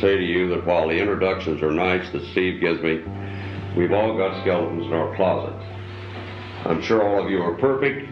say 0.00 0.16
to 0.16 0.22
you 0.22 0.48
that 0.48 0.66
while 0.66 0.88
the 0.88 0.98
introductions 0.98 1.62
are 1.62 1.70
nice 1.70 2.10
that 2.10 2.24
Steve 2.32 2.60
gives 2.60 2.82
me, 2.82 3.04
we've 3.76 3.92
all 3.92 4.16
got 4.16 4.42
skeletons 4.42 4.86
in 4.86 4.92
our 4.92 5.14
closets. 5.14 5.64
I'm 6.64 6.82
sure 6.82 7.06
all 7.06 7.24
of 7.24 7.30
you 7.30 7.40
are 7.40 7.54
perfect, 7.54 8.04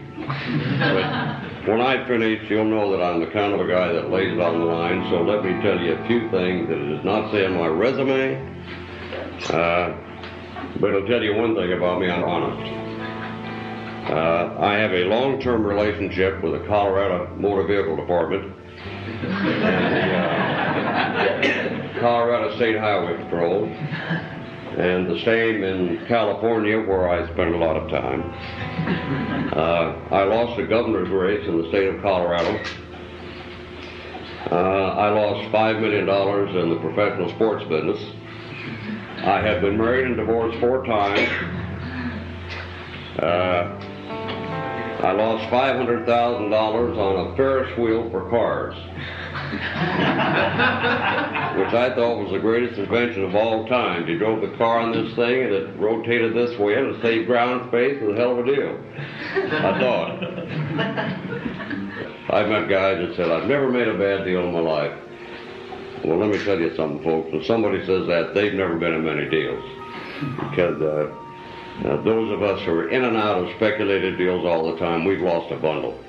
but 0.79 1.67
when 1.67 1.81
I 1.81 2.07
finish, 2.07 2.49
you'll 2.49 2.63
know 2.63 2.91
that 2.91 3.03
I'm 3.03 3.19
the 3.19 3.27
kind 3.27 3.53
of 3.53 3.59
a 3.59 3.67
guy 3.67 3.91
that 3.91 4.09
lays 4.09 4.31
it 4.31 4.39
on 4.39 4.59
the 4.59 4.65
line. 4.65 5.09
So 5.09 5.21
let 5.21 5.43
me 5.43 5.51
tell 5.61 5.77
you 5.79 5.95
a 5.95 6.07
few 6.07 6.29
things 6.31 6.69
that 6.69 6.77
it 6.77 6.95
does 6.95 7.03
not 7.03 7.31
say 7.31 7.45
on 7.45 7.55
my 7.55 7.67
resume, 7.67 8.39
uh, 9.49 9.93
but 10.79 10.89
it'll 10.89 11.07
tell 11.07 11.23
you 11.23 11.35
one 11.35 11.55
thing 11.55 11.73
about 11.73 11.99
me. 11.99 12.09
I'm 12.09 12.23
honest. 12.23 12.71
Uh, 14.11 14.55
I 14.59 14.75
have 14.75 14.91
a 14.91 15.05
long-term 15.05 15.65
relationship 15.65 16.43
with 16.43 16.53
the 16.53 16.67
Colorado 16.67 17.35
Motor 17.37 17.65
Vehicle 17.65 17.95
Department 17.95 18.53
and 19.23 19.95
the 19.95 20.13
uh, 21.97 21.99
Colorado 21.99 22.55
State 22.55 22.77
Highway 22.77 23.17
Patrol, 23.23 23.65
and 23.65 25.09
the 25.09 25.19
same 25.25 25.63
in 25.63 26.05
California, 26.07 26.77
where 26.79 27.09
I 27.09 27.25
spent 27.33 27.55
a 27.55 27.57
lot 27.57 27.77
of 27.77 27.89
time. 27.89 28.21
Uh, 29.53 29.95
I 30.13 30.23
lost 30.25 30.57
the 30.57 30.67
governor's 30.67 31.09
race 31.09 31.47
in 31.47 31.61
the 31.61 31.67
state 31.69 31.87
of 31.87 32.01
Colorado. 32.01 32.61
Uh, 34.51 34.55
I 34.55 35.09
lost 35.09 35.51
$5 35.51 35.81
million 35.81 36.07
in 36.57 36.69
the 36.69 36.79
professional 36.79 37.29
sports 37.29 37.63
business. 37.67 37.99
I 39.23 39.41
have 39.41 39.61
been 39.61 39.77
married 39.77 40.05
and 40.05 40.17
divorced 40.17 40.59
four 40.59 40.85
times. 40.85 41.29
Uh, 43.19 43.79
I 45.05 45.11
lost 45.11 45.49
$500,000 45.51 46.97
on 46.97 47.31
a 47.31 47.35
Ferris 47.35 47.77
wheel 47.77 48.09
for 48.09 48.29
cars, 48.29 48.75
which 51.55 51.73
I 51.73 51.93
thought 51.95 52.23
was 52.23 52.31
the 52.31 52.39
greatest 52.39 52.79
invention 52.79 53.23
of 53.25 53.35
all 53.35 53.67
time. 53.67 54.07
You 54.07 54.17
drove 54.17 54.41
the 54.41 54.55
car 54.57 54.79
on 54.79 54.91
this 54.91 55.13
thing 55.15 55.43
and 55.43 55.53
it 55.53 55.77
rotated 55.77 56.33
this 56.33 56.57
way 56.59 56.75
and 56.75 56.95
it 56.95 57.01
saved 57.01 57.27
ground 57.27 57.69
space. 57.69 58.01
It 58.01 58.05
was 58.05 58.17
a 58.17 58.19
hell 58.19 58.39
of 58.39 58.39
a 58.39 58.45
deal. 58.45 58.79
I 59.35 59.79
thought. 59.79 60.23
I've 62.31 62.49
met 62.49 62.67
guys 62.67 62.97
that 63.07 63.15
said, 63.15 63.29
I've 63.29 63.47
never 63.47 63.69
made 63.69 63.87
a 63.87 63.97
bad 63.97 64.25
deal 64.25 64.41
in 64.43 64.53
my 64.53 64.59
life. 64.59 64.93
Well, 66.05 66.19
let 66.19 66.29
me 66.29 66.43
tell 66.45 66.59
you 66.59 66.75
something, 66.75 67.03
folks. 67.03 67.31
When 67.33 67.43
somebody 67.45 67.83
says 67.83 68.05
that, 68.05 68.35
they've 68.35 68.53
never 68.53 68.75
been 68.75 68.93
in 68.93 69.03
many 69.03 69.27
deals. 69.27 69.63
Because 70.51 70.79
uh, 70.79 71.11
uh, 71.83 72.03
those 72.03 72.31
of 72.31 72.43
us 72.43 72.63
who 72.63 72.73
are 72.73 72.89
in 72.89 73.03
and 73.05 73.17
out 73.17 73.43
of 73.43 73.55
speculative 73.55 74.15
deals 74.15 74.45
all 74.45 74.71
the 74.71 74.77
time, 74.77 75.03
we've 75.03 75.21
lost 75.21 75.51
a 75.51 75.55
bundle. 75.55 75.99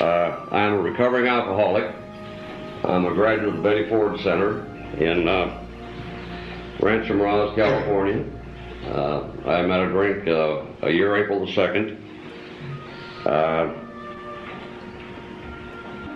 Uh, 0.00 0.44
I'm 0.50 0.72
a 0.72 0.78
recovering 0.78 1.28
alcoholic. 1.28 1.94
I'm 2.82 3.06
a 3.06 3.14
graduate 3.14 3.50
of 3.50 3.56
the 3.58 3.62
Betty 3.62 3.88
Ford 3.88 4.18
Center 4.20 4.64
in 4.96 5.28
uh, 5.28 5.64
Rancho 6.80 7.14
Mirage, 7.14 7.54
California. 7.54 8.24
Uh, 8.86 9.30
I 9.46 9.62
met 9.62 9.80
a 9.80 9.88
drink 9.88 10.26
uh, 10.26 10.64
a 10.82 10.90
year 10.90 11.14
April 11.16 11.46
the 11.46 11.52
2nd. 11.52 11.96
Uh, 13.24 13.72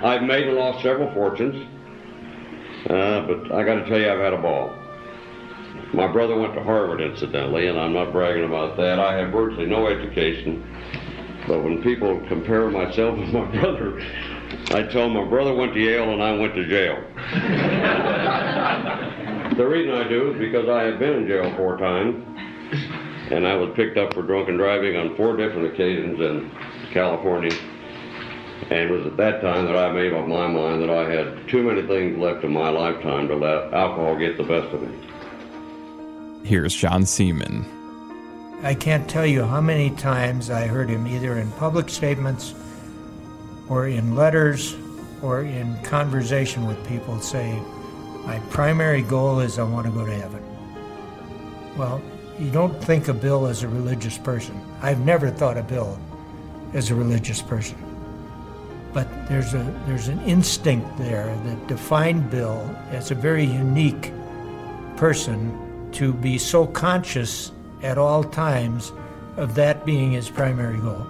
I've 0.04 0.22
made 0.22 0.48
and 0.48 0.56
lost 0.56 0.82
several 0.82 1.12
fortunes, 1.14 1.68
Uh, 2.88 3.26
but 3.26 3.52
I 3.52 3.64
got 3.64 3.76
to 3.76 3.88
tell 3.88 3.98
you, 3.98 4.10
I've 4.10 4.20
had 4.20 4.34
a 4.34 4.40
ball. 4.40 4.74
My 5.94 6.06
brother 6.06 6.38
went 6.38 6.54
to 6.54 6.62
Harvard, 6.62 7.00
incidentally, 7.00 7.68
and 7.68 7.78
I'm 7.78 7.92
not 7.92 8.12
bragging 8.12 8.44
about 8.44 8.76
that. 8.76 8.98
I 8.98 9.16
have 9.16 9.30
virtually 9.30 9.66
no 9.66 9.86
education. 9.86 10.62
But 11.46 11.62
when 11.62 11.82
people 11.82 12.20
compare 12.28 12.70
myself 12.70 13.18
with 13.18 13.32
my 13.32 13.44
brother, 13.60 14.00
I 14.70 14.82
tell 14.90 15.04
them 15.04 15.14
my 15.14 15.24
brother 15.24 15.54
went 15.54 15.74
to 15.74 15.80
Yale 15.80 16.12
and 16.12 16.22
I 16.22 16.36
went 16.36 16.54
to 16.54 16.68
jail. 16.68 16.96
the 19.56 19.66
reason 19.66 19.94
I 19.94 20.08
do 20.08 20.32
is 20.32 20.38
because 20.38 20.68
I 20.68 20.84
have 20.84 20.98
been 20.98 21.14
in 21.14 21.26
jail 21.26 21.54
four 21.56 21.76
times, 21.76 22.24
and 23.30 23.46
I 23.46 23.54
was 23.56 23.70
picked 23.76 23.96
up 23.96 24.14
for 24.14 24.22
drunken 24.22 24.56
driving 24.56 24.96
on 24.96 25.16
four 25.16 25.36
different 25.36 25.72
occasions 25.72 26.20
in 26.20 26.50
California. 26.92 27.52
And 28.70 28.80
it 28.80 28.90
was 28.90 29.06
at 29.06 29.16
that 29.18 29.40
time 29.40 29.66
that 29.66 29.76
I 29.76 29.92
made 29.92 30.12
up 30.12 30.26
my 30.26 30.46
mind 30.46 30.82
that 30.82 30.90
I 30.90 31.10
had 31.10 31.48
too 31.48 31.62
many 31.62 31.86
things 31.86 32.18
left 32.18 32.44
in 32.44 32.52
my 32.52 32.70
lifetime 32.70 33.28
to 33.28 33.36
let 33.36 33.74
alcohol 33.74 34.16
get 34.16 34.36
the 34.36 34.44
best 34.44 34.72
of 34.72 34.82
me. 34.82 35.08
Here's 36.44 36.74
John 36.74 37.02
Saeman. 37.02 37.64
I 38.62 38.74
can't 38.74 39.08
tell 39.08 39.26
you 39.26 39.44
how 39.44 39.60
many 39.60 39.90
times 39.90 40.50
I 40.50 40.66
heard 40.66 40.88
him 40.88 41.06
either 41.06 41.38
in 41.38 41.50
public 41.52 41.90
statements 41.90 42.54
or 43.68 43.88
in 43.88 44.14
letters 44.14 44.74
or 45.20 45.42
in 45.42 45.76
conversation 45.82 46.66
with 46.66 46.86
people 46.86 47.20
say, 47.20 47.60
My 48.24 48.38
primary 48.50 49.02
goal 49.02 49.40
is 49.40 49.58
I 49.58 49.64
want 49.64 49.86
to 49.86 49.92
go 49.92 50.06
to 50.06 50.14
heaven. 50.14 50.42
Well, 51.76 52.00
you 52.38 52.50
don't 52.50 52.82
think 52.82 53.08
of 53.08 53.20
Bill 53.20 53.46
as 53.46 53.62
a 53.62 53.68
religious 53.68 54.18
person. 54.18 54.58
I've 54.80 55.00
never 55.00 55.30
thought 55.30 55.56
of 55.56 55.68
Bill 55.68 55.98
as 56.72 56.90
a 56.90 56.94
religious 56.94 57.42
person. 57.42 57.93
But 58.94 59.08
there's 59.28 59.54
a 59.54 59.82
there's 59.86 60.06
an 60.06 60.20
instinct 60.20 60.96
there 60.96 61.26
that 61.26 61.66
defined 61.66 62.30
Bill 62.30 62.64
as 62.90 63.10
a 63.10 63.14
very 63.16 63.44
unique 63.44 64.12
person 64.96 65.90
to 65.92 66.12
be 66.12 66.38
so 66.38 66.66
conscious 66.66 67.50
at 67.82 67.98
all 67.98 68.22
times 68.22 68.92
of 69.36 69.54
that 69.56 69.84
being 69.84 70.12
his 70.12 70.30
primary 70.30 70.78
goal. 70.78 71.06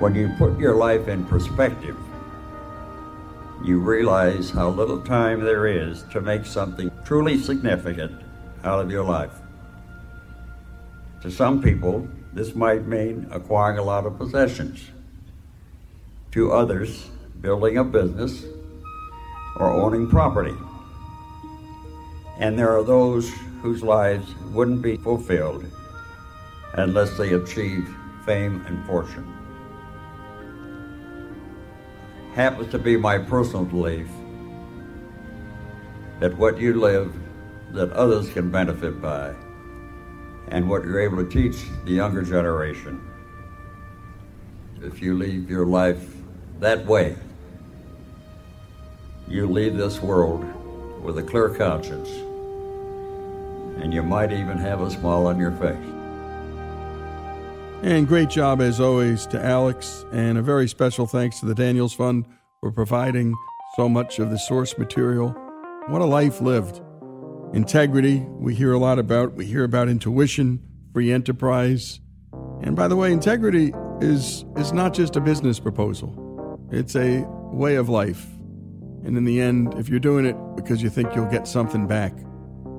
When 0.00 0.16
you 0.16 0.34
put 0.36 0.58
your 0.58 0.74
life 0.74 1.06
in 1.06 1.24
perspective, 1.26 1.96
you 3.64 3.78
realize 3.78 4.50
how 4.50 4.70
little 4.70 5.00
time 5.00 5.40
there 5.40 5.68
is 5.68 6.02
to 6.10 6.20
make 6.20 6.44
something 6.44 6.90
truly 7.04 7.38
significant 7.38 8.20
out 8.64 8.80
of 8.80 8.90
your 8.90 9.04
life. 9.04 9.34
To 11.20 11.30
some 11.30 11.62
people, 11.62 12.08
this 12.32 12.56
might 12.56 12.86
mean 12.88 13.28
acquiring 13.30 13.78
a 13.78 13.82
lot 13.84 14.04
of 14.04 14.18
possessions. 14.18 14.90
To 16.32 16.50
others, 16.50 17.10
building 17.42 17.76
a 17.76 17.84
business 17.84 18.46
or 19.56 19.70
owning 19.70 20.08
property. 20.08 20.54
And 22.38 22.58
there 22.58 22.74
are 22.74 22.82
those 22.82 23.30
whose 23.60 23.82
lives 23.82 24.34
wouldn't 24.50 24.80
be 24.80 24.96
fulfilled 24.96 25.66
unless 26.72 27.18
they 27.18 27.34
achieve 27.34 27.86
fame 28.24 28.64
and 28.66 28.82
fortune. 28.86 29.30
Happens 32.34 32.70
to 32.70 32.78
be 32.78 32.96
my 32.96 33.18
personal 33.18 33.66
belief 33.66 34.08
that 36.18 36.34
what 36.38 36.58
you 36.58 36.80
live, 36.80 37.14
that 37.72 37.92
others 37.92 38.32
can 38.32 38.50
benefit 38.50 39.02
by, 39.02 39.34
and 40.48 40.66
what 40.66 40.82
you're 40.82 41.00
able 41.00 41.22
to 41.22 41.28
teach 41.28 41.66
the 41.84 41.92
younger 41.92 42.22
generation. 42.22 43.06
If 44.80 45.02
you 45.02 45.14
leave 45.14 45.50
your 45.50 45.66
life 45.66 46.21
that 46.62 46.86
way, 46.86 47.16
you 49.28 49.46
leave 49.46 49.76
this 49.76 50.00
world 50.00 50.44
with 51.02 51.18
a 51.18 51.22
clear 51.22 51.48
conscience 51.48 52.08
and 53.82 53.92
you 53.92 54.02
might 54.02 54.32
even 54.32 54.56
have 54.58 54.80
a 54.80 54.90
smile 54.90 55.26
on 55.26 55.38
your 55.38 55.52
face. 55.52 55.76
And 57.82 58.06
great 58.06 58.30
job, 58.30 58.60
as 58.60 58.78
always, 58.78 59.26
to 59.28 59.44
Alex, 59.44 60.04
and 60.12 60.38
a 60.38 60.42
very 60.42 60.68
special 60.68 61.06
thanks 61.06 61.40
to 61.40 61.46
the 61.46 61.54
Daniels 61.54 61.92
Fund 61.92 62.26
for 62.60 62.70
providing 62.70 63.34
so 63.74 63.88
much 63.88 64.20
of 64.20 64.30
the 64.30 64.38
source 64.38 64.78
material. 64.78 65.30
What 65.88 66.00
a 66.00 66.04
life 66.04 66.40
lived. 66.40 66.80
Integrity, 67.54 68.20
we 68.38 68.54
hear 68.54 68.72
a 68.72 68.78
lot 68.78 69.00
about. 69.00 69.34
We 69.34 69.46
hear 69.46 69.64
about 69.64 69.88
intuition, 69.88 70.62
free 70.92 71.10
enterprise. 71.10 72.00
And 72.60 72.76
by 72.76 72.86
the 72.86 72.94
way, 72.94 73.10
integrity 73.10 73.74
is, 74.00 74.44
is 74.56 74.72
not 74.72 74.94
just 74.94 75.16
a 75.16 75.20
business 75.20 75.58
proposal, 75.58 76.14
it's 76.72 76.96
a 76.96 77.24
way 77.52 77.76
of 77.76 77.88
life. 77.88 78.26
And 79.04 79.16
in 79.16 79.24
the 79.24 79.40
end, 79.40 79.74
if 79.74 79.88
you're 79.88 80.00
doing 80.00 80.24
it 80.24 80.36
because 80.56 80.82
you 80.82 80.88
think 80.88 81.14
you'll 81.14 81.30
get 81.30 81.46
something 81.46 81.86
back, 81.86 82.14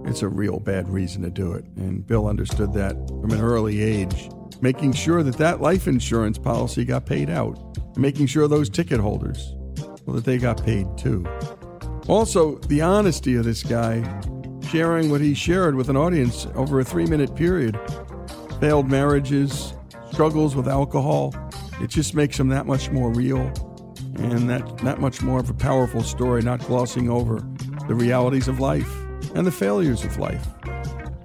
it's 0.06 0.22
a 0.22 0.28
real 0.28 0.60
bad 0.60 0.90
reason 0.90 1.22
to 1.22 1.30
do 1.30 1.54
it. 1.54 1.66
And 1.78 2.06
Bill 2.06 2.28
understood 2.28 2.74
that 2.74 2.96
from 3.08 3.32
an 3.32 3.40
early 3.40 3.82
age, 3.82 4.30
making 4.62 4.94
sure 4.94 5.22
that 5.24 5.38
that 5.38 5.62
life 5.62 5.88
insurance 5.88 6.38
policy 6.38 6.86
got 6.86 7.06
paid 7.06 7.30
out, 7.30 7.78
making 7.98 8.28
sure 8.28 8.48
those 8.48 8.70
ticket 8.70 9.00
holders, 9.00 9.54
well, 10.06 10.16
that 10.16 10.26
they 10.26 10.38
got 10.38 10.64
paid 10.64 10.88
too. 10.98 11.26
Also, 12.08 12.58
the 12.68 12.82
honesty 12.82 13.36
of 13.36 13.46
this 13.46 13.64
guy, 13.64 14.04
sharing 14.70 15.12
what 15.12 15.22
he 15.22 15.34
shared 15.34 15.76
with 15.76 15.90
an 15.90 15.96
audience 15.96 16.48
over 16.56 16.80
a 16.80 16.84
three 16.84 17.06
minute 17.06 17.36
period, 17.36 17.80
failed 18.60 18.90
marriages, 18.90 19.74
struggles 20.12 20.56
with 20.56 20.68
alcohol, 20.68 21.34
it 21.80 21.90
just 21.90 22.16
makes 22.16 22.40
him 22.40 22.48
that 22.50 22.66
much 22.66 22.90
more 22.92 23.12
real 23.12 23.52
and 24.18 24.50
that, 24.50 24.78
that 24.80 25.00
much 25.00 25.22
more 25.22 25.40
of 25.40 25.50
a 25.50 25.54
powerful 25.54 26.04
story, 26.04 26.42
not 26.42 26.60
glossing 26.66 27.10
over 27.10 27.44
the 27.88 27.96
realities 27.96 28.48
of 28.48 28.60
life 28.60 28.92
and 29.36 29.46
the 29.46 29.52
failures 29.52 30.04
of 30.04 30.18
life. 30.18 30.48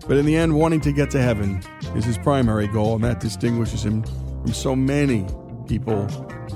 But 0.07 0.17
in 0.17 0.25
the 0.25 0.37
end, 0.37 0.55
wanting 0.55 0.81
to 0.83 0.93
get 0.93 1.11
to 1.11 1.21
heaven 1.21 1.63
is 1.95 2.05
his 2.05 2.17
primary 2.17 2.67
goal, 2.67 2.95
and 2.95 3.05
that 3.05 3.21
distinguishes 3.21 3.85
him 3.85 4.03
from 4.03 4.53
so 4.55 4.75
many 4.75 5.27
people 5.69 6.07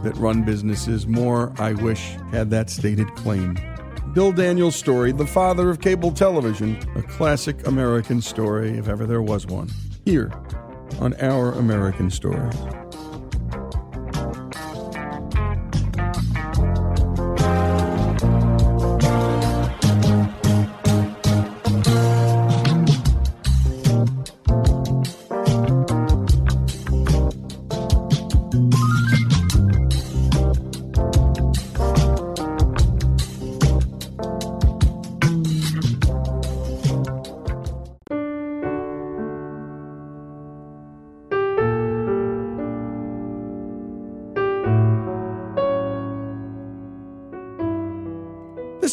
that 0.03 0.17
run 0.17 0.43
businesses. 0.43 1.07
More, 1.07 1.53
I 1.59 1.75
wish, 1.75 2.17
had 2.31 2.51
that 2.51 2.71
stated 2.71 3.15
claim. 3.15 3.59
Bill 4.15 4.33
Daniels' 4.33 4.77
story, 4.77 5.13
The 5.13 5.27
Father 5.27 5.71
of 5.71 5.81
Cable 5.81 6.13
Television, 6.13 6.79
a 6.97 7.03
classic 7.03 7.67
American 7.67 8.23
story, 8.23 8.79
if 8.79 8.89
ever 8.89 9.07
there 9.07 9.23
was 9.23 9.47
one, 9.47 9.71
here 10.05 10.33
on 11.01 11.15
Our 11.21 11.53
American 11.53 12.11
Stories. 12.11 12.82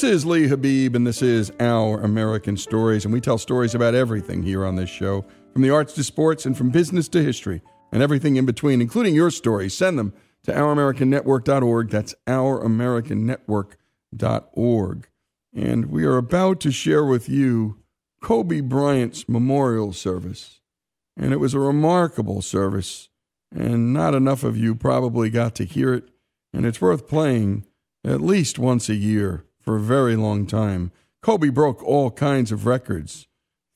Is 0.10 0.26
Lee 0.26 0.48
Habib, 0.48 0.96
and 0.96 1.06
this 1.06 1.22
is 1.22 1.52
Our 1.60 2.02
American 2.02 2.58
Stories, 2.58 3.06
and 3.06 3.14
we 3.14 3.22
tell 3.22 3.38
stories 3.38 3.76
about 3.76 3.94
everything 3.94 4.42
here 4.42 4.66
on 4.66 4.76
this 4.76 4.90
show, 4.90 5.24
from 5.54 5.62
the 5.62 5.70
arts 5.70 5.94
to 5.94 6.04
sports 6.04 6.48
and 6.48 6.58
from 6.58 6.72
business 6.72 7.08
to 7.10 7.22
history, 7.22 7.62
and 7.92 8.02
everything 8.02 8.36
in 8.36 8.48
between, 8.48 8.82
including 8.82 9.14
your 9.14 9.30
stories. 9.30 9.78
Send 9.78 10.00
them 10.00 10.14
to 10.46 10.52
ouramericannetwork.org. 10.52 11.92
That's 11.92 12.16
ouramericannetwork.org. 12.26 15.08
And 15.56 15.86
we 15.86 16.06
are 16.06 16.18
about 16.18 16.60
to 16.62 16.72
share 16.72 17.06
with 17.06 17.30
you 17.30 17.78
Kobe 18.20 18.62
Bryant's 18.62 19.30
memorial 19.30 19.94
service. 19.94 20.60
And 21.16 21.34
it 21.34 21.38
was 21.38 21.54
a 21.54 21.60
remarkable 21.60 22.42
service, 22.42 23.10
and 23.56 23.94
not 23.94 24.16
enough 24.16 24.44
of 24.44 24.58
you 24.58 24.74
probably 24.74 25.30
got 25.30 25.54
to 25.56 25.66
hear 25.66 25.94
it, 25.94 26.10
and 26.52 26.66
it's 26.66 26.82
worth 26.82 27.08
playing 27.08 27.68
at 28.04 28.22
least 28.22 28.58
once 28.58 28.90
a 28.90 28.96
year 28.96 29.46
for 29.70 29.76
a 29.76 29.82
very 29.82 30.16
long 30.16 30.48
time. 30.48 30.92
Kobe 31.22 31.50
broke 31.50 31.84
all 31.84 32.10
kinds 32.10 32.52
of 32.52 32.66
records. 32.66 33.28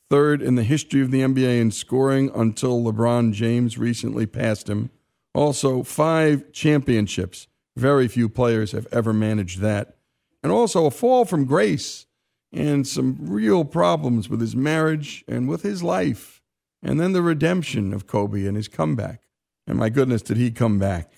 Third 0.09 0.41
in 0.41 0.55
the 0.55 0.63
history 0.63 1.03
of 1.03 1.11
the 1.11 1.21
NBA 1.21 1.61
in 1.61 1.69
scoring 1.69 2.31
until 2.33 2.81
LeBron 2.81 3.31
James 3.31 3.77
recently 3.77 4.25
passed 4.25 4.67
him. 4.67 4.89
Also, 5.35 5.83
five 5.83 6.51
championships. 6.51 7.47
Very 7.77 8.07
few 8.07 8.27
players 8.27 8.71
have 8.71 8.87
ever 8.91 9.13
managed 9.13 9.59
that. 9.59 9.97
And 10.41 10.51
also 10.51 10.87
a 10.87 10.89
fall 10.89 11.25
from 11.25 11.45
grace 11.45 12.07
and 12.51 12.87
some 12.87 13.17
real 13.19 13.63
problems 13.63 14.27
with 14.27 14.41
his 14.41 14.55
marriage 14.55 15.23
and 15.27 15.47
with 15.47 15.61
his 15.61 15.83
life. 15.83 16.41
And 16.81 16.99
then 16.99 17.13
the 17.13 17.21
redemption 17.21 17.93
of 17.93 18.07
Kobe 18.07 18.47
and 18.47 18.57
his 18.57 18.67
comeback. 18.67 19.21
And 19.67 19.77
my 19.77 19.89
goodness, 19.89 20.23
did 20.23 20.37
he 20.37 20.49
come 20.49 20.79
back? 20.79 21.13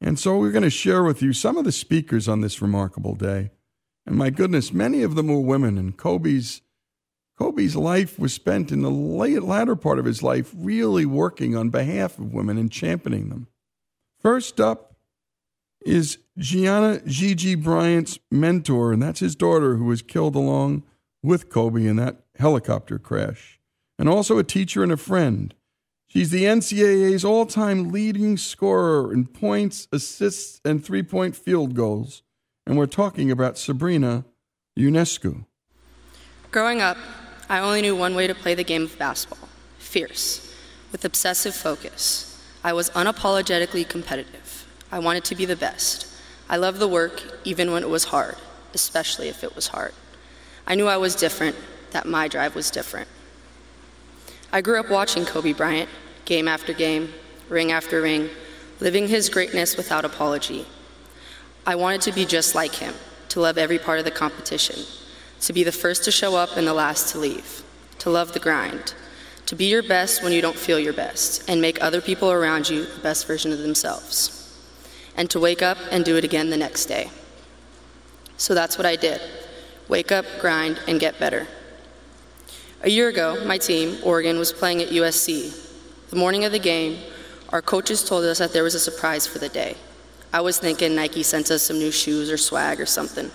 And 0.00 0.18
so 0.18 0.38
we're 0.38 0.52
going 0.52 0.62
to 0.62 0.70
share 0.70 1.04
with 1.04 1.20
you 1.20 1.34
some 1.34 1.58
of 1.58 1.66
the 1.66 1.72
speakers 1.72 2.28
on 2.28 2.40
this 2.40 2.62
remarkable 2.62 3.14
day. 3.14 3.50
And 4.08 4.16
my 4.16 4.30
goodness, 4.30 4.72
many 4.72 5.02
of 5.02 5.16
them 5.16 5.26
were 5.26 5.38
women, 5.38 5.76
and 5.76 5.94
Kobe's 5.94 6.62
Kobe's 7.38 7.76
life 7.76 8.18
was 8.18 8.32
spent 8.32 8.72
in 8.72 8.80
the 8.80 8.90
late, 8.90 9.42
latter 9.42 9.76
part 9.76 9.98
of 9.98 10.06
his 10.06 10.22
life 10.22 10.50
really 10.56 11.04
working 11.04 11.54
on 11.54 11.68
behalf 11.68 12.18
of 12.18 12.32
women 12.32 12.56
and 12.56 12.72
championing 12.72 13.28
them. 13.28 13.48
First 14.18 14.60
up 14.60 14.96
is 15.84 16.18
Gianna 16.38 17.02
Gigi 17.06 17.54
Bryant's 17.54 18.18
mentor, 18.30 18.94
and 18.94 19.02
that's 19.02 19.20
his 19.20 19.36
daughter 19.36 19.76
who 19.76 19.84
was 19.84 20.00
killed 20.00 20.34
along 20.34 20.84
with 21.22 21.50
Kobe 21.50 21.84
in 21.84 21.96
that 21.96 22.24
helicopter 22.38 22.98
crash, 22.98 23.60
and 23.98 24.08
also 24.08 24.38
a 24.38 24.42
teacher 24.42 24.82
and 24.82 24.90
a 24.90 24.96
friend. 24.96 25.54
She's 26.08 26.30
the 26.30 26.44
NCAA's 26.44 27.26
all 27.26 27.44
time 27.44 27.92
leading 27.92 28.38
scorer 28.38 29.12
in 29.12 29.26
points, 29.26 29.86
assists, 29.92 30.62
and 30.64 30.82
three 30.82 31.02
point 31.02 31.36
field 31.36 31.74
goals. 31.74 32.22
And 32.68 32.76
we're 32.76 32.84
talking 32.84 33.30
about 33.30 33.56
Sabrina 33.56 34.26
Ionescu. 34.78 35.46
Growing 36.50 36.82
up, 36.82 36.98
I 37.48 37.60
only 37.60 37.80
knew 37.80 37.96
one 37.96 38.14
way 38.14 38.26
to 38.26 38.34
play 38.34 38.54
the 38.54 38.62
game 38.62 38.82
of 38.82 38.98
basketball 38.98 39.48
fierce, 39.78 40.54
with 40.92 41.02
obsessive 41.02 41.54
focus. 41.54 42.38
I 42.62 42.74
was 42.74 42.90
unapologetically 42.90 43.88
competitive. 43.88 44.68
I 44.92 44.98
wanted 44.98 45.24
to 45.24 45.34
be 45.34 45.46
the 45.46 45.56
best. 45.56 46.14
I 46.50 46.58
loved 46.58 46.78
the 46.78 46.86
work, 46.86 47.22
even 47.42 47.72
when 47.72 47.82
it 47.82 47.88
was 47.88 48.04
hard, 48.04 48.36
especially 48.74 49.28
if 49.28 49.42
it 49.42 49.56
was 49.56 49.68
hard. 49.68 49.94
I 50.66 50.74
knew 50.74 50.88
I 50.88 50.98
was 50.98 51.14
different, 51.14 51.56
that 51.92 52.04
my 52.04 52.28
drive 52.28 52.54
was 52.54 52.70
different. 52.70 53.08
I 54.52 54.60
grew 54.60 54.78
up 54.78 54.90
watching 54.90 55.24
Kobe 55.24 55.54
Bryant, 55.54 55.88
game 56.26 56.46
after 56.46 56.74
game, 56.74 57.14
ring 57.48 57.72
after 57.72 58.02
ring, 58.02 58.28
living 58.78 59.08
his 59.08 59.30
greatness 59.30 59.78
without 59.78 60.04
apology. 60.04 60.66
I 61.68 61.74
wanted 61.74 62.00
to 62.00 62.12
be 62.12 62.24
just 62.24 62.54
like 62.54 62.76
him, 62.76 62.94
to 63.28 63.40
love 63.40 63.58
every 63.58 63.78
part 63.78 63.98
of 63.98 64.06
the 64.06 64.10
competition, 64.10 64.86
to 65.42 65.52
be 65.52 65.64
the 65.64 65.70
first 65.70 66.02
to 66.04 66.10
show 66.10 66.34
up 66.34 66.56
and 66.56 66.66
the 66.66 66.72
last 66.72 67.12
to 67.12 67.18
leave, 67.18 67.62
to 67.98 68.08
love 68.08 68.32
the 68.32 68.38
grind, 68.38 68.94
to 69.44 69.54
be 69.54 69.66
your 69.66 69.82
best 69.82 70.22
when 70.22 70.32
you 70.32 70.40
don't 70.40 70.56
feel 70.56 70.80
your 70.80 70.94
best, 70.94 71.46
and 71.46 71.60
make 71.60 71.82
other 71.82 72.00
people 72.00 72.32
around 72.32 72.70
you 72.70 72.86
the 72.86 73.00
best 73.00 73.26
version 73.26 73.52
of 73.52 73.58
themselves, 73.58 74.58
and 75.14 75.28
to 75.28 75.38
wake 75.38 75.60
up 75.60 75.76
and 75.90 76.06
do 76.06 76.16
it 76.16 76.24
again 76.24 76.48
the 76.48 76.56
next 76.56 76.86
day. 76.86 77.10
So 78.38 78.54
that's 78.54 78.78
what 78.78 78.86
I 78.86 78.96
did 78.96 79.20
wake 79.88 80.10
up, 80.10 80.24
grind, 80.40 80.80
and 80.88 80.98
get 80.98 81.20
better. 81.20 81.46
A 82.80 82.88
year 82.88 83.08
ago, 83.08 83.44
my 83.44 83.58
team, 83.58 83.98
Oregon, 84.02 84.38
was 84.38 84.54
playing 84.54 84.80
at 84.80 84.88
USC. 84.88 86.08
The 86.08 86.16
morning 86.16 86.46
of 86.46 86.52
the 86.52 86.58
game, 86.58 86.98
our 87.50 87.60
coaches 87.60 88.02
told 88.02 88.24
us 88.24 88.38
that 88.38 88.54
there 88.54 88.62
was 88.62 88.74
a 88.74 88.80
surprise 88.80 89.26
for 89.26 89.38
the 89.38 89.50
day. 89.50 89.76
I 90.32 90.40
was 90.40 90.58
thinking 90.58 90.94
Nike 90.94 91.22
sent 91.22 91.50
us 91.50 91.62
some 91.62 91.78
new 91.78 91.90
shoes 91.90 92.30
or 92.30 92.36
swag 92.36 92.80
or 92.80 92.86
something. 92.86 93.30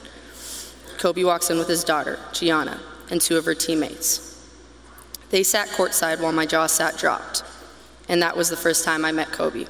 Kobe 0.98 1.24
walks 1.24 1.50
in 1.50 1.58
with 1.58 1.68
his 1.68 1.84
daughter, 1.84 2.20
Gianna, 2.34 2.80
and 3.10 3.20
two 3.20 3.38
of 3.38 3.46
her 3.46 3.56
teammates. 3.56 4.30
They 5.32 5.44
sat 5.44 5.70
courtside 5.70 6.22
while 6.22 6.32
my 6.32 6.46
jaw 6.46 6.68
sat 6.68 6.98
dropped, 6.98 7.44
and 8.08 8.22
that 8.22 8.38
was 8.38 8.50
the 8.50 8.58
first 8.58 8.86
time 8.86 9.04
I 9.04 9.12
met 9.12 9.32
Kobe. 9.32 9.66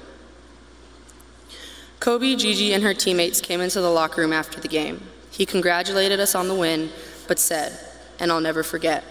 Kobe, 2.02 2.36
Gigi, 2.36 2.74
and 2.74 2.84
her 2.84 2.94
teammates 2.94 3.40
came 3.40 3.62
into 3.62 3.80
the 3.80 3.90
locker 3.90 4.22
room 4.22 4.34
after 4.34 4.60
the 4.60 4.68
game. 4.68 5.02
He 5.32 5.46
congratulated 5.46 6.20
us 6.20 6.36
on 6.36 6.50
the 6.50 6.54
win, 6.54 6.90
but 7.30 7.40
said, 7.40 7.80
and 8.20 8.30
I'll 8.30 8.42
never 8.42 8.62
forget, 8.62 9.06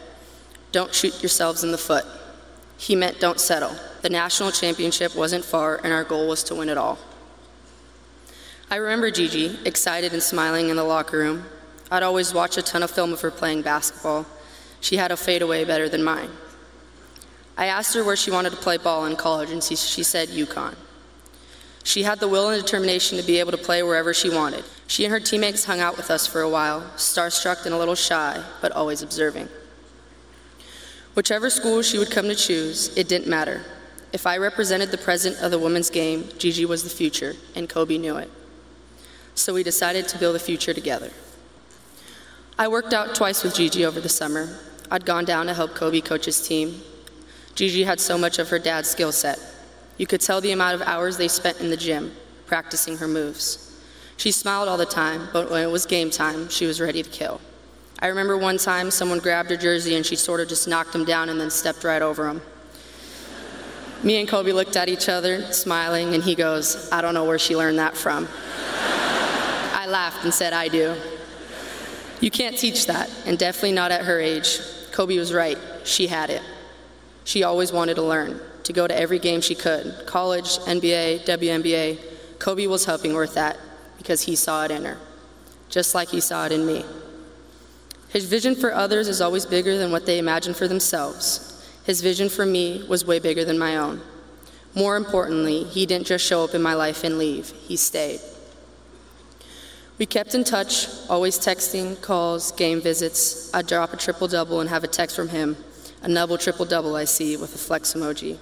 don't 0.71 0.95
shoot 0.95 1.23
yourselves 1.23 1.65
in 1.65 1.73
the 1.73 1.79
foot. 1.79 2.05
He 2.77 2.95
meant 2.95 3.19
don't 3.19 3.41
settle. 3.41 3.75
The 4.03 4.11
national 4.11 4.51
championship 4.51 5.17
wasn't 5.17 5.45
far, 5.45 5.81
and 5.83 5.93
our 5.93 6.05
goal 6.05 6.29
was 6.29 6.45
to 6.45 6.55
win 6.55 6.69
it 6.69 6.77
all. 6.77 6.99
I 8.73 8.77
remember 8.77 9.11
Gigi, 9.11 9.59
excited 9.67 10.15
and 10.15 10.23
smiling 10.23 10.71
in 10.71 10.77
the 10.77 10.83
locker 10.83 11.19
room. 11.19 11.45
I'd 11.91 12.03
always 12.03 12.33
watch 12.33 12.57
a 12.57 12.63
ton 12.63 12.83
of 12.83 12.91
film 12.91 13.13
of 13.13 13.21
her 13.21 13.31
playing 13.31 13.61
basketball. 13.61 14.25
She 14.81 14.97
had 14.97 15.13
a 15.13 15.17
fadeaway 15.19 15.67
better 15.67 15.91
than 15.91 16.03
mine. 16.03 16.31
I 17.59 17.67
asked 17.67 17.95
her 17.95 18.03
where 18.03 18.17
she 18.17 18.31
wanted 18.31 18.53
to 18.53 18.57
play 18.57 18.79
ball 18.79 19.05
in 19.05 19.15
college, 19.15 19.51
and 19.51 19.63
she, 19.63 19.77
said 19.77 20.31
UConn. 20.31 20.75
She 21.85 22.05
had 22.05 22.19
the 22.19 22.29
will 22.29 22.49
and 22.49 22.63
determination 22.63 23.19
to 23.19 23.27
be 23.27 23.41
able 23.41 23.51
to 23.51 23.59
play 23.59 23.83
wherever 23.83 24.15
she 24.15 24.31
wanted. 24.31 24.65
She 24.87 25.05
and 25.05 25.13
her 25.13 25.21
teammates 25.21 25.67
hung 25.67 25.81
out 25.81 25.99
with 25.99 26.11
us 26.11 26.27
for 26.27 26.41
a 26.41 26.49
while, 26.49 26.81
starstruck 26.97 27.67
and 27.67 27.75
a 27.75 27.79
little 27.79 27.95
shy, 27.95 28.43
but 28.63 28.73
always 28.73 29.03
observing. 29.03 29.51
Whichever 31.13 31.51
school 31.51 31.83
she 31.83 31.99
would 31.99 32.11
come 32.11 32.25
to 32.29 32.35
choose, 32.35 32.97
it 32.97 33.07
didn't 33.07 33.29
matter. 33.29 33.67
If 34.15 34.27
I 34.27 34.39
represented 34.39 34.91
the 34.91 34.97
present 34.97 35.43
of 35.43 35.51
the 35.51 35.59
women's 35.59 35.91
game, 35.91 36.31
Gigi 36.39 36.65
was 36.65 36.85
the 36.85 36.89
future, 36.89 37.35
and 37.55 37.69
Kobe 37.69 37.99
knew 37.99 38.17
it. 38.17 38.31
So 39.35 39.55
we 39.55 39.63
decided 39.63 40.09
to 40.09 40.19
build 40.19 40.37
a 40.37 40.39
future 40.39 40.75
together. 40.75 41.11
I 42.59 42.69
worked 42.69 42.93
out 42.93 43.15
twice 43.15 43.43
with 43.43 43.55
Gigi 43.55 43.85
over 43.85 44.01
the 44.01 44.09
summer. 44.09 44.59
I'd 44.91 45.07
gone 45.07 45.25
down 45.25 45.47
to 45.47 45.55
help 45.55 45.75
Kobe 45.75 46.01
coach 46.01 46.27
his 46.27 46.47
team. 46.47 46.83
Gigi 47.55 47.85
had 47.85 47.99
so 47.99 48.19
much 48.19 48.39
of 48.39 48.51
her 48.51 48.59
dad's 48.59 48.89
skill 48.89 49.13
set. 49.13 49.39
You 49.97 50.07
could 50.07 50.21
tell 50.21 50.41
the 50.41 50.53
amount 50.53 50.75
of 50.75 50.87
hours 50.87 51.17
they 51.17 51.29
spent 51.29 51.61
in 51.61 51.71
the 51.71 51.77
gym, 51.77 52.13
practicing 52.47 52.99
her 52.99 53.09
moves. 53.09 53.81
She 54.17 54.31
smiled 54.31 54.69
all 54.69 54.77
the 54.77 54.87
time, 54.87 55.29
but 55.33 55.51
when 55.51 55.63
it 55.63 55.71
was 55.71 55.87
game 55.87 56.11
time, 56.11 56.49
she 56.49 56.67
was 56.67 56.81
ready 56.81 57.03
to 57.03 57.11
kill. 57.11 57.41
I 57.99 58.09
remember 58.09 58.37
one 58.37 58.59
time 58.59 58.91
someone 58.91 59.19
grabbed 59.19 59.51
her 59.51 59.57
jersey 59.57 59.95
and 59.95 60.05
she 60.05 60.17
sort 60.17 60.41
of 60.41 60.49
just 60.49 60.69
knocked 60.69 60.95
him 60.95 61.05
down 61.05 61.29
and 61.29 61.41
then 61.41 61.51
stepped 61.51 61.85
right 61.85 62.03
over 62.03 62.29
him. 62.29 62.43
Me 64.03 64.19
and 64.19 64.29
Kobe 64.29 64.53
looked 64.53 64.77
at 64.77 64.89
each 64.89 65.09
other, 65.09 65.53
smiling, 65.53 66.15
and 66.15 66.25
he 66.25 66.35
goes, 66.35 66.91
I 66.91 67.01
don't 67.01 67.15
know 67.15 67.25
where 67.25 67.39
she 67.39 67.57
learned 67.57 67.79
that 67.79 67.97
from. 67.97 68.29
I 69.83 69.87
laughed 69.87 70.23
and 70.23 70.33
said, 70.33 70.53
I 70.53 70.69
do. 70.69 70.95
You 72.21 72.31
can't 72.31 72.57
teach 72.57 72.87
that, 72.87 73.11
and 73.27 73.37
definitely 73.37 73.73
not 73.73 73.91
at 73.91 74.05
her 74.05 74.21
age. 74.21 74.61
Kobe 74.93 75.19
was 75.19 75.33
right. 75.35 75.59
she 75.83 76.07
had 76.07 76.31
it. 76.31 76.41
She 77.25 77.43
always 77.43 77.73
wanted 77.73 77.95
to 77.95 78.03
learn, 78.03 78.41
to 78.63 78.73
go 78.73 78.87
to 78.87 78.97
every 78.97 79.19
game 79.19 79.41
she 79.41 79.57
could 79.57 80.07
college, 80.07 80.59
NBA, 80.59 81.25
WNBA. 81.25 81.99
Kobe 82.39 82.69
was 82.69 82.85
helping 82.85 83.13
with 83.13 83.35
that 83.35 83.59
because 83.99 84.23
he 84.23 84.37
saw 84.37 84.65
it 84.65 84.71
in 84.71 84.85
her, 84.85 84.99
just 85.69 85.97
like 85.97 86.11
he 86.11 86.21
saw 86.21 86.47
it 86.47 86.53
in 86.53 86.65
me. 86.65 86.85
His 88.11 88.27
vision 88.27 88.55
for 88.55 88.73
others 88.73 89.09
is 89.09 89.21
always 89.21 89.47
bigger 89.47 89.77
than 89.77 89.91
what 89.91 90.07
they 90.07 90.21
imagine 90.21 90.55
for 90.55 90.69
themselves. 90.69 91.69
His 91.83 92.03
vision 92.03 92.29
for 92.29 92.47
me 92.47 92.87
was 92.89 93.05
way 93.05 93.19
bigger 93.19 93.45
than 93.45 93.59
my 93.59 93.79
own. 93.79 94.01
More 94.77 94.95
importantly, 94.97 95.65
he 95.65 95.87
didn't 95.87 96.07
just 96.07 96.25
show 96.25 96.45
up 96.45 96.55
in 96.55 96.63
my 96.63 96.75
life 96.75 97.03
and 97.03 97.19
leave, 97.19 97.51
he 97.67 97.75
stayed. 97.77 98.21
We 99.99 100.07
kept 100.07 100.35
in 100.35 100.45
touch, 100.45 100.89
always 101.09 101.39
texting, 101.39 102.01
calls, 102.01 102.53
game 102.53 102.81
visits. 102.81 103.53
I'd 103.55 103.67
drop 103.67 103.93
a 103.93 103.97
triple 103.97 104.27
double 104.27 104.61
and 104.61 104.69
have 104.69 104.85
a 104.85 104.89
text 104.89 105.15
from 105.15 105.29
him, 105.29 105.57
a 106.03 106.13
double 106.13 106.39
triple 106.39 106.65
double 106.65 106.97
I 106.97 107.05
see 107.05 107.37
with 107.37 107.55
a 107.55 107.59
flex 107.59 107.95
emoji. 107.95 108.39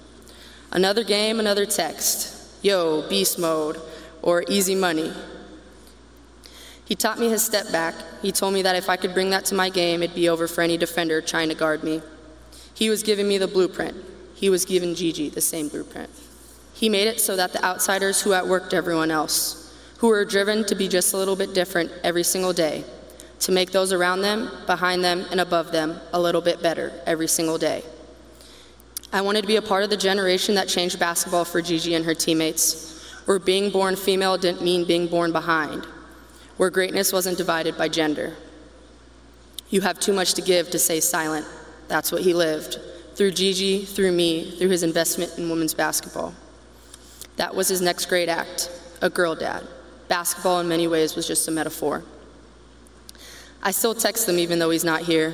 Another 0.71 1.03
game, 1.03 1.39
another 1.39 1.65
text. 1.65 2.63
Yo, 2.63 3.07
beast 3.09 3.37
mode, 3.37 3.79
or 4.21 4.43
easy 4.47 4.75
money. 4.75 5.11
He 6.85 6.95
taught 6.95 7.19
me 7.19 7.29
his 7.29 7.43
step 7.43 7.71
back. 7.71 7.95
He 8.21 8.31
told 8.31 8.53
me 8.53 8.61
that 8.63 8.75
if 8.75 8.89
I 8.89 8.97
could 8.97 9.13
bring 9.13 9.29
that 9.29 9.45
to 9.45 9.55
my 9.55 9.69
game, 9.69 10.03
it'd 10.03 10.15
be 10.15 10.29
over 10.29 10.47
for 10.47 10.61
any 10.61 10.77
defender 10.77 11.21
trying 11.21 11.49
to 11.49 11.55
guard 11.55 11.83
me. 11.83 12.01
He 12.73 12.89
was 12.89 13.03
giving 13.03 13.27
me 13.27 13.37
the 13.37 13.47
blueprint. 13.47 13.95
He 14.35 14.49
was 14.49 14.65
giving 14.65 14.95
Gigi 14.95 15.29
the 15.29 15.41
same 15.41 15.67
blueprint. 15.67 16.09
He 16.73 16.89
made 16.89 17.07
it 17.07 17.19
so 17.19 17.35
that 17.35 17.53
the 17.53 17.63
outsiders 17.63 18.21
who 18.21 18.31
outworked 18.31 18.73
everyone 18.73 19.11
else, 19.11 19.60
who 20.01 20.07
were 20.07 20.25
driven 20.25 20.65
to 20.65 20.73
be 20.73 20.87
just 20.87 21.13
a 21.13 21.17
little 21.17 21.35
bit 21.35 21.53
different 21.53 21.91
every 22.03 22.23
single 22.23 22.51
day, 22.51 22.83
to 23.39 23.51
make 23.51 23.71
those 23.71 23.93
around 23.93 24.21
them, 24.21 24.49
behind 24.65 25.03
them, 25.03 25.23
and 25.29 25.39
above 25.39 25.71
them 25.71 25.95
a 26.11 26.19
little 26.19 26.41
bit 26.41 26.59
better 26.59 26.91
every 27.05 27.27
single 27.27 27.59
day. 27.59 27.83
I 29.13 29.21
wanted 29.21 29.41
to 29.41 29.47
be 29.47 29.57
a 29.57 29.61
part 29.61 29.83
of 29.83 29.91
the 29.91 29.97
generation 29.97 30.55
that 30.55 30.67
changed 30.67 30.97
basketball 30.97 31.45
for 31.45 31.61
Gigi 31.61 31.93
and 31.93 32.03
her 32.03 32.15
teammates, 32.15 33.13
where 33.25 33.37
being 33.37 33.69
born 33.69 33.95
female 33.95 34.39
didn't 34.39 34.63
mean 34.63 34.85
being 34.85 35.05
born 35.05 35.31
behind, 35.31 35.85
where 36.57 36.71
greatness 36.71 37.13
wasn't 37.13 37.37
divided 37.37 37.77
by 37.77 37.87
gender. 37.87 38.35
You 39.69 39.81
have 39.81 39.99
too 39.99 40.13
much 40.13 40.33
to 40.33 40.41
give 40.41 40.71
to 40.71 40.79
stay 40.79 40.99
silent. 40.99 41.45
That's 41.89 42.11
what 42.11 42.23
he 42.23 42.33
lived 42.33 42.79
through 43.13 43.31
Gigi, 43.33 43.85
through 43.85 44.13
me, 44.13 44.49
through 44.57 44.69
his 44.69 44.81
investment 44.81 45.37
in 45.37 45.47
women's 45.47 45.75
basketball. 45.75 46.33
That 47.35 47.53
was 47.53 47.67
his 47.67 47.81
next 47.81 48.07
great 48.07 48.29
act, 48.29 48.71
a 49.03 49.09
girl 49.11 49.35
dad. 49.35 49.67
Basketball, 50.11 50.59
in 50.59 50.67
many 50.67 50.89
ways, 50.89 51.15
was 51.15 51.25
just 51.25 51.47
a 51.47 51.51
metaphor. 51.51 52.03
I 53.63 53.71
still 53.71 53.95
text 53.95 54.27
him 54.27 54.39
even 54.39 54.59
though 54.59 54.69
he's 54.69 54.83
not 54.83 55.03
here. 55.03 55.33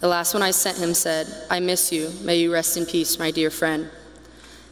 The 0.00 0.08
last 0.08 0.34
one 0.34 0.42
I 0.42 0.50
sent 0.50 0.76
him 0.76 0.92
said, 0.92 1.28
I 1.48 1.60
miss 1.60 1.92
you. 1.92 2.10
May 2.24 2.38
you 2.40 2.52
rest 2.52 2.76
in 2.76 2.84
peace, 2.84 3.16
my 3.20 3.30
dear 3.30 3.48
friend. 3.48 3.88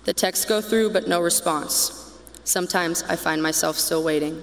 The 0.03 0.13
texts 0.13 0.45
go 0.47 0.61
through, 0.61 0.91
but 0.91 1.07
no 1.07 1.21
response. 1.21 2.19
Sometimes 2.43 3.05
I 3.05 3.15
find 3.15 3.41
myself 3.41 3.77
still 3.77 4.03
waiting. 4.03 4.43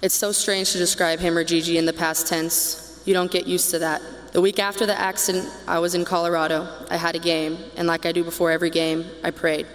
It's 0.00 0.14
so 0.14 0.32
strange 0.32 0.72
to 0.72 0.78
describe 0.78 1.18
him 1.18 1.36
or 1.36 1.44
Gigi 1.44 1.76
in 1.76 1.84
the 1.84 1.92
past 1.92 2.26
tense. 2.26 3.02
You 3.04 3.12
don't 3.12 3.30
get 3.30 3.46
used 3.46 3.70
to 3.72 3.80
that. 3.80 4.00
The 4.32 4.40
week 4.40 4.58
after 4.58 4.86
the 4.86 4.98
accident, 4.98 5.46
I 5.68 5.78
was 5.78 5.94
in 5.94 6.06
Colorado. 6.06 6.66
I 6.88 6.96
had 6.96 7.16
a 7.16 7.18
game, 7.18 7.58
and 7.76 7.86
like 7.86 8.06
I 8.06 8.12
do 8.12 8.24
before 8.24 8.50
every 8.50 8.70
game, 8.70 9.04
I 9.22 9.30
prayed. 9.30 9.66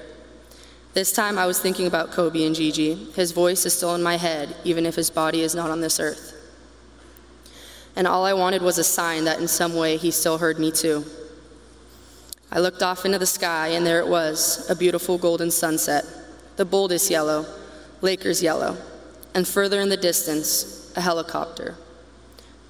This 0.96 1.12
time 1.12 1.38
I 1.38 1.46
was 1.46 1.60
thinking 1.60 1.88
about 1.88 2.14
Kobe 2.14 2.46
and 2.46 2.56
Gigi. 2.56 2.96
His 3.16 3.34
voice 3.34 3.66
is 3.66 3.74
still 3.74 3.96
in 3.96 4.02
my 4.02 4.16
head, 4.16 4.56
even 4.64 4.86
if 4.86 4.96
his 4.96 5.10
body 5.10 5.42
is 5.42 5.54
not 5.54 5.70
on 5.70 5.82
this 5.82 6.00
earth. 6.00 6.34
And 7.98 8.08
all 8.08 8.24
I 8.24 8.32
wanted 8.32 8.62
was 8.62 8.78
a 8.78 8.84
sign 8.86 9.26
that 9.26 9.42
in 9.42 9.50
some 9.50 9.76
way 9.76 9.98
he 9.98 10.10
still 10.10 10.38
heard 10.38 10.58
me 10.58 10.72
too. 10.72 11.04
I 12.50 12.60
looked 12.60 12.82
off 12.82 13.04
into 13.04 13.20
the 13.20 13.26
sky, 13.26 13.68
and 13.68 13.86
there 13.86 14.00
it 14.00 14.08
was 14.08 14.70
a 14.70 14.76
beautiful 14.76 15.18
golden 15.18 15.52
sunset, 15.52 16.06
the 16.56 16.64
boldest 16.64 17.12
yellow, 17.12 17.46
Lakers 18.00 18.42
yellow, 18.42 18.78
and 19.34 19.46
further 19.46 19.82
in 19.82 19.90
the 19.90 19.98
distance, 19.98 20.94
a 20.96 21.02
helicopter. 21.02 21.76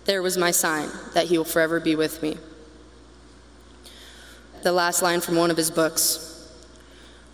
There 0.06 0.24
was 0.24 0.36
my 0.36 0.50
sign 0.50 0.90
that 1.14 1.28
he 1.28 1.38
will 1.38 1.46
forever 1.46 1.80
be 1.80 1.96
with 1.96 2.24
me. 2.24 2.38
The 4.64 4.72
last 4.72 5.04
line 5.04 5.22
from 5.22 5.36
one 5.36 5.52
of 5.52 5.58
his 5.58 5.70
books 5.70 6.35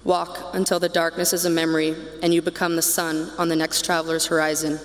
Walk 0.03 0.53
until 0.53 0.79
the 0.79 0.89
darkness 0.89 1.31
is 1.31 1.45
a 1.45 1.49
memory 1.49 1.95
and 2.23 2.33
you 2.33 2.41
become 2.41 2.75
the 2.75 2.81
sun 2.81 3.29
on 3.37 3.49
the 3.49 3.55
next 3.55 3.85
traveler's 3.85 4.25
horizon. 4.25 4.79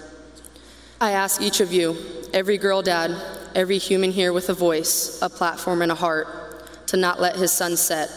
I 1.00 1.12
ask 1.12 1.40
each 1.40 1.60
of 1.60 1.72
you, 1.72 1.96
every 2.32 2.58
girl 2.58 2.82
dad, 2.82 3.14
every 3.54 3.78
human 3.78 4.12
here 4.12 4.32
with 4.32 4.48
a 4.50 4.54
voice, 4.54 5.20
a 5.22 5.28
platform, 5.28 5.82
and 5.82 5.90
a 5.90 5.94
heart, 5.94 6.86
to 6.88 6.96
not 6.96 7.20
let 7.20 7.36
his 7.36 7.50
sun 7.50 7.76
set. 7.76 8.10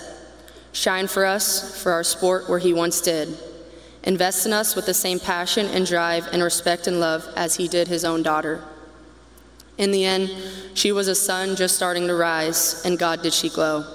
Shine 0.71 1.07
for 1.07 1.25
us, 1.25 1.81
for 1.81 1.91
our 1.91 2.03
sport 2.03 2.49
where 2.49 2.59
he 2.59 2.73
once 2.73 3.01
did. 3.01 3.37
Invest 4.03 4.45
in 4.45 4.53
us 4.53 4.75
with 4.75 4.85
the 4.85 4.93
same 4.93 5.19
passion 5.19 5.65
and 5.67 5.85
drive 5.85 6.27
and 6.31 6.43
respect 6.43 6.87
and 6.87 6.99
love 6.99 7.27
as 7.35 7.55
he 7.55 7.67
did 7.67 7.87
his 7.87 8.05
own 8.05 8.23
daughter. 8.23 8.63
In 9.77 9.91
the 9.91 10.05
end, 10.05 10.29
she 10.73 10.91
was 10.91 11.07
a 11.07 11.15
sun 11.15 11.55
just 11.55 11.75
starting 11.75 12.07
to 12.07 12.15
rise, 12.15 12.81
and 12.85 12.99
God 12.99 13.21
did 13.21 13.33
she 13.33 13.49
glow. 13.49 13.85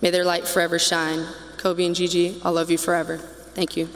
May 0.00 0.10
their 0.10 0.24
light 0.24 0.48
forever 0.48 0.78
shine. 0.78 1.26
Kobe 1.60 1.84
and 1.84 1.94
Gigi, 1.94 2.40
I'll 2.42 2.54
love 2.54 2.70
you 2.70 2.78
forever. 2.78 3.18
Thank 3.18 3.76
you. 3.76 3.86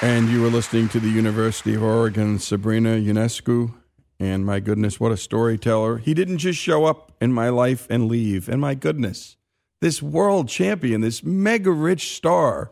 And 0.00 0.30
you 0.30 0.40
were 0.40 0.48
listening 0.48 0.88
to 0.88 0.98
the 0.98 1.10
University 1.10 1.74
of 1.74 1.82
Oregon, 1.82 2.38
Sabrina 2.38 2.96
Ionescu. 2.96 3.74
And 4.18 4.46
my 4.46 4.60
goodness, 4.60 4.98
what 4.98 5.12
a 5.12 5.18
storyteller. 5.18 5.98
He 5.98 6.14
didn't 6.14 6.38
just 6.38 6.58
show 6.58 6.86
up 6.86 7.12
in 7.20 7.34
my 7.34 7.50
life 7.50 7.86
and 7.90 8.08
leave. 8.08 8.48
And 8.48 8.58
my 8.58 8.74
goodness, 8.74 9.36
this 9.82 10.02
world 10.02 10.48
champion, 10.48 11.02
this 11.02 11.22
mega 11.22 11.70
rich 11.70 12.16
star, 12.16 12.70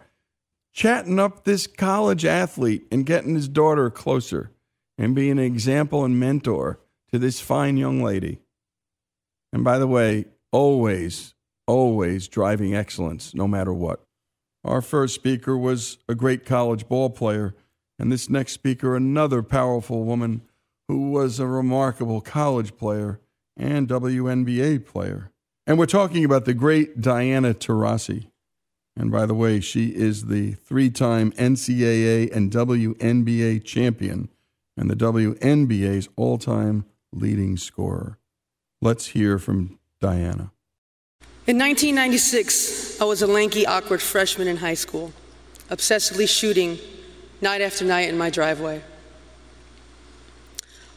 chatting 0.73 1.19
up 1.19 1.45
this 1.45 1.67
college 1.67 2.25
athlete 2.25 2.87
and 2.91 3.05
getting 3.05 3.35
his 3.35 3.47
daughter 3.47 3.91
closer 3.91 4.53
and 4.97 5.15
being 5.15 5.33
an 5.33 5.39
example 5.41 6.03
and 6.03 6.19
mentor 6.19 6.81
to 7.17 7.21
this 7.21 7.41
fine 7.41 7.79
young 7.79 8.03
lady. 8.03 8.41
And 9.51 9.65
by 9.65 9.79
the 9.79 9.87
way, 9.87 10.27
always, 10.53 11.35
always 11.67 12.29
driving 12.29 12.75
excellence, 12.75 13.35
no 13.35 13.49
matter 13.49 13.73
what. 13.73 14.03
Our 14.63 14.83
first 14.83 15.15
speaker 15.15 15.57
was 15.57 15.97
a 16.09 16.15
great 16.15 16.45
college 16.45 16.89
ball 16.89 17.09
player, 17.09 17.55
and 17.99 18.13
this 18.13 18.29
next 18.29 18.53
speaker, 18.53 18.95
another 18.95 19.43
powerful 19.43 20.05
woman 20.05 20.43
who 20.89 21.11
was 21.11 21.41
a 21.41 21.47
remarkable 21.47 22.21
college 22.21 22.77
player 22.77 23.19
and 23.57 23.89
WNBA 23.89 24.85
player. 24.85 25.31
And 25.67 25.79
we're 25.79 25.87
talking 25.87 26.25
about 26.25 26.45
the 26.45 26.55
great 26.55 27.01
Diana 27.01 27.55
Taurasi. 27.55 28.27
And 28.95 29.11
by 29.11 29.25
the 29.25 29.35
way, 29.35 29.61
she 29.61 29.89
is 29.89 30.27
the 30.27 30.53
three 30.53 30.91
time 30.91 31.33
NCAA 31.33 32.31
and 32.35 32.53
WNBA 32.53 33.65
champion 33.65 34.29
and 34.77 34.91
the 34.91 34.97
WNBA's 34.97 36.09
all 36.17 36.37
time 36.37 36.85
leading 37.13 37.57
scorer. 37.57 38.19
Let's 38.81 39.07
hear 39.07 39.39
from 39.39 39.79
Diana. 40.01 40.53
In 41.47 41.59
1996, 41.59 43.01
I 43.01 43.05
was 43.05 43.23
a 43.23 43.27
lanky, 43.27 43.67
awkward 43.67 44.03
freshman 44.03 44.49
in 44.49 44.57
high 44.57 44.75
school, 44.75 45.13
obsessively 45.71 46.29
shooting 46.29 46.79
night 47.41 47.61
after 47.61 47.85
night 47.85 48.09
in 48.09 48.19
my 48.19 48.31
driveway. 48.31 48.83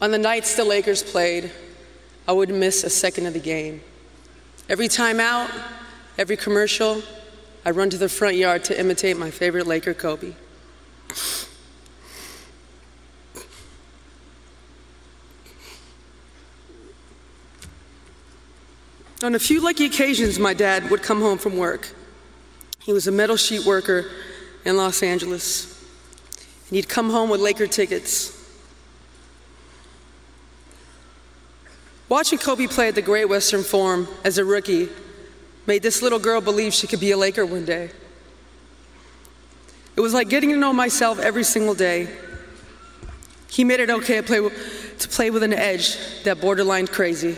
On 0.02 0.12
the 0.12 0.18
nights 0.18 0.56
the 0.56 0.64
Lakers 0.64 1.04
played, 1.04 1.52
I 2.28 2.32
would 2.32 2.50
miss 2.50 2.84
a 2.84 2.90
second 2.90 3.26
of 3.26 3.34
the 3.34 3.40
game. 3.40 3.82
Every 4.70 4.88
time 4.88 5.20
out, 5.20 5.50
every 6.18 6.38
commercial, 6.38 7.02
I 7.66 7.72
run 7.72 7.90
to 7.90 7.98
the 7.98 8.10
front 8.10 8.36
yard 8.36 8.64
to 8.66 8.80
imitate 8.80 9.18
my 9.18 9.32
favorite 9.32 9.68
Laker, 9.68 9.94
Kobe. 9.94 10.34
On 19.22 19.36
a 19.36 19.40
few 19.40 19.60
lucky 19.60 19.86
occasions, 19.86 20.40
my 20.40 20.54
dad 20.54 20.90
would 20.90 21.04
come 21.04 21.20
home 21.20 21.38
from 21.38 21.58
work. 21.58 21.90
He 22.80 22.94
was 22.94 23.08
a 23.08 23.12
metal 23.12 23.36
sheet 23.36 23.66
worker 23.66 24.10
in 24.64 24.78
Los 24.78 25.04
Angeles. 25.04 25.66
And 26.70 26.76
he'd 26.78 26.88
come 26.88 27.10
home 27.10 27.30
with 27.30 27.42
Laker 27.42 27.68
tickets. 27.68 28.36
Watching 32.08 32.40
Kobe 32.40 32.68
play 32.68 32.88
at 32.88 32.96
the 32.96 33.02
Great 33.02 33.26
Western 33.26 33.62
Forum 33.62 34.08
as 34.24 34.38
a 34.38 34.46
rookie 34.46 34.90
made 35.68 35.84
this 35.84 36.02
little 36.02 36.18
girl 36.18 36.42
believe 36.42 36.74
she 36.74 36.88
could 36.88 37.00
be 37.00 37.12
a 37.12 37.18
Laker 37.18 37.46
one 37.46 37.66
day. 37.66 37.92
It 39.96 40.02
was 40.02 40.14
like 40.14 40.30
getting 40.30 40.50
to 40.52 40.56
know 40.56 40.72
myself 40.72 41.20
every 41.20 41.44
single 41.44 41.76
day. 41.76 42.08
He 43.50 43.66
made 43.66 43.82
it 43.82 43.90
okay 43.90 44.22
to 44.22 44.50
play, 45.10 45.30
with 45.30 45.44
an 45.44 45.54
edge 45.54 45.98
that 46.24 46.40
borderline 46.40 46.88
crazy. 46.88 47.36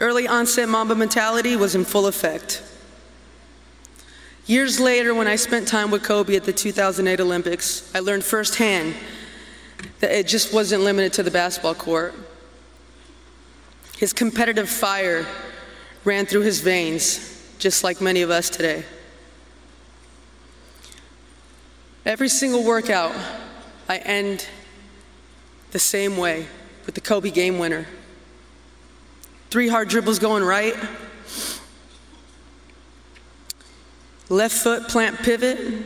Early 0.00 0.28
onset 0.28 0.68
Mamba 0.68 0.94
mentality 0.94 1.56
was 1.56 1.74
in 1.74 1.84
full 1.84 2.06
effect. 2.06 2.62
Years 4.46 4.78
later, 4.78 5.14
when 5.14 5.26
I 5.26 5.36
spent 5.36 5.66
time 5.66 5.90
with 5.90 6.04
Kobe 6.04 6.36
at 6.36 6.44
the 6.44 6.52
2008 6.52 7.18
Olympics, 7.18 7.90
I 7.94 8.00
learned 8.00 8.22
firsthand 8.22 8.94
that 10.00 10.12
it 10.12 10.28
just 10.28 10.52
wasn't 10.52 10.82
limited 10.82 11.12
to 11.14 11.22
the 11.22 11.30
basketball 11.30 11.74
court. 11.74 12.14
His 13.96 14.12
competitive 14.12 14.68
fire 14.68 15.26
ran 16.04 16.26
through 16.26 16.42
his 16.42 16.60
veins, 16.60 17.42
just 17.58 17.82
like 17.82 18.00
many 18.00 18.22
of 18.22 18.30
us 18.30 18.50
today. 18.50 18.84
Every 22.04 22.28
single 22.28 22.62
workout, 22.62 23.16
I 23.88 23.98
end 23.98 24.46
the 25.72 25.78
same 25.78 26.16
way 26.16 26.46
with 26.84 26.94
the 26.94 27.00
Kobe 27.00 27.30
game 27.30 27.58
winner. 27.58 27.86
Three 29.56 29.68
hard 29.68 29.88
dribbles 29.88 30.18
going 30.18 30.44
right, 30.44 30.74
left 34.28 34.54
foot 34.54 34.86
plant 34.86 35.16
pivot, 35.16 35.82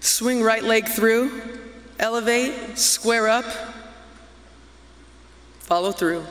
swing 0.00 0.42
right 0.42 0.64
leg 0.64 0.88
through, 0.88 1.42
elevate, 1.98 2.78
square 2.78 3.28
up, 3.28 3.44
follow 5.58 5.92
through. 5.92 6.24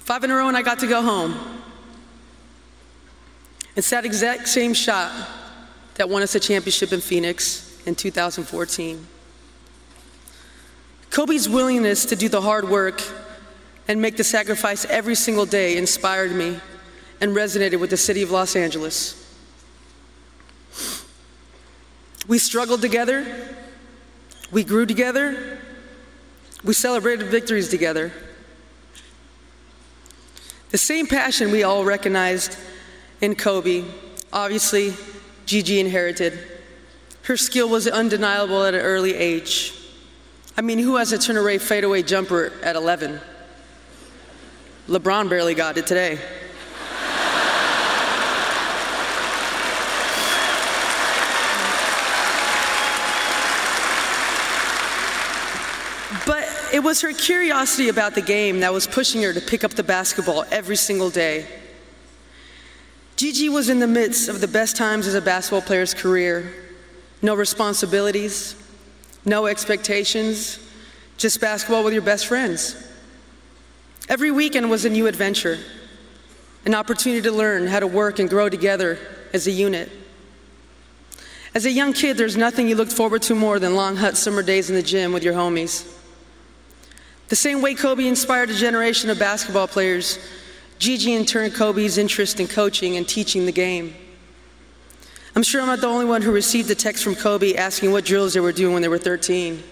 Five 0.00 0.24
in 0.24 0.30
a 0.30 0.36
row, 0.36 0.48
and 0.48 0.56
I 0.58 0.60
got 0.60 0.80
to 0.80 0.86
go 0.86 1.00
home. 1.00 1.62
It's 3.74 3.88
that 3.88 4.04
exact 4.04 4.48
same 4.48 4.74
shot 4.74 5.30
that 5.94 6.10
won 6.10 6.22
us 6.22 6.34
a 6.34 6.40
championship 6.40 6.92
in 6.92 7.00
Phoenix 7.00 7.80
in 7.86 7.94
2014. 7.94 9.13
Kobe's 11.14 11.48
willingness 11.48 12.06
to 12.06 12.16
do 12.16 12.28
the 12.28 12.40
hard 12.40 12.68
work 12.68 13.00
and 13.86 14.02
make 14.02 14.16
the 14.16 14.24
sacrifice 14.24 14.84
every 14.86 15.14
single 15.14 15.46
day 15.46 15.76
inspired 15.76 16.32
me 16.32 16.58
and 17.20 17.36
resonated 17.36 17.78
with 17.78 17.90
the 17.90 17.96
city 17.96 18.20
of 18.22 18.32
Los 18.32 18.56
Angeles. 18.56 19.14
We 22.26 22.38
struggled 22.38 22.82
together, 22.82 23.24
we 24.50 24.64
grew 24.64 24.86
together, 24.86 25.60
we 26.64 26.74
celebrated 26.74 27.28
victories 27.28 27.68
together. 27.68 28.12
The 30.70 30.78
same 30.78 31.06
passion 31.06 31.52
we 31.52 31.62
all 31.62 31.84
recognized 31.84 32.58
in 33.20 33.36
Kobe, 33.36 33.84
obviously, 34.32 34.94
Gigi 35.46 35.78
inherited. 35.78 36.40
Her 37.22 37.36
skill 37.36 37.68
was 37.68 37.86
undeniable 37.86 38.64
at 38.64 38.74
an 38.74 38.80
early 38.80 39.14
age. 39.14 39.83
I 40.56 40.60
mean, 40.60 40.78
who 40.78 40.96
has 40.96 41.12
a 41.12 41.18
turn 41.18 41.36
away 41.36 41.58
fadeaway 41.58 42.02
jumper 42.02 42.52
at 42.62 42.76
11? 42.76 43.20
LeBron 44.88 45.28
barely 45.28 45.54
got 45.54 45.76
it 45.76 45.86
today. 45.86 46.20
But 56.24 56.48
it 56.72 56.84
was 56.84 57.00
her 57.00 57.12
curiosity 57.12 57.88
about 57.88 58.14
the 58.14 58.22
game 58.22 58.60
that 58.60 58.72
was 58.72 58.86
pushing 58.86 59.22
her 59.22 59.32
to 59.32 59.40
pick 59.40 59.64
up 59.64 59.72
the 59.72 59.82
basketball 59.82 60.44
every 60.52 60.76
single 60.76 61.10
day. 61.10 61.46
Gigi 63.16 63.48
was 63.48 63.68
in 63.68 63.80
the 63.80 63.88
midst 63.88 64.28
of 64.28 64.40
the 64.40 64.48
best 64.48 64.76
times 64.76 65.08
as 65.08 65.14
a 65.14 65.20
basketball 65.20 65.62
player's 65.62 65.94
career. 65.94 66.52
No 67.22 67.34
responsibilities, 67.34 68.54
no 69.24 69.46
expectations, 69.46 70.58
just 71.16 71.40
basketball 71.40 71.84
with 71.84 71.92
your 71.92 72.02
best 72.02 72.26
friends. 72.26 72.76
Every 74.08 74.30
weekend 74.30 74.70
was 74.70 74.84
a 74.84 74.90
new 74.90 75.06
adventure, 75.06 75.58
an 76.66 76.74
opportunity 76.74 77.22
to 77.22 77.32
learn 77.32 77.66
how 77.66 77.80
to 77.80 77.86
work 77.86 78.18
and 78.18 78.28
grow 78.28 78.48
together 78.48 78.98
as 79.32 79.46
a 79.46 79.50
unit. 79.50 79.90
As 81.54 81.66
a 81.66 81.70
young 81.70 81.92
kid, 81.92 82.16
there's 82.16 82.36
nothing 82.36 82.68
you 82.68 82.74
looked 82.74 82.92
forward 82.92 83.22
to 83.22 83.34
more 83.34 83.58
than 83.58 83.74
long 83.74 83.96
hot 83.96 84.16
summer 84.16 84.42
days 84.42 84.70
in 84.70 84.76
the 84.76 84.82
gym 84.82 85.12
with 85.12 85.22
your 85.22 85.34
homies. 85.34 85.90
The 87.28 87.36
same 87.36 87.62
way 87.62 87.74
Kobe 87.74 88.06
inspired 88.06 88.50
a 88.50 88.54
generation 88.54 89.08
of 89.08 89.18
basketball 89.18 89.68
players, 89.68 90.18
Gigi 90.78 91.14
in 91.14 91.24
turn 91.24 91.50
Kobe's 91.50 91.96
interest 91.96 92.40
in 92.40 92.48
coaching 92.48 92.96
and 92.96 93.08
teaching 93.08 93.46
the 93.46 93.52
game. 93.52 93.94
I'm 95.36 95.42
sure 95.42 95.60
I'm 95.60 95.66
not 95.66 95.80
the 95.80 95.88
only 95.88 96.04
one 96.04 96.22
who 96.22 96.30
received 96.30 96.70
a 96.70 96.76
text 96.76 97.02
from 97.02 97.16
Kobe 97.16 97.54
asking 97.54 97.90
what 97.90 98.04
drills 98.04 98.34
they 98.34 98.40
were 98.40 98.52
doing 98.52 98.72
when 98.72 98.82
they 98.82 98.88
were 98.88 98.98
13. 98.98 99.62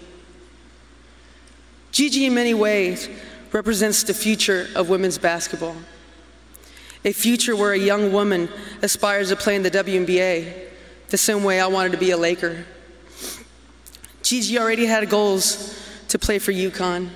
Gigi, 1.93 2.25
in 2.25 2.33
many 2.33 2.53
ways, 2.53 3.07
represents 3.53 4.03
the 4.03 4.13
future 4.13 4.67
of 4.75 4.89
women's 4.89 5.17
basketball. 5.17 5.75
A 7.05 7.13
future 7.13 7.55
where 7.55 7.71
a 7.71 7.77
young 7.77 8.11
woman 8.11 8.49
aspires 8.81 9.29
to 9.29 9.35
play 9.35 9.55
in 9.55 9.63
the 9.63 9.71
WNBA 9.71 10.69
the 11.09 11.17
same 11.17 11.43
way 11.43 11.61
I 11.61 11.67
wanted 11.67 11.91
to 11.93 11.97
be 11.97 12.11
a 12.11 12.17
Laker. 12.17 12.65
Gigi 14.21 14.57
already 14.57 14.85
had 14.85 15.09
goals 15.09 15.79
to 16.09 16.19
play 16.19 16.39
for 16.39 16.51
UConn. 16.51 17.09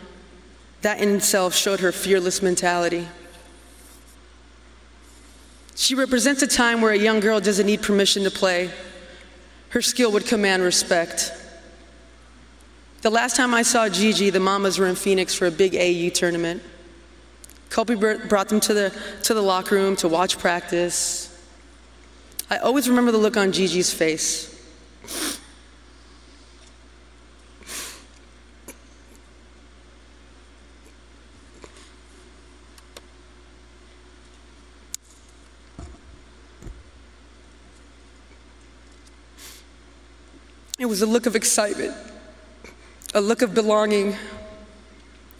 That 0.83 1.01
in 1.01 1.15
itself 1.15 1.55
showed 1.55 1.79
her 1.79 1.91
fearless 1.91 2.41
mentality. 2.41 3.07
She 5.77 5.93
represents 5.93 6.41
a 6.41 6.47
time 6.47 6.81
where 6.81 6.91
a 6.91 6.97
young 6.97 7.19
girl 7.19 7.39
doesn't 7.39 7.67
need 7.67 7.83
permission 7.83 8.23
to 8.23 8.31
play. 8.31 8.71
Her 9.69 9.81
skill 9.83 10.11
would 10.11 10.25
command 10.25 10.63
respect. 10.63 11.31
The 13.03 13.11
last 13.11 13.35
time 13.35 13.53
I 13.53 13.61
saw 13.61 13.87
Gigi, 13.87 14.31
the 14.31 14.39
Mambas 14.39 14.79
were 14.79 14.87
in 14.87 14.95
Phoenix 14.95 15.35
for 15.35 15.45
a 15.45 15.51
big 15.51 15.73
AAU 15.73 16.11
tournament. 16.15 16.63
Kobe 17.69 17.93
brought 17.93 18.49
them 18.49 18.59
to 18.61 18.73
the, 18.73 19.01
to 19.21 19.35
the 19.35 19.41
locker 19.41 19.75
room 19.75 19.95
to 19.97 20.07
watch 20.07 20.39
practice. 20.39 21.31
I 22.49 22.57
always 22.57 22.89
remember 22.89 23.11
the 23.11 23.19
look 23.19 23.37
on 23.37 23.51
Gigi's 23.51 23.93
face. 23.93 24.53
It 40.77 40.85
was 40.85 41.01
a 41.01 41.05
look 41.05 41.25
of 41.25 41.35
excitement, 41.35 41.93
a 43.13 43.21
look 43.21 43.41
of 43.41 43.53
belonging, 43.53 44.15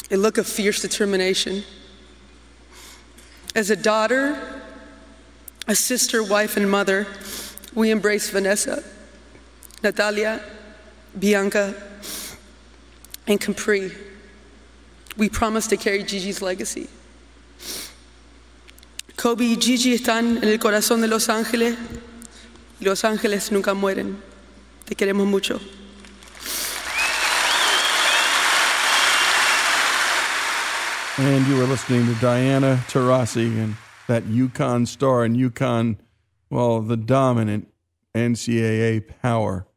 a 0.09 0.17
look 0.17 0.38
of 0.38 0.47
fierce 0.47 0.81
determination. 0.81 1.63
As 3.53 3.69
a 3.69 3.75
daughter, 3.75 4.39
a 5.67 5.75
sister, 5.75 6.23
wife, 6.23 6.57
and 6.57 6.69
mother, 6.69 7.05
we 7.75 7.91
embrace 7.91 8.29
Vanessa, 8.29 8.83
Natalia, 9.83 10.41
Bianca, 11.19 11.75
and 13.27 13.39
Capri. 13.39 13.91
We 15.17 15.29
promise 15.29 15.67
to 15.67 15.77
carry 15.77 16.03
Gigi's 16.03 16.41
legacy. 16.41 16.88
Kobe 19.17 19.45
y 19.45 19.57
Gigi 19.59 19.97
están 19.97 20.38
en 20.38 20.49
el 20.49 20.59
corazón 20.59 21.01
de 21.01 21.07
Los 21.07 21.27
Ángeles 21.27 21.75
Los 22.79 23.03
Ángeles 23.03 23.51
nunca 23.51 23.73
mueren. 23.73 24.21
Te 24.88 24.95
queremos 24.95 25.27
mucho. 25.27 25.59
And 31.17 31.45
you 31.47 31.57
were 31.57 31.65
listening 31.65 32.05
to 32.05 32.13
Diana 32.21 32.81
Taurasi 32.88 33.61
and 33.61 33.75
that 34.07 34.23
UConn 34.23 34.88
star 34.88 35.25
and 35.25 35.35
UConn, 35.35 35.97
well, 36.49 36.79
the 36.79 36.95
dominant 36.95 37.67
NCAA 38.15 39.05
power 39.21 39.67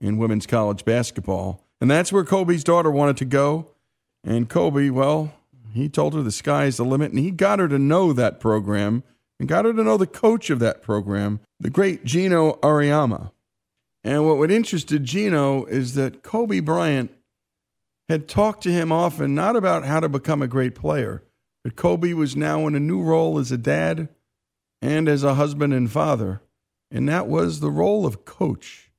in 0.00 0.18
women's 0.18 0.46
college 0.46 0.84
basketball. 0.84 1.66
And 1.80 1.90
that's 1.90 2.12
where 2.12 2.22
Kobe's 2.22 2.62
daughter 2.62 2.92
wanted 2.92 3.16
to 3.16 3.24
go. 3.24 3.72
And 4.22 4.48
Kobe, 4.48 4.90
well, 4.90 5.32
he 5.72 5.88
told 5.88 6.14
her 6.14 6.22
the 6.22 6.30
sky's 6.30 6.76
the 6.76 6.84
limit, 6.84 7.10
and 7.10 7.18
he 7.18 7.32
got 7.32 7.58
her 7.58 7.66
to 7.66 7.78
know 7.78 8.12
that 8.12 8.38
program 8.38 9.02
and 9.40 9.48
got 9.48 9.64
her 9.64 9.72
to 9.72 9.82
know 9.82 9.96
the 9.96 10.06
coach 10.06 10.48
of 10.48 10.60
that 10.60 10.80
program, 10.80 11.40
the 11.58 11.70
great 11.70 12.04
Geno 12.04 12.52
Auriemma. 12.62 13.32
What 14.40 14.50
interested 14.50 15.04
Geno 15.04 15.66
is 15.66 15.92
that 15.96 16.22
Kobe 16.22 16.60
Bryant 16.60 17.10
had 18.08 18.26
talked 18.26 18.62
to 18.62 18.72
him 18.72 18.90
often 18.90 19.34
not 19.34 19.54
about 19.54 19.84
how 19.84 20.00
to 20.00 20.08
become 20.08 20.40
a 20.40 20.48
great 20.48 20.74
player, 20.74 21.22
but 21.62 21.76
Kobe 21.76 22.14
was 22.14 22.34
now 22.34 22.66
in 22.66 22.74
a 22.74 22.80
new 22.80 23.02
role 23.02 23.38
as 23.38 23.52
a 23.52 23.58
dad 23.58 24.08
and 24.80 25.10
as 25.10 25.22
a 25.24 25.34
husband 25.34 25.74
and 25.74 25.92
father, 25.92 26.40
and 26.90 27.06
that 27.06 27.26
was 27.26 27.60
the 27.60 27.70
role 27.70 28.06
of 28.06 28.24
coach. 28.24 28.90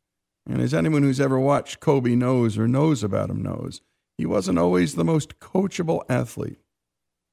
And 0.48 0.62
as 0.62 0.76
anyone 0.76 1.02
who's 1.02 1.20
ever 1.20 1.40
watched 1.40 1.80
Kobe 1.80 2.14
knows 2.14 2.56
or 2.56 2.68
knows 2.68 3.02
about 3.02 3.32
him 3.32 3.42
knows, 3.42 3.82
he 4.20 4.28
wasn't 4.28 4.60
always 4.60 4.94
the 4.94 5.04
most 5.04 5.40
coachable 5.40 6.04
athlete. 6.08 6.60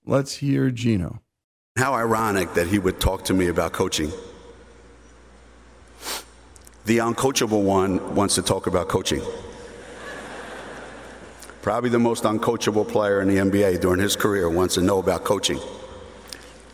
Let's 0.06 0.36
hear 0.36 0.70
Geno. 0.70 1.20
How 1.76 1.92
ironic 1.92 2.54
that 2.54 2.68
he 2.68 2.78
would 2.78 3.00
talk 3.00 3.24
to 3.24 3.34
me 3.34 3.48
about 3.48 3.74
coaching. 3.74 4.10
The 6.88 6.98
uncoachable 6.98 7.62
one 7.64 8.14
wants 8.14 8.36
to 8.36 8.42
talk 8.42 8.66
about 8.66 8.88
coaching. 8.88 9.20
Probably 11.60 11.90
the 11.90 11.98
most 11.98 12.24
uncoachable 12.24 12.88
player 12.88 13.20
in 13.20 13.28
the 13.28 13.36
NBA 13.36 13.82
during 13.82 14.00
his 14.00 14.16
career 14.16 14.48
wants 14.48 14.76
to 14.76 14.80
know 14.80 14.98
about 14.98 15.22
coaching. 15.22 15.60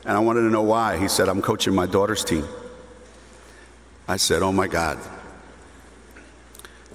And 0.05 0.17
I 0.17 0.21
wanted 0.21 0.43
to 0.43 0.51
know 0.51 0.63
why. 0.63 0.99
He 0.99 1.09
said, 1.09 1.29
I'm 1.29 1.43
coaching 1.43 1.75
my 1.75 1.87
daughter's 1.87 2.23
team. 2.23 2.47
I 4.07 4.17
said, 4.17 4.41
Oh 4.41 4.53
my 4.53 4.69
God. 4.69 5.01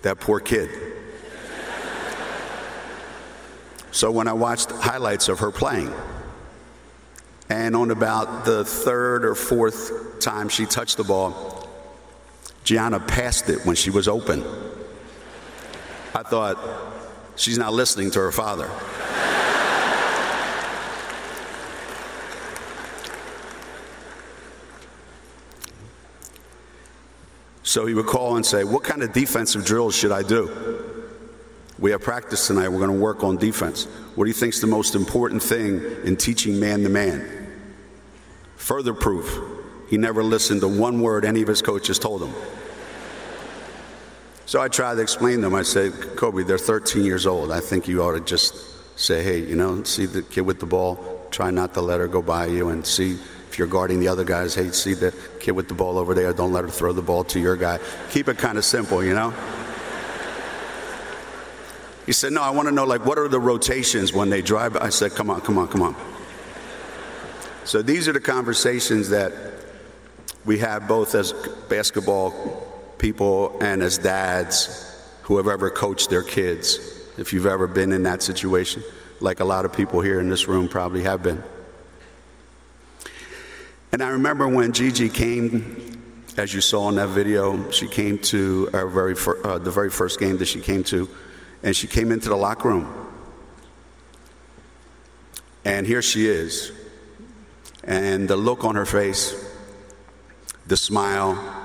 That 0.04 0.22
poor 0.22 0.40
kid. 0.40 0.70
so 3.92 4.12
when 4.12 4.30
I 4.30 4.34
watched 4.34 4.72
highlights 4.72 5.28
of 5.28 5.40
her 5.40 5.52
playing, 5.52 5.94
and 7.50 7.76
on 7.76 7.92
about 7.92 8.46
the 8.46 8.64
third 8.64 9.26
or 9.26 9.36
fourth 9.36 10.22
time 10.22 10.48
she 10.48 10.66
touched 10.66 10.96
the 10.96 11.04
ball, 11.04 11.59
Gianna 12.70 13.00
passed 13.00 13.50
it 13.50 13.66
when 13.66 13.76
she 13.76 13.90
was 13.90 14.08
open. 14.08 14.44
I 16.14 16.22
thought, 16.22 16.60
she's 17.36 17.58
not 17.58 17.74
listening 17.74 18.12
to 18.12 18.20
her 18.20 18.32
father. 18.32 18.70
So 27.64 27.88
he 27.88 27.96
would 27.96 28.06
call 28.06 28.36
and 28.36 28.46
say, 28.46 28.64
What 28.64 28.84
kind 28.84 29.02
of 29.02 29.14
defensive 29.14 29.66
drills 29.66 29.96
should 29.96 30.12
I 30.12 30.22
do? 30.22 30.86
We 31.80 31.90
have 31.90 32.02
practice 32.02 32.46
tonight. 32.46 32.68
We're 32.68 32.86
going 32.86 32.92
to 32.92 33.04
work 33.04 33.24
on 33.24 33.38
defense. 33.38 33.86
What 34.14 34.26
do 34.26 34.30
you 34.30 34.36
think 34.36 34.54
is 34.54 34.62
the 34.62 34.68
most 34.68 34.94
important 34.94 35.42
thing 35.42 35.84
in 36.04 36.18
teaching 36.18 36.60
man 36.60 36.84
to 36.84 36.90
man? 36.90 37.50
Further 38.58 38.94
proof, 38.94 39.40
he 39.90 39.98
never 39.98 40.22
listened 40.24 40.62
to 40.62 40.68
one 40.68 41.02
word 41.02 41.26
any 41.26 41.42
of 41.42 41.48
his 41.48 41.64
coaches 41.64 41.98
told 41.98 42.22
him. 42.22 42.59
So 44.50 44.60
I 44.60 44.68
tried 44.68 44.96
to 44.96 45.02
explain 45.02 45.36
to 45.36 45.42
them. 45.42 45.54
I 45.54 45.62
said, 45.62 45.94
Kobe, 46.16 46.42
they're 46.42 46.58
13 46.58 47.06
years 47.06 47.28
old. 47.28 47.52
I 47.52 47.60
think 47.60 47.88
you 47.88 48.02
ought 48.02 48.14
to 48.14 48.20
just 48.20 48.56
say, 49.00 49.22
hey, 49.22 49.38
you 49.38 49.56
know, 49.56 49.84
see 49.84 50.08
the 50.08 50.24
kid 50.24 50.42
with 50.42 50.60
the 50.60 50.66
ball, 50.66 51.28
try 51.30 51.52
not 51.52 51.76
to 51.76 51.82
let 51.82 52.00
her 52.00 52.08
go 52.08 52.24
by 52.24 52.48
you, 52.48 52.70
and 52.70 52.84
see 52.84 53.12
if 53.48 53.60
you're 53.60 53.68
guarding 53.68 54.00
the 54.00 54.08
other 54.08 54.24
guys, 54.24 54.56
hey, 54.56 54.72
see 54.72 54.96
the 54.96 55.14
kid 55.40 55.52
with 55.52 55.68
the 55.68 55.76
ball 55.76 56.00
over 56.00 56.16
there, 56.16 56.34
don't 56.34 56.52
let 56.52 56.64
her 56.64 56.70
throw 56.72 56.94
the 56.94 57.02
ball 57.04 57.24
to 57.26 57.40
your 57.40 57.56
guy. 57.56 57.78
Keep 58.10 58.28
it 58.28 58.40
kind 58.40 58.58
of 58.58 58.66
simple, 58.66 59.04
you 59.04 59.14
know? 59.14 59.32
He 62.08 62.12
said, 62.12 62.34
no, 62.34 62.42
I 62.42 62.50
want 62.50 62.68
to 62.70 62.74
know, 62.74 62.86
like, 62.86 63.06
what 63.06 63.20
are 63.20 63.28
the 63.28 63.40
rotations 63.40 64.14
when 64.14 64.32
they 64.32 64.42
drive? 64.42 64.76
I 64.78 64.90
said, 64.90 65.12
come 65.12 65.30
on, 65.30 65.42
come 65.42 65.60
on, 65.60 65.68
come 65.68 65.84
on. 65.84 65.96
So 67.66 67.84
these 67.84 68.08
are 68.08 68.14
the 68.14 68.20
conversations 68.20 69.10
that 69.10 69.32
we 70.44 70.58
have 70.58 70.88
both 70.88 71.14
as 71.14 71.34
basketball 71.70 72.69
people 73.00 73.58
and 73.62 73.82
as 73.82 73.98
dads 73.98 74.86
who 75.24 75.38
have 75.38 75.48
ever 75.48 75.70
coached 75.70 76.10
their 76.10 76.24
kids. 76.24 76.80
If 77.18 77.34
you've 77.34 77.46
ever 77.46 77.68
been 77.68 77.92
in 77.92 78.04
that 78.04 78.22
situation, 78.22 78.84
like 79.20 79.40
a 79.40 79.46
lot 79.46 79.66
of 79.66 79.74
people 79.74 80.02
here 80.02 80.20
in 80.20 80.30
this 80.30 80.48
room 80.48 80.68
probably 80.68 81.04
have 81.04 81.24
been. 81.24 81.44
And 83.92 84.04
I 84.04 84.10
remember 84.10 84.48
when 84.48 84.72
Gigi 84.72 85.10
came, 85.10 86.02
as 86.38 86.54
you 86.54 86.62
saw 86.62 86.90
in 86.90 86.96
that 86.96 87.10
video, 87.10 87.72
she 87.72 87.88
came 87.88 88.20
to 88.20 88.70
our 88.74 88.88
very 88.88 89.16
fir- 89.16 89.40
uh, 89.44 89.58
the 89.58 89.72
very 89.72 89.90
first 89.90 90.20
game 90.20 90.38
that 90.38 90.48
she 90.48 90.62
came 90.62 90.84
to, 90.86 91.10
and 91.64 91.76
she 91.76 91.88
came 91.88 92.12
into 92.12 92.30
the 92.30 92.36
locker 92.36 92.70
room. 92.70 93.08
And 95.66 95.86
here 95.86 96.02
she 96.02 96.28
is, 96.28 96.72
and 97.84 98.28
the 98.30 98.38
look 98.38 98.64
on 98.64 98.76
her 98.76 98.86
face, 98.86 99.36
the 100.68 100.78
smile, 100.78 101.59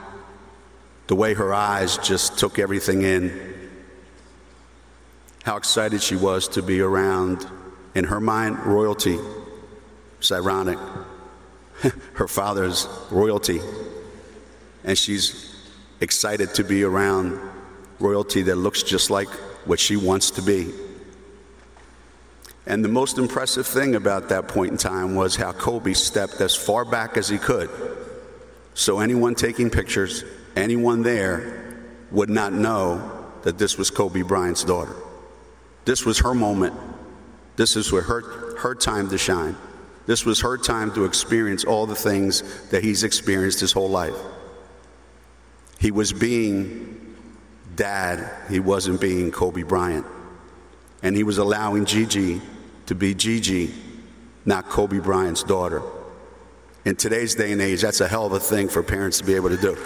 the 1.07 1.15
way 1.15 1.35
her 1.35 1.53
eyes 1.53 1.99
just 1.99 2.39
took 2.39 2.59
everything 2.59 3.03
in, 3.03 3.55
how 5.45 5.57
excited 5.57 6.03
she 6.03 6.17
was 6.17 6.49
to 6.49 6.63
be 6.63 6.81
around, 6.81 7.47
in 7.95 8.05
her 8.05 8.21
mind, 8.21 8.59
royalty. 8.65 9.19
It's 10.19 10.33
ironic. 10.33 10.79
her 12.15 12.29
father's 12.29 12.89
royalty. 13.11 13.61
And 14.85 14.97
she's 14.97 15.55
excited 16.01 16.55
to 16.55 16.65
be 16.65 16.83
around 16.83 17.39
royalty 17.99 18.43
that 18.43 18.57
looks 18.57 18.83
just 18.83 19.11
like 19.11 19.29
what 19.67 19.81
she 19.81 19.97
wants 19.97 20.31
to 20.33 20.43
be. 20.43 20.73
And 22.67 22.83
the 22.83 22.89
most 22.89 23.19
impressive 23.19 23.67
thing 23.67 23.95
about 23.95 24.31
that 24.31 24.49
point 24.49 24.73
in 24.73 24.79
time 24.79 25.15
was 25.15 25.37
how 25.37 25.53
Kobe 25.53 25.93
stepped 25.93 26.41
as 26.41 26.57
far 26.57 26.85
back 26.85 27.17
as 27.17 27.29
he 27.29 27.37
could. 27.37 27.71
So 28.73 29.01
anyone 29.01 29.35
taking 29.35 29.69
pictures, 29.69 30.25
anyone 30.57 31.03
there, 31.03 31.65
would 32.11 32.31
not 32.31 32.53
know 32.53 33.11
that 33.43 33.59
this 33.59 33.77
was 33.77 33.91
Kobe 33.91 34.23
Bryant's 34.23 34.65
daughter. 34.65 34.95
This 35.85 36.07
was 36.07 36.21
her 36.21 36.35
moment. 36.35 36.75
This 37.57 37.77
is 37.77 37.91
her, 37.91 38.01
her 38.59 38.75
time 38.75 39.09
to 39.11 39.19
shine. 39.19 39.57
This 40.07 40.25
was 40.25 40.41
her 40.41 40.57
time 40.57 40.93
to 40.95 41.05
experience 41.05 41.65
all 41.65 41.87
the 41.87 41.95
things 41.95 42.43
that 42.71 42.83
he's 42.83 43.05
experienced 43.05 43.61
his 43.61 43.73
whole 43.73 43.89
life. 43.89 44.17
He 45.79 45.91
was 45.91 46.13
being 46.13 47.17
dad, 47.77 48.31
he 48.49 48.61
wasn't 48.61 49.01
being 49.01 49.31
Kobe 49.31 49.63
Bryant. 49.63 50.07
And 51.03 51.17
he 51.17 51.23
was 51.23 51.39
allowing 51.39 51.85
Gigi 51.85 52.41
to 52.87 52.95
be 52.95 53.15
Gigi, 53.15 53.75
not 54.45 54.69
Kobe 54.69 54.99
Bryant's 54.99 55.43
daughter. 55.43 55.83
In 56.85 56.97
today's 56.97 57.35
day 57.35 57.53
and 57.53 57.61
age, 57.61 57.83
that's 57.83 58.01
a 58.01 58.09
hell 58.09 58.27
of 58.27 58.33
a 58.33 58.41
thing 58.41 58.69
for 58.69 58.83
parents 58.83 59.19
to 59.19 59.25
be 59.25 59.35
able 59.35 59.51
to 59.51 59.57
do. 59.57 59.77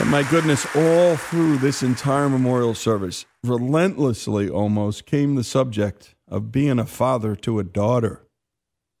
And 0.00 0.10
my 0.10 0.28
goodness, 0.28 0.66
all 0.74 1.16
through 1.16 1.58
this 1.58 1.82
entire 1.82 2.28
memorial 2.28 2.74
service, 2.74 3.26
relentlessly 3.44 4.50
almost 4.50 5.06
came 5.06 5.34
the 5.34 5.44
subject 5.44 6.14
of 6.26 6.50
being 6.50 6.78
a 6.78 6.86
father 6.86 7.36
to 7.36 7.60
a 7.60 7.64
daughter. 7.64 8.26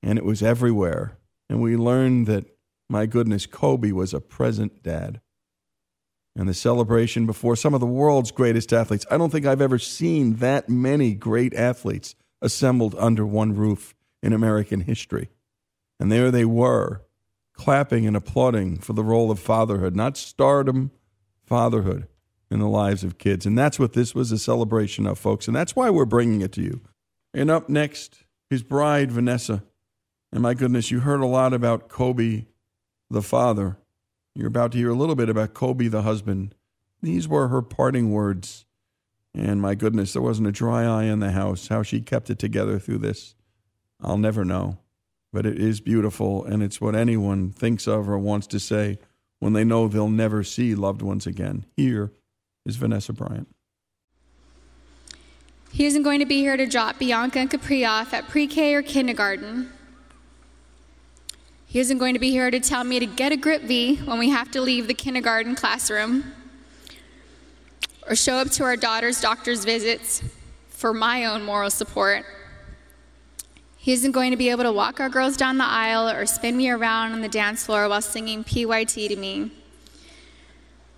And 0.02 0.18
it 0.18 0.24
was 0.24 0.42
everywhere. 0.42 1.18
And 1.48 1.60
we 1.60 1.76
learned 1.76 2.26
that, 2.28 2.44
my 2.88 3.06
goodness, 3.06 3.46
Kobe 3.46 3.90
was 3.90 4.14
a 4.14 4.20
present 4.20 4.82
dad 4.82 5.20
and 6.36 6.48
the 6.48 6.54
celebration 6.54 7.26
before 7.26 7.56
some 7.56 7.74
of 7.74 7.80
the 7.80 7.86
world's 7.86 8.30
greatest 8.30 8.72
athletes. 8.72 9.06
I 9.10 9.16
don't 9.16 9.30
think 9.30 9.46
I've 9.46 9.60
ever 9.60 9.78
seen 9.78 10.36
that 10.36 10.68
many 10.68 11.14
great 11.14 11.54
athletes 11.54 12.14
assembled 12.42 12.94
under 12.98 13.24
one 13.24 13.54
roof 13.54 13.94
in 14.22 14.32
American 14.32 14.80
history. 14.80 15.28
And 16.00 16.10
there 16.10 16.30
they 16.30 16.44
were, 16.44 17.02
clapping 17.54 18.06
and 18.06 18.16
applauding 18.16 18.78
for 18.78 18.92
the 18.92 19.04
role 19.04 19.30
of 19.30 19.38
fatherhood, 19.38 19.96
not 19.96 20.16
stardom, 20.16 20.90
fatherhood 21.44 22.06
in 22.50 22.58
the 22.60 22.68
lives 22.68 23.02
of 23.02 23.18
kids. 23.18 23.46
And 23.46 23.56
that's 23.56 23.78
what 23.78 23.94
this 23.94 24.14
was 24.14 24.30
a 24.32 24.38
celebration 24.38 25.06
of, 25.06 25.18
folks. 25.18 25.46
And 25.46 25.56
that's 25.56 25.74
why 25.74 25.90
we're 25.90 26.04
bringing 26.04 26.40
it 26.40 26.52
to 26.52 26.62
you. 26.62 26.82
And 27.32 27.50
up 27.50 27.68
next, 27.68 28.24
his 28.50 28.62
bride, 28.62 29.10
Vanessa. 29.10 29.64
And 30.32 30.42
my 30.42 30.54
goodness, 30.54 30.90
you 30.90 31.00
heard 31.00 31.20
a 31.20 31.26
lot 31.26 31.52
about 31.52 31.88
Kobe, 31.88 32.46
the 33.10 33.22
father. 33.22 33.78
You're 34.34 34.48
about 34.48 34.72
to 34.72 34.78
hear 34.78 34.90
a 34.90 34.94
little 34.94 35.14
bit 35.14 35.28
about 35.28 35.54
Kobe, 35.54 35.88
the 35.88 36.02
husband. 36.02 36.54
These 37.02 37.28
were 37.28 37.48
her 37.48 37.62
parting 37.62 38.10
words. 38.10 38.66
And 39.34 39.60
my 39.60 39.74
goodness, 39.74 40.12
there 40.12 40.22
wasn't 40.22 40.48
a 40.48 40.52
dry 40.52 40.84
eye 40.84 41.04
in 41.04 41.20
the 41.20 41.32
house. 41.32 41.68
How 41.68 41.82
she 41.82 42.00
kept 42.00 42.30
it 42.30 42.38
together 42.38 42.78
through 42.78 42.98
this, 42.98 43.34
I'll 44.00 44.18
never 44.18 44.44
know. 44.44 44.78
But 45.34 45.46
it 45.46 45.58
is 45.58 45.80
beautiful, 45.80 46.44
and 46.44 46.62
it's 46.62 46.80
what 46.80 46.94
anyone 46.94 47.50
thinks 47.50 47.88
of 47.88 48.08
or 48.08 48.16
wants 48.16 48.46
to 48.46 48.60
say 48.60 49.00
when 49.40 49.52
they 49.52 49.64
know 49.64 49.88
they'll 49.88 50.08
never 50.08 50.44
see 50.44 50.76
loved 50.76 51.02
ones 51.02 51.26
again. 51.26 51.66
Here 51.76 52.12
is 52.64 52.76
Vanessa 52.76 53.12
Bryant. 53.12 53.48
He 55.72 55.86
isn't 55.86 56.04
going 56.04 56.20
to 56.20 56.24
be 56.24 56.38
here 56.38 56.56
to 56.56 56.66
drop 56.66 57.00
Bianca 57.00 57.40
and 57.40 57.50
Capri 57.50 57.84
off 57.84 58.14
at 58.14 58.28
pre 58.28 58.46
K 58.46 58.76
or 58.76 58.82
kindergarten. 58.82 59.72
He 61.66 61.80
isn't 61.80 61.98
going 61.98 62.14
to 62.14 62.20
be 62.20 62.30
here 62.30 62.52
to 62.52 62.60
tell 62.60 62.84
me 62.84 63.00
to 63.00 63.06
get 63.06 63.32
a 63.32 63.36
grip 63.36 63.62
V 63.62 63.96
when 63.96 64.20
we 64.20 64.30
have 64.30 64.52
to 64.52 64.60
leave 64.60 64.86
the 64.86 64.94
kindergarten 64.94 65.56
classroom 65.56 66.32
or 68.08 68.14
show 68.14 68.36
up 68.36 68.50
to 68.50 68.62
our 68.62 68.76
daughter's 68.76 69.20
doctor's 69.20 69.64
visits 69.64 70.22
for 70.68 70.94
my 70.94 71.24
own 71.24 71.42
moral 71.42 71.70
support. 71.70 72.24
He 73.84 73.92
isn't 73.92 74.12
going 74.12 74.30
to 74.30 74.38
be 74.38 74.48
able 74.48 74.62
to 74.62 74.72
walk 74.72 74.98
our 74.98 75.10
girls 75.10 75.36
down 75.36 75.58
the 75.58 75.66
aisle 75.66 76.08
or 76.08 76.24
spin 76.24 76.56
me 76.56 76.70
around 76.70 77.12
on 77.12 77.20
the 77.20 77.28
dance 77.28 77.66
floor 77.66 77.86
while 77.86 78.00
singing 78.00 78.42
PYT 78.42 78.88
to 78.88 79.14
me. 79.14 79.50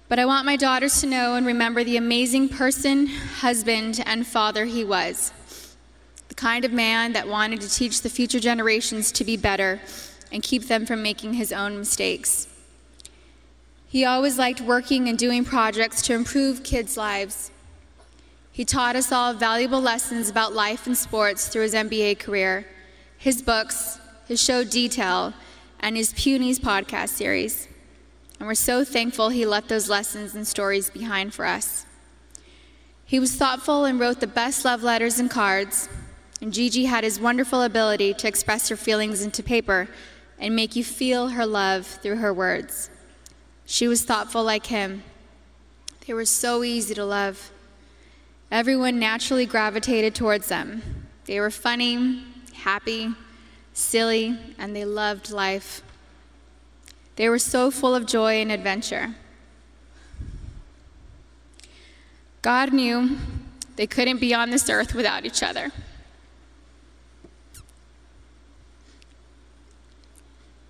But 0.09 0.21
I 0.21 0.25
want 0.25 0.47
my 0.47 0.55
daughters 0.55 1.01
to 1.01 1.09
know 1.09 1.35
and 1.35 1.45
remember 1.45 1.83
the 1.83 1.97
amazing 1.97 2.49
person, 2.49 3.09
husband, 3.09 4.01
and 4.07 4.25
father 4.25 4.67
he 4.67 4.85
was. 4.85 5.33
The 6.29 6.37
kind 6.37 6.65
of 6.65 6.71
man 6.71 7.13
that 7.15 7.27
wanted 7.27 7.61
to 7.63 7.69
teach 7.69 8.03
the 8.03 8.09
future 8.09 8.39
generations 8.39 9.11
to 9.11 9.25
be 9.25 9.37
better 9.37 9.81
and 10.31 10.41
keep 10.41 10.69
them 10.69 10.87
from 10.87 11.03
making 11.03 11.35
his 11.35 11.51
own 11.51 11.77
mistakes. 11.77 12.47
He 13.89 14.05
always 14.05 14.39
liked 14.39 14.61
working 14.61 15.09
and 15.09 15.19
doing 15.19 15.45
projects 15.45 16.03
to 16.03 16.15
improve 16.15 16.63
kids' 16.63 16.97
lives. 16.97 17.51
He 18.53 18.65
taught 18.65 18.95
us 18.95 19.11
all 19.11 19.35
valuable 19.35 19.81
lessons 19.81 20.31
about 20.31 20.53
life 20.53 20.87
and 20.87 20.97
sports 20.97 21.49
through 21.49 21.63
his 21.63 21.75
NBA 21.75 22.21
career, 22.21 22.65
his 23.19 23.43
books, 23.43 23.99
his 24.27 24.43
show 24.43 24.65
Detail, 24.65 25.35
and 25.81 25.97
his 25.97 26.13
Punies 26.13 26.59
podcast 26.59 27.11
series. 27.11 27.69
And 28.39 28.47
we're 28.47 28.55
so 28.55 28.85
thankful 28.85 29.31
he 29.31 29.47
left 29.47 29.69
those 29.69 29.89
lessons 29.89 30.35
and 30.35 30.47
stories 30.47 30.91
behind 30.91 31.33
for 31.33 31.47
us. 31.47 31.87
He 33.05 33.21
was 33.21 33.35
thoughtful 33.37 33.85
and 33.85 34.01
wrote 34.01 34.21
the 34.21 34.27
best 34.27 34.65
love 34.65 34.83
letters 34.83 35.19
and 35.19 35.31
cards, 35.31 35.89
and 36.41 36.53
Gigi 36.53 36.85
had 36.85 37.05
his 37.05 37.21
wonderful 37.21 37.63
ability 37.63 38.15
to 38.15 38.29
express 38.29 38.69
her 38.69 38.77
feelings 38.77 39.23
into 39.23 39.43
paper 39.43 39.89
and 40.39 40.55
make 40.55 40.77
you 40.77 40.85
feel 40.85 41.29
her 41.29 41.47
love 41.47 41.87
through 41.87 42.17
her 42.17 42.35
words. 42.35 42.91
She 43.65 43.89
was 43.89 44.05
thoughtful 44.05 44.45
like 44.45 44.67
him. 44.67 45.03
They 46.07 46.15
were 46.15 46.25
so 46.25 46.63
easy 46.63 46.95
to 46.95 47.05
love. 47.05 47.51
Everyone 48.51 48.99
naturally 48.99 49.47
gravitated 49.47 50.15
towards 50.15 50.49
them. 50.49 50.83
They 51.25 51.41
were 51.41 51.51
funny, 51.51 52.23
happy, 52.67 53.15
silly, 53.75 54.37
and 54.59 54.75
they 54.75 54.85
loved 54.85 55.31
life. 55.31 55.83
They 57.15 57.29
were 57.29 57.39
so 57.39 57.71
full 57.71 57.95
of 57.95 58.07
joy 58.07 58.41
and 58.41 58.51
adventure. 58.51 59.15
God 62.43 62.73
knew 62.73 63.19
they 63.77 63.87
couldn't 63.87 64.19
be 64.19 64.35
on 64.35 64.51
this 64.51 64.69
earth 64.69 64.97
without 64.97 65.25
each 65.25 65.45
other. 65.45 65.71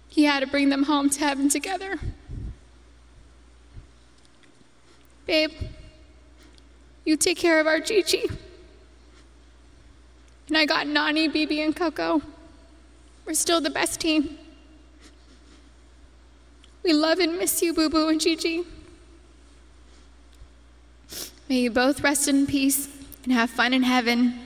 He 0.09 0.25
had 0.25 0.41
to 0.41 0.47
bring 0.47 0.69
them 0.69 0.83
home 0.83 1.09
to 1.09 1.19
heaven 1.19 1.49
together. 1.49 1.99
Babe, 5.25 5.53
you 7.07 7.17
take 7.17 7.39
care 7.39 7.59
of 7.59 7.67
our 7.67 7.81
Gigi. 7.81 8.29
And 10.49 10.57
I 10.57 10.65
got 10.65 10.87
Nani, 10.87 11.29
Bibi, 11.29 11.61
and 11.61 11.75
Coco. 11.75 12.23
We're 13.25 13.35
still 13.35 13.61
the 13.61 13.71
best 13.71 14.01
team. 14.01 14.39
We 16.85 16.93
love 16.93 17.19
and 17.19 17.37
miss 17.37 17.63
you, 17.63 17.75
Boo 17.75 17.91
Boo 17.91 18.09
and 18.09 18.21
Gigi. 18.21 18.65
May 21.49 21.61
you 21.61 21.71
both 21.71 22.01
rest 22.01 22.29
in 22.29 22.47
peace 22.47 22.89
and 23.25 23.33
have 23.33 23.51
fun 23.51 23.75
in 23.75 23.83
heaven 23.83 24.39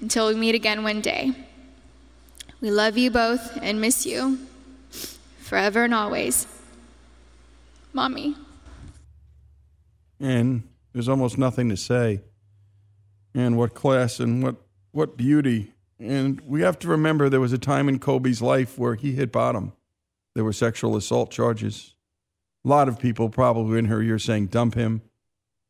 until 0.00 0.28
we 0.28 0.34
meet 0.34 0.54
again 0.54 0.84
one 0.84 1.00
day. 1.00 1.32
We 2.60 2.70
love 2.70 2.96
you 2.96 3.10
both 3.10 3.58
and 3.60 3.80
miss 3.80 4.06
you 4.06 4.38
forever 5.38 5.84
and 5.84 5.94
always. 5.94 6.46
Mommy. 7.92 8.36
And 10.20 10.62
there's 10.92 11.08
almost 11.08 11.38
nothing 11.38 11.68
to 11.70 11.76
say. 11.76 12.20
And 13.34 13.56
what 13.56 13.74
class 13.74 14.20
and 14.20 14.42
what, 14.42 14.56
what 14.92 15.16
beauty. 15.16 15.72
And 15.98 16.40
we 16.42 16.62
have 16.62 16.78
to 16.80 16.88
remember 16.88 17.28
there 17.28 17.40
was 17.40 17.52
a 17.52 17.58
time 17.58 17.88
in 17.88 17.98
Kobe's 17.98 18.40
life 18.40 18.78
where 18.78 18.94
he 18.94 19.12
hit 19.12 19.32
bottom. 19.32 19.72
There 20.34 20.44
were 20.44 20.52
sexual 20.52 20.96
assault 20.96 21.30
charges. 21.30 21.94
A 22.64 22.68
lot 22.68 22.88
of 22.88 22.98
people 22.98 23.28
probably 23.28 23.78
in 23.78 23.86
her 23.86 24.02
ear 24.02 24.18
saying, 24.18 24.46
dump 24.48 24.74
him. 24.74 25.02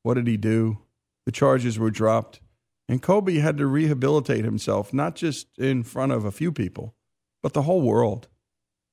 What 0.03 0.15
did 0.15 0.27
he 0.27 0.37
do? 0.37 0.79
The 1.27 1.33
charges 1.33 1.79
were 1.79 1.91
dropped. 1.91 2.41
And 2.89 3.03
Kobe 3.03 3.37
had 3.37 3.57
to 3.59 3.67
rehabilitate 3.67 4.45
himself, 4.45 4.93
not 4.93 5.15
just 5.15 5.47
in 5.59 5.85
front 5.85 6.13
of 6.13 6.25
a 6.25 6.33
few 6.33 6.51
people, 6.51 6.95
but 7.43 7.53
the 7.53 7.63
whole 7.63 7.83
world. 7.83 8.29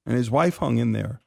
And 0.06 0.16
his 0.16 0.30
wife 0.30 0.58
hung 0.58 0.78
in 0.78 0.92
there. 0.92 1.22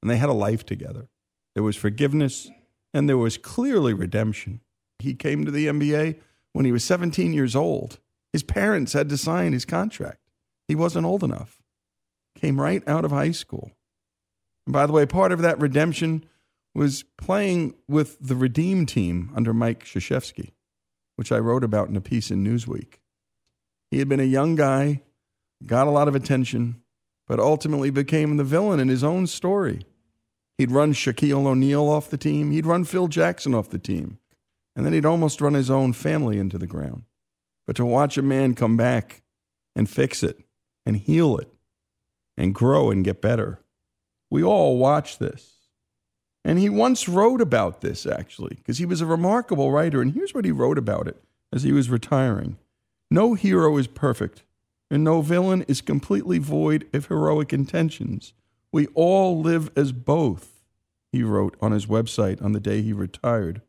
And 0.00 0.10
they 0.10 0.16
had 0.16 0.28
a 0.28 0.34
life 0.34 0.64
together. 0.64 1.08
There 1.54 1.62
was 1.62 1.76
forgiveness 1.76 2.50
and 2.94 3.08
there 3.08 3.18
was 3.18 3.36
clearly 3.36 3.94
redemption. 3.94 4.60
He 4.98 5.14
came 5.14 5.44
to 5.44 5.50
the 5.50 5.66
NBA 5.66 6.18
when 6.52 6.64
he 6.64 6.72
was 6.72 6.84
17 6.84 7.32
years 7.32 7.56
old. 7.56 7.98
His 8.32 8.42
parents 8.42 8.92
had 8.92 9.08
to 9.10 9.16
sign 9.16 9.52
his 9.52 9.64
contract. 9.64 10.20
He 10.68 10.74
wasn't 10.74 11.06
old 11.06 11.22
enough. 11.22 11.62
Came 12.34 12.60
right 12.60 12.86
out 12.88 13.04
of 13.04 13.10
high 13.10 13.32
school. 13.32 13.72
And 14.66 14.72
by 14.72 14.86
the 14.86 14.92
way, 14.92 15.06
part 15.06 15.32
of 15.32 15.42
that 15.42 15.60
redemption 15.60 16.24
was 16.74 17.04
playing 17.18 17.74
with 17.88 18.16
the 18.20 18.36
Redeem 18.36 18.86
team 18.86 19.30
under 19.36 19.52
Mike 19.52 19.84
Krzyzewski, 19.84 20.52
which 21.16 21.30
I 21.30 21.38
wrote 21.38 21.64
about 21.64 21.88
in 21.88 21.96
a 21.96 22.00
piece 22.00 22.30
in 22.30 22.44
Newsweek. 22.44 22.94
He 23.90 23.98
had 23.98 24.08
been 24.08 24.20
a 24.20 24.24
young 24.24 24.56
guy, 24.56 25.02
got 25.66 25.86
a 25.86 25.90
lot 25.90 26.08
of 26.08 26.14
attention, 26.14 26.82
but 27.28 27.38
ultimately 27.38 27.90
became 27.90 28.36
the 28.36 28.44
villain 28.44 28.80
in 28.80 28.88
his 28.88 29.04
own 29.04 29.26
story. 29.26 29.84
He'd 30.56 30.70
run 30.70 30.94
Shaquille 30.94 31.46
O'Neal 31.46 31.88
off 31.88 32.08
the 32.08 32.16
team, 32.16 32.50
he'd 32.50 32.66
run 32.66 32.84
Phil 32.84 33.08
Jackson 33.08 33.54
off 33.54 33.68
the 33.68 33.78
team, 33.78 34.18
and 34.74 34.86
then 34.86 34.92
he'd 34.92 35.06
almost 35.06 35.40
run 35.40 35.54
his 35.54 35.70
own 35.70 35.92
family 35.92 36.38
into 36.38 36.56
the 36.56 36.66
ground. 36.66 37.04
But 37.66 37.76
to 37.76 37.86
watch 37.86 38.18
a 38.18 38.22
man 38.22 38.54
come 38.54 38.76
back 38.76 39.22
and 39.74 39.88
fix 39.88 40.22
it 40.22 40.38
and 40.84 40.96
heal 40.96 41.36
it 41.38 41.48
and 42.36 42.54
grow 42.54 42.90
and 42.90 43.04
get 43.04 43.22
better, 43.22 43.60
we 44.30 44.42
all 44.42 44.78
watch 44.78 45.18
this. 45.18 45.52
And 46.44 46.58
he 46.58 46.68
once 46.68 47.08
wrote 47.08 47.40
about 47.40 47.82
this, 47.82 48.04
actually, 48.04 48.56
because 48.56 48.78
he 48.78 48.86
was 48.86 49.00
a 49.00 49.06
remarkable 49.06 49.70
writer. 49.70 50.02
And 50.02 50.12
here's 50.12 50.34
what 50.34 50.44
he 50.44 50.50
wrote 50.50 50.78
about 50.78 51.06
it 51.06 51.22
as 51.52 51.62
he 51.62 51.72
was 51.72 51.90
retiring 51.90 52.56
No 53.10 53.34
hero 53.34 53.76
is 53.76 53.86
perfect, 53.86 54.42
and 54.90 55.04
no 55.04 55.22
villain 55.22 55.62
is 55.68 55.80
completely 55.80 56.38
void 56.38 56.88
of 56.92 57.06
heroic 57.06 57.52
intentions. 57.52 58.32
We 58.72 58.86
all 58.94 59.40
live 59.40 59.70
as 59.76 59.92
both, 59.92 60.62
he 61.12 61.22
wrote 61.22 61.56
on 61.60 61.72
his 61.72 61.86
website 61.86 62.42
on 62.42 62.52
the 62.52 62.60
day 62.60 62.82
he 62.82 62.92
retired. 62.92 63.62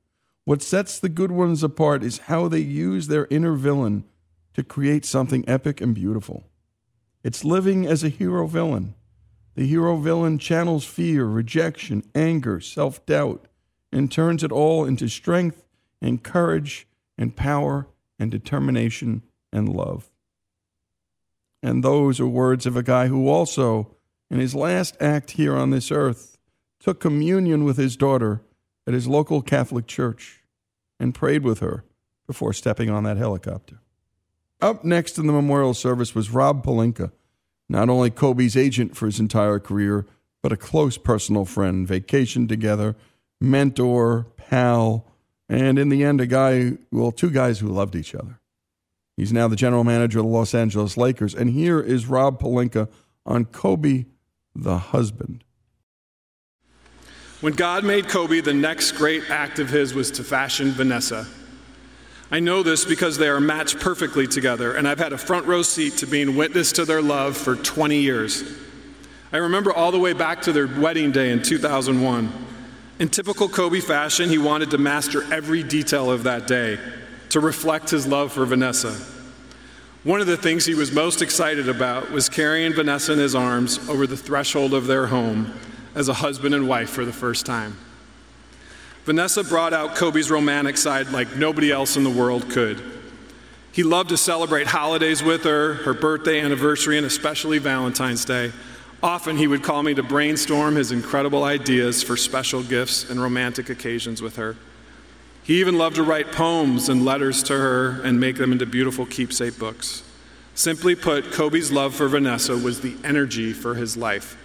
What 0.45 0.61
sets 0.61 0.99
the 0.99 1.09
good 1.09 1.31
ones 1.31 1.63
apart 1.63 2.03
is 2.03 2.19
how 2.19 2.47
they 2.47 2.59
use 2.59 3.07
their 3.07 3.27
inner 3.29 3.53
villain 3.53 4.03
to 4.55 4.63
create 4.63 5.05
something 5.05 5.47
epic 5.47 5.79
and 5.79 5.95
beautiful. 5.95 6.43
It's 7.23 7.45
living 7.45 7.85
as 7.85 8.03
a 8.03 8.09
hero 8.09 8.45
villain. 8.47 8.95
The 9.55 9.65
hero 9.65 9.97
villain 9.97 10.39
channels 10.39 10.83
fear, 10.83 11.25
rejection, 11.25 12.03
anger, 12.13 12.59
self 12.59 13.05
doubt, 13.05 13.47
and 13.91 14.11
turns 14.11 14.43
it 14.43 14.51
all 14.51 14.83
into 14.83 15.07
strength 15.07 15.63
and 16.01 16.21
courage 16.21 16.87
and 17.17 17.35
power 17.35 17.87
and 18.19 18.29
determination 18.29 19.23
and 19.53 19.69
love. 19.69 20.09
And 21.61 21.83
those 21.83 22.19
are 22.19 22.27
words 22.27 22.65
of 22.65 22.75
a 22.75 22.83
guy 22.83 23.07
who 23.07 23.29
also, 23.29 23.95
in 24.29 24.39
his 24.39 24.53
last 24.53 24.97
act 24.99 25.31
here 25.31 25.55
on 25.55 25.69
this 25.69 25.91
earth, 25.91 26.37
took 26.79 26.99
communion 26.99 27.63
with 27.63 27.77
his 27.77 27.95
daughter 27.95 28.41
at 28.87 28.93
his 28.93 29.07
local 29.07 29.41
Catholic 29.41 29.87
church 29.87 30.43
and 30.99 31.15
prayed 31.15 31.43
with 31.43 31.59
her 31.59 31.83
before 32.27 32.53
stepping 32.53 32.89
on 32.89 33.03
that 33.03 33.17
helicopter. 33.17 33.79
Up 34.61 34.83
next 34.83 35.17
in 35.17 35.27
the 35.27 35.33
memorial 35.33 35.73
service 35.73 36.15
was 36.15 36.29
Rob 36.29 36.65
Pelinka 36.65 37.11
not 37.69 37.89
only 37.89 38.09
Kobe's 38.09 38.55
agent 38.55 38.95
for 38.95 39.05
his 39.05 39.19
entire 39.19 39.59
career, 39.59 40.05
but 40.41 40.51
a 40.51 40.57
close 40.57 40.97
personal 40.97 41.45
friend, 41.45 41.87
vacationed 41.87 42.49
together, 42.49 42.95
mentor, 43.39 44.27
pal, 44.37 45.05
and 45.49 45.79
in 45.79 45.89
the 45.89 46.03
end, 46.03 46.21
a 46.21 46.27
guy, 46.27 46.73
well, 46.91 47.11
two 47.11 47.29
guys 47.29 47.59
who 47.59 47.67
loved 47.67 47.95
each 47.95 48.13
other. 48.15 48.39
He's 49.17 49.33
now 49.33 49.47
the 49.47 49.55
general 49.55 49.83
manager 49.83 50.19
of 50.19 50.25
the 50.25 50.31
Los 50.31 50.53
Angeles 50.53 50.97
Lakers. 50.97 51.35
And 51.35 51.49
here 51.49 51.79
is 51.79 52.07
Rob 52.07 52.39
Pelinka 52.41 52.89
on 53.25 53.45
Kobe, 53.45 54.05
the 54.55 54.77
husband. 54.77 55.43
When 57.43 57.51
God 57.51 57.83
made 57.83 58.07
Kobe, 58.07 58.39
the 58.39 58.53
next 58.53 58.93
great 58.93 59.29
act 59.29 59.59
of 59.59 59.69
his 59.69 59.93
was 59.93 60.11
to 60.11 60.23
fashion 60.23 60.71
Vanessa. 60.71 61.27
I 62.31 62.39
know 62.39 62.63
this 62.63 62.85
because 62.85 63.17
they 63.17 63.27
are 63.27 63.41
matched 63.41 63.81
perfectly 63.81 64.27
together, 64.27 64.75
and 64.75 64.87
I've 64.87 64.97
had 64.97 65.11
a 65.11 65.17
front 65.17 65.45
row 65.45 65.61
seat 65.61 65.97
to 65.97 66.05
being 66.05 66.37
witness 66.37 66.71
to 66.71 66.85
their 66.85 67.01
love 67.01 67.35
for 67.35 67.57
20 67.57 67.97
years. 67.97 68.45
I 69.33 69.39
remember 69.39 69.73
all 69.73 69.91
the 69.91 69.99
way 69.99 70.13
back 70.13 70.43
to 70.43 70.53
their 70.53 70.67
wedding 70.67 71.11
day 71.11 71.31
in 71.31 71.43
2001. 71.43 72.31
In 72.99 73.09
typical 73.09 73.49
Kobe 73.49 73.81
fashion, 73.81 74.29
he 74.29 74.37
wanted 74.37 74.71
to 74.71 74.77
master 74.77 75.29
every 75.33 75.63
detail 75.63 76.09
of 76.09 76.23
that 76.23 76.47
day 76.47 76.79
to 77.27 77.41
reflect 77.41 77.89
his 77.89 78.07
love 78.07 78.31
for 78.31 78.45
Vanessa. 78.45 78.95
One 80.05 80.21
of 80.21 80.27
the 80.27 80.37
things 80.37 80.65
he 80.65 80.75
was 80.75 80.93
most 80.93 81.21
excited 81.21 81.67
about 81.67 82.09
was 82.09 82.29
carrying 82.29 82.71
Vanessa 82.71 83.11
in 83.11 83.19
his 83.19 83.35
arms 83.35 83.79
over 83.89 84.07
the 84.07 84.15
threshold 84.15 84.73
of 84.73 84.87
their 84.87 85.07
home 85.07 85.53
as 85.95 86.09
a 86.09 86.13
husband 86.13 86.55
and 86.55 86.67
wife 86.67 86.89
for 86.89 87.05
the 87.05 87.13
first 87.13 87.45
time. 87.45 87.77
Vanessa 89.05 89.43
brought 89.43 89.73
out 89.73 89.95
Kobe's 89.95 90.31
romantic 90.31 90.77
side 90.77 91.09
like 91.11 91.35
nobody 91.35 91.71
else 91.71 91.97
in 91.97 92.03
the 92.03 92.09
world 92.09 92.49
could. 92.49 92.81
He 93.73 93.83
loved 93.83 94.09
to 94.09 94.17
celebrate 94.17 94.67
holidays 94.67 95.21
with 95.23 95.43
her, 95.43 95.73
her 95.73 95.93
birthday, 95.93 96.39
anniversary, 96.39 96.97
and 96.97 97.05
especially 97.05 97.57
Valentine's 97.57 98.23
Day. 98.23 98.51
Often 99.01 99.37
he 99.37 99.47
would 99.47 99.63
call 99.63 99.83
me 99.83 99.93
to 99.95 100.03
brainstorm 100.03 100.75
his 100.75 100.91
incredible 100.91 101.43
ideas 101.43 102.01
for 102.01 102.15
special 102.15 102.63
gifts 102.63 103.09
and 103.09 103.21
romantic 103.21 103.69
occasions 103.69 104.21
with 104.21 104.37
her. 104.37 104.55
He 105.43 105.59
even 105.59 105.77
loved 105.77 105.97
to 105.97 106.03
write 106.03 106.31
poems 106.31 106.87
and 106.87 107.03
letters 107.03 107.43
to 107.43 107.53
her 107.53 108.01
and 108.03 108.19
make 108.19 108.37
them 108.37 108.53
into 108.53 108.65
beautiful 108.65 109.05
keepsake 109.05 109.59
books. 109.59 110.03
Simply 110.55 110.95
put, 110.95 111.33
Kobe's 111.33 111.71
love 111.71 111.93
for 111.93 112.07
Vanessa 112.07 112.57
was 112.57 112.79
the 112.79 112.95
energy 113.03 113.51
for 113.51 113.75
his 113.75 113.97
life. 113.97 114.37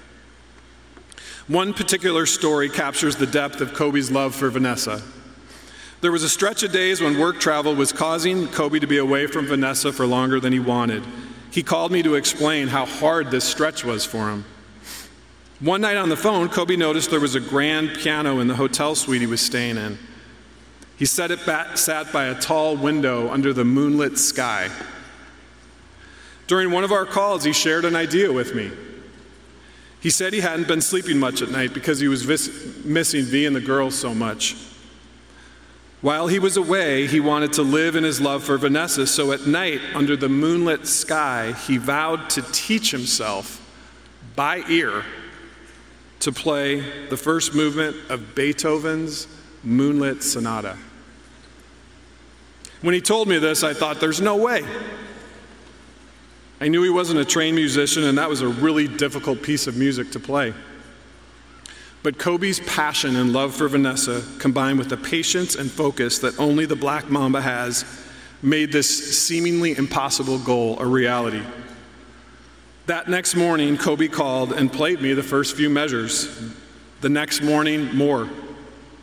One 1.48 1.72
particular 1.72 2.26
story 2.26 2.68
captures 2.68 3.16
the 3.16 3.26
depth 3.26 3.62
of 3.62 3.72
Kobe's 3.72 4.10
love 4.10 4.34
for 4.34 4.50
Vanessa. 4.50 5.00
There 6.02 6.12
was 6.12 6.22
a 6.22 6.28
stretch 6.28 6.62
of 6.62 6.72
days 6.72 7.00
when 7.00 7.18
work 7.18 7.40
travel 7.40 7.74
was 7.74 7.90
causing 7.90 8.48
Kobe 8.48 8.78
to 8.80 8.86
be 8.86 8.98
away 8.98 9.26
from 9.26 9.46
Vanessa 9.46 9.90
for 9.90 10.06
longer 10.06 10.40
than 10.40 10.52
he 10.52 10.60
wanted. 10.60 11.02
He 11.50 11.62
called 11.62 11.90
me 11.90 12.02
to 12.02 12.16
explain 12.16 12.68
how 12.68 12.84
hard 12.84 13.30
this 13.30 13.46
stretch 13.46 13.82
was 13.82 14.04
for 14.04 14.28
him. 14.28 14.44
One 15.60 15.80
night 15.80 15.96
on 15.96 16.10
the 16.10 16.18
phone, 16.18 16.50
Kobe 16.50 16.76
noticed 16.76 17.10
there 17.10 17.18
was 17.18 17.34
a 17.34 17.40
grand 17.40 17.94
piano 17.94 18.40
in 18.40 18.46
the 18.46 18.54
hotel 18.56 18.94
suite 18.94 19.22
he 19.22 19.26
was 19.26 19.40
staying 19.40 19.78
in. 19.78 19.98
He 20.98 21.06
sat, 21.06 21.30
it 21.30 21.46
back, 21.46 21.78
sat 21.78 22.12
by 22.12 22.26
a 22.26 22.38
tall 22.38 22.76
window 22.76 23.30
under 23.30 23.54
the 23.54 23.64
moonlit 23.64 24.18
sky. 24.18 24.68
During 26.46 26.70
one 26.72 26.84
of 26.84 26.92
our 26.92 27.06
calls, 27.06 27.42
he 27.42 27.54
shared 27.54 27.86
an 27.86 27.96
idea 27.96 28.30
with 28.30 28.54
me. 28.54 28.70
He 30.00 30.10
said 30.10 30.32
he 30.32 30.40
hadn't 30.40 30.68
been 30.68 30.80
sleeping 30.80 31.18
much 31.18 31.42
at 31.42 31.50
night 31.50 31.74
because 31.74 31.98
he 31.98 32.08
was 32.08 32.22
vis- 32.22 32.84
missing 32.84 33.24
V 33.24 33.46
and 33.46 33.56
the 33.56 33.60
girls 33.60 33.96
so 33.98 34.14
much. 34.14 34.56
While 36.00 36.28
he 36.28 36.38
was 36.38 36.56
away, 36.56 37.08
he 37.08 37.18
wanted 37.18 37.52
to 37.54 37.62
live 37.62 37.96
in 37.96 38.04
his 38.04 38.20
love 38.20 38.44
for 38.44 38.56
Vanessa, 38.56 39.04
so 39.06 39.32
at 39.32 39.48
night, 39.48 39.80
under 39.94 40.16
the 40.16 40.28
moonlit 40.28 40.86
sky, 40.86 41.52
he 41.66 41.76
vowed 41.76 42.30
to 42.30 42.42
teach 42.52 42.92
himself 42.92 43.64
by 44.36 44.62
ear 44.68 45.04
to 46.20 46.30
play 46.30 47.08
the 47.08 47.16
first 47.16 47.52
movement 47.52 47.96
of 48.08 48.36
Beethoven's 48.36 49.26
Moonlight 49.64 50.22
Sonata. 50.22 50.78
When 52.80 52.94
he 52.94 53.00
told 53.00 53.26
me 53.26 53.38
this, 53.38 53.64
I 53.64 53.74
thought, 53.74 53.98
there's 53.98 54.20
no 54.20 54.36
way. 54.36 54.64
I 56.60 56.68
knew 56.68 56.82
he 56.82 56.90
wasn't 56.90 57.20
a 57.20 57.24
trained 57.24 57.54
musician, 57.54 58.04
and 58.04 58.18
that 58.18 58.28
was 58.28 58.40
a 58.40 58.48
really 58.48 58.88
difficult 58.88 59.42
piece 59.42 59.66
of 59.66 59.76
music 59.76 60.10
to 60.12 60.20
play. 60.20 60.52
But 62.02 62.18
Kobe's 62.18 62.60
passion 62.60 63.16
and 63.16 63.32
love 63.32 63.54
for 63.54 63.68
Vanessa, 63.68 64.22
combined 64.38 64.78
with 64.78 64.88
the 64.88 64.96
patience 64.96 65.54
and 65.54 65.70
focus 65.70 66.18
that 66.20 66.38
only 66.38 66.66
the 66.66 66.76
Black 66.76 67.10
Mamba 67.10 67.40
has, 67.40 67.84
made 68.42 68.72
this 68.72 69.18
seemingly 69.18 69.76
impossible 69.76 70.38
goal 70.38 70.78
a 70.80 70.86
reality. 70.86 71.42
That 72.86 73.08
next 73.08 73.34
morning, 73.34 73.76
Kobe 73.76 74.08
called 74.08 74.52
and 74.52 74.72
played 74.72 75.00
me 75.00 75.12
the 75.12 75.22
first 75.22 75.56
few 75.56 75.68
measures. 75.68 76.28
The 77.00 77.08
next 77.08 77.42
morning, 77.42 77.94
more. 77.94 78.28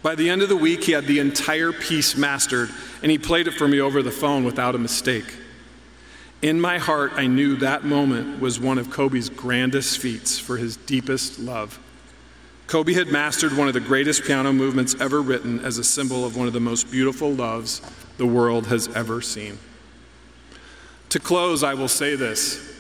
By 0.02 0.16
the 0.16 0.30
end 0.30 0.42
of 0.42 0.50
the 0.50 0.56
week, 0.56 0.84
he 0.84 0.92
had 0.92 1.06
the 1.06 1.20
entire 1.20 1.72
piece 1.72 2.18
mastered, 2.18 2.70
and 3.02 3.12
he 3.12 3.18
played 3.18 3.48
it 3.48 3.54
for 3.54 3.68
me 3.68 3.80
over 3.80 4.02
the 4.02 4.12
phone 4.12 4.44
without 4.44 4.76
a 4.76 4.78
mistake. 4.78 5.26
In 6.46 6.62
my 6.62 6.78
heart, 6.78 7.14
I 7.16 7.26
knew 7.26 7.56
that 7.56 7.86
moment 7.86 8.40
was 8.40 8.60
one 8.60 8.78
of 8.78 8.92
Kobe's 8.92 9.30
grandest 9.30 9.98
feats 9.98 10.38
for 10.38 10.58
his 10.58 10.78
deepest 10.78 11.40
love. 11.40 11.80
Kobe 12.68 12.94
had 12.94 13.08
mastered 13.08 13.58
one 13.58 13.68
of 13.68 13.74
the 13.74 13.80
greatest 13.80 14.26
piano 14.26 14.54
movements 14.54 14.96
ever 15.00 15.24
written 15.24 15.60
as 15.66 15.80
a 15.80 15.84
symbol 15.84 16.24
of 16.24 16.38
one 16.38 16.46
of 16.46 16.54
the 16.54 16.60
most 16.60 16.92
beautiful 16.92 17.34
loves 17.34 17.82
the 18.20 18.28
world 18.28 18.68
has 18.68 18.88
ever 18.90 19.22
seen. 19.22 19.58
To 21.10 21.20
close, 21.20 21.64
I 21.64 21.74
will 21.74 21.88
say 21.88 22.16
this. 22.16 22.80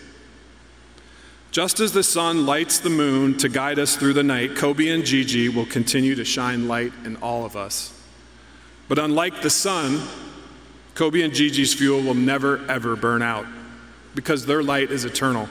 Just 1.49 1.80
as 1.80 1.91
the 1.91 2.03
sun 2.03 2.45
lights 2.45 2.78
the 2.78 2.91
moon 2.91 3.36
to 3.39 3.49
guide 3.49 3.80
us 3.80 3.95
through 3.95 4.13
the 4.13 4.22
night, 4.22 4.55
Kobe 4.55 4.89
and 4.89 5.03
Gigi 5.03 5.49
will 5.49 5.66
continue 5.66 6.13
to 6.13 6.24
shine 6.24 6.68
light 6.68 6.93
in 7.03 7.16
all 7.16 7.43
of 7.43 7.55
us. 7.55 7.99
But 8.88 8.99
unlike 8.99 9.41
the 9.41 9.49
sun, 9.49 10.07
Kobe 10.93 11.24
and 11.24 11.34
Gigi's 11.34 11.74
fuel 11.74 12.03
will 12.03 12.13
never, 12.13 12.63
ever 12.70 12.95
burn 12.95 13.24
out 13.24 13.47
because 14.16 14.45
their 14.45 14.63
light 14.63 14.89
is 14.89 15.05
eternal. 15.05 15.47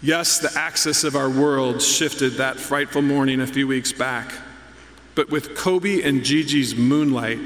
Yes, 0.00 0.38
the 0.38 0.50
axis 0.58 1.04
of 1.04 1.14
our 1.14 1.28
world 1.28 1.82
shifted 1.82 2.34
that 2.34 2.56
frightful 2.56 3.02
morning 3.02 3.40
a 3.40 3.46
few 3.46 3.66
weeks 3.66 3.92
back. 3.92 4.32
But 5.14 5.28
with 5.28 5.54
Kobe 5.54 6.00
and 6.02 6.24
Gigi's 6.24 6.74
moonlight, 6.74 7.38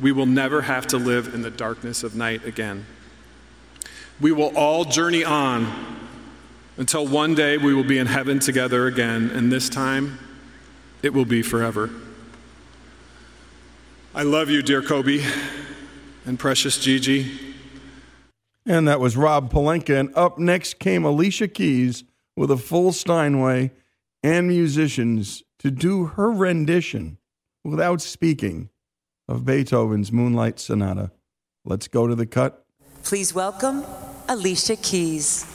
we 0.00 0.12
will 0.12 0.26
never 0.26 0.62
have 0.62 0.86
to 0.88 0.96
live 0.96 1.34
in 1.34 1.42
the 1.42 1.50
darkness 1.50 2.02
of 2.02 2.14
night 2.14 2.46
again. 2.46 2.86
We 4.18 4.32
will 4.32 4.56
all 4.56 4.84
journey 4.84 5.24
on 5.24 5.98
until 6.78 7.06
one 7.06 7.34
day 7.34 7.58
we 7.58 7.74
will 7.74 7.84
be 7.84 7.98
in 7.98 8.06
heaven 8.06 8.38
together 8.38 8.86
again, 8.86 9.30
and 9.30 9.52
this 9.52 9.68
time 9.68 10.18
it 11.02 11.12
will 11.12 11.26
be 11.26 11.42
forever. 11.42 11.90
I 14.14 14.22
love 14.22 14.48
you, 14.48 14.62
dear 14.62 14.80
Kobe 14.80 15.22
and 16.24 16.38
precious 16.38 16.78
Gigi. 16.78 17.49
And 18.70 18.86
that 18.86 19.00
was 19.00 19.16
Rob 19.16 19.52
Pelinka. 19.52 19.98
And 19.98 20.14
up 20.14 20.38
next 20.38 20.78
came 20.78 21.04
Alicia 21.04 21.48
Keys 21.48 22.04
with 22.36 22.52
a 22.52 22.56
full 22.56 22.92
Steinway 22.92 23.72
and 24.22 24.46
musicians 24.46 25.42
to 25.58 25.72
do 25.72 26.04
her 26.06 26.30
rendition 26.30 27.18
without 27.64 28.00
speaking 28.00 28.70
of 29.26 29.44
Beethoven's 29.44 30.12
Moonlight 30.12 30.60
Sonata. 30.60 31.10
Let's 31.64 31.88
go 31.88 32.06
to 32.06 32.14
the 32.14 32.26
cut. 32.26 32.64
Please 33.02 33.34
welcome 33.34 33.84
Alicia 34.28 34.76
Keys. 34.76 35.49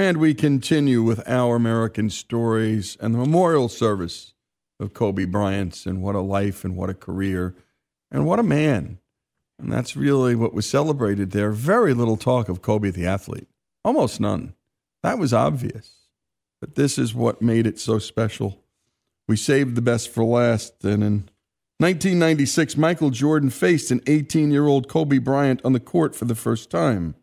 And 0.00 0.16
we 0.16 0.32
continue 0.32 1.02
with 1.02 1.22
our 1.28 1.56
American 1.56 2.08
stories 2.08 2.96
and 3.02 3.12
the 3.12 3.18
memorial 3.18 3.68
service 3.68 4.32
of 4.80 4.94
Kobe 4.94 5.26
Bryant 5.26 5.84
and 5.84 6.00
what 6.00 6.14
a 6.14 6.22
life 6.22 6.64
and 6.64 6.74
what 6.74 6.88
a 6.88 6.94
career 6.94 7.54
and 8.10 8.24
what 8.24 8.38
a 8.38 8.42
man. 8.42 8.98
And 9.58 9.70
that's 9.70 9.96
really 9.96 10.34
what 10.34 10.54
was 10.54 10.64
celebrated 10.64 11.32
there. 11.32 11.50
Very 11.50 11.92
little 11.92 12.16
talk 12.16 12.48
of 12.48 12.62
Kobe 12.62 12.90
the 12.90 13.06
athlete, 13.06 13.46
almost 13.84 14.22
none. 14.22 14.54
That 15.02 15.18
was 15.18 15.34
obvious. 15.34 16.06
But 16.62 16.76
this 16.76 16.96
is 16.96 17.14
what 17.14 17.42
made 17.42 17.66
it 17.66 17.78
so 17.78 17.98
special. 17.98 18.64
We 19.28 19.36
saved 19.36 19.74
the 19.74 19.82
best 19.82 20.08
for 20.08 20.24
last. 20.24 20.82
And 20.82 21.04
in 21.04 21.28
1996, 21.76 22.78
Michael 22.78 23.10
Jordan 23.10 23.50
faced 23.50 23.90
an 23.90 24.00
18 24.06 24.50
year 24.50 24.66
old 24.66 24.88
Kobe 24.88 25.18
Bryant 25.18 25.60
on 25.62 25.74
the 25.74 25.78
court 25.78 26.16
for 26.16 26.24
the 26.24 26.34
first 26.34 26.70
time. 26.70 27.16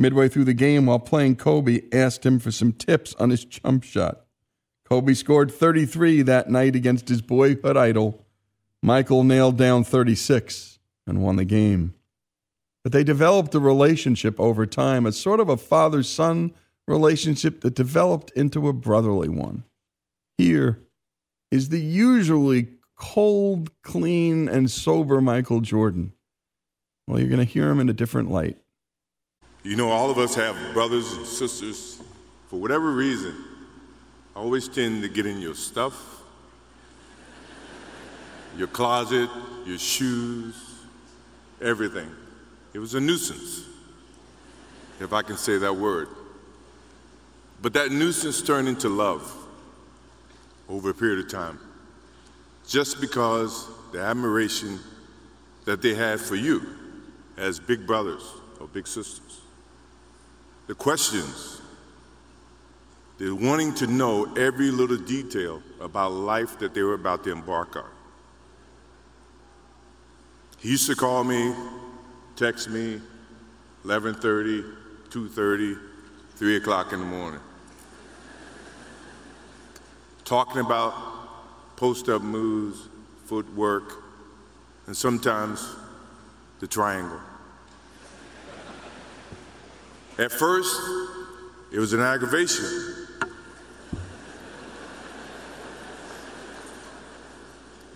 Midway 0.00 0.30
through 0.30 0.44
the 0.44 0.54
game, 0.54 0.86
while 0.86 0.98
playing, 0.98 1.36
Kobe 1.36 1.82
asked 1.92 2.24
him 2.24 2.38
for 2.38 2.50
some 2.50 2.72
tips 2.72 3.14
on 3.18 3.28
his 3.28 3.44
jump 3.44 3.84
shot. 3.84 4.22
Kobe 4.88 5.12
scored 5.12 5.52
33 5.52 6.22
that 6.22 6.48
night 6.48 6.74
against 6.74 7.10
his 7.10 7.20
boyhood 7.20 7.76
idol. 7.76 8.24
Michael 8.82 9.24
nailed 9.24 9.58
down 9.58 9.84
36 9.84 10.78
and 11.06 11.22
won 11.22 11.36
the 11.36 11.44
game. 11.44 11.92
But 12.82 12.92
they 12.92 13.04
developed 13.04 13.54
a 13.54 13.60
relationship 13.60 14.40
over 14.40 14.64
time, 14.64 15.04
a 15.04 15.12
sort 15.12 15.38
of 15.38 15.50
a 15.50 15.58
father 15.58 16.02
son 16.02 16.54
relationship 16.88 17.60
that 17.60 17.74
developed 17.74 18.30
into 18.30 18.68
a 18.68 18.72
brotherly 18.72 19.28
one. 19.28 19.64
Here 20.38 20.80
is 21.50 21.68
the 21.68 21.78
usually 21.78 22.68
cold, 22.96 23.70
clean, 23.82 24.48
and 24.48 24.70
sober 24.70 25.20
Michael 25.20 25.60
Jordan. 25.60 26.14
Well, 27.06 27.18
you're 27.18 27.28
going 27.28 27.38
to 27.38 27.44
hear 27.44 27.68
him 27.68 27.80
in 27.80 27.90
a 27.90 27.92
different 27.92 28.30
light. 28.30 28.56
You 29.62 29.76
know, 29.76 29.90
all 29.90 30.10
of 30.10 30.18
us 30.18 30.34
have 30.36 30.56
brothers 30.72 31.12
and 31.12 31.26
sisters. 31.26 32.00
For 32.48 32.58
whatever 32.58 32.90
reason, 32.92 33.34
I 34.34 34.40
always 34.40 34.68
tend 34.68 35.02
to 35.02 35.08
get 35.08 35.26
in 35.26 35.38
your 35.38 35.54
stuff, 35.54 36.22
your 38.56 38.68
closet, 38.68 39.28
your 39.66 39.78
shoes, 39.78 40.56
everything. 41.60 42.10
It 42.72 42.78
was 42.78 42.94
a 42.94 43.00
nuisance, 43.00 43.66
if 44.98 45.12
I 45.12 45.22
can 45.22 45.36
say 45.36 45.58
that 45.58 45.76
word. 45.76 46.08
But 47.60 47.74
that 47.74 47.92
nuisance 47.92 48.40
turned 48.40 48.66
into 48.66 48.88
love 48.88 49.30
over 50.68 50.90
a 50.90 50.94
period 50.94 51.18
of 51.18 51.30
time, 51.30 51.58
just 52.66 53.00
because 53.00 53.68
the 53.92 54.00
admiration 54.00 54.80
that 55.66 55.82
they 55.82 55.94
had 55.94 56.18
for 56.18 56.36
you 56.36 56.62
as 57.36 57.60
big 57.60 57.86
brothers 57.86 58.22
or 58.58 58.66
big 58.66 58.86
sisters 58.86 59.40
the 60.70 60.76
questions, 60.76 61.60
the 63.18 63.34
wanting 63.34 63.74
to 63.74 63.88
know 63.88 64.32
every 64.36 64.70
little 64.70 64.96
detail 64.96 65.60
about 65.80 66.12
life 66.12 66.60
that 66.60 66.74
they 66.74 66.82
were 66.82 66.94
about 66.94 67.24
to 67.24 67.32
embark 67.32 67.74
on. 67.74 67.90
He 70.58 70.68
used 70.70 70.86
to 70.86 70.94
call 70.94 71.24
me, 71.24 71.52
text 72.36 72.70
me, 72.70 73.00
11:30, 73.84 74.64
2:30, 75.10 75.76
3 76.36 76.54
o'clock 76.54 76.92
in 76.92 77.00
the 77.00 77.06
morning, 77.06 77.40
talking 80.24 80.60
about 80.60 80.94
post-up 81.74 82.22
moves, 82.22 82.88
footwork, 83.24 84.04
and 84.86 84.96
sometimes 84.96 85.66
the 86.60 86.68
triangle. 86.68 87.20
At 90.20 90.30
first, 90.30 90.78
it 91.72 91.78
was 91.78 91.94
an 91.94 92.00
aggravation. 92.00 92.66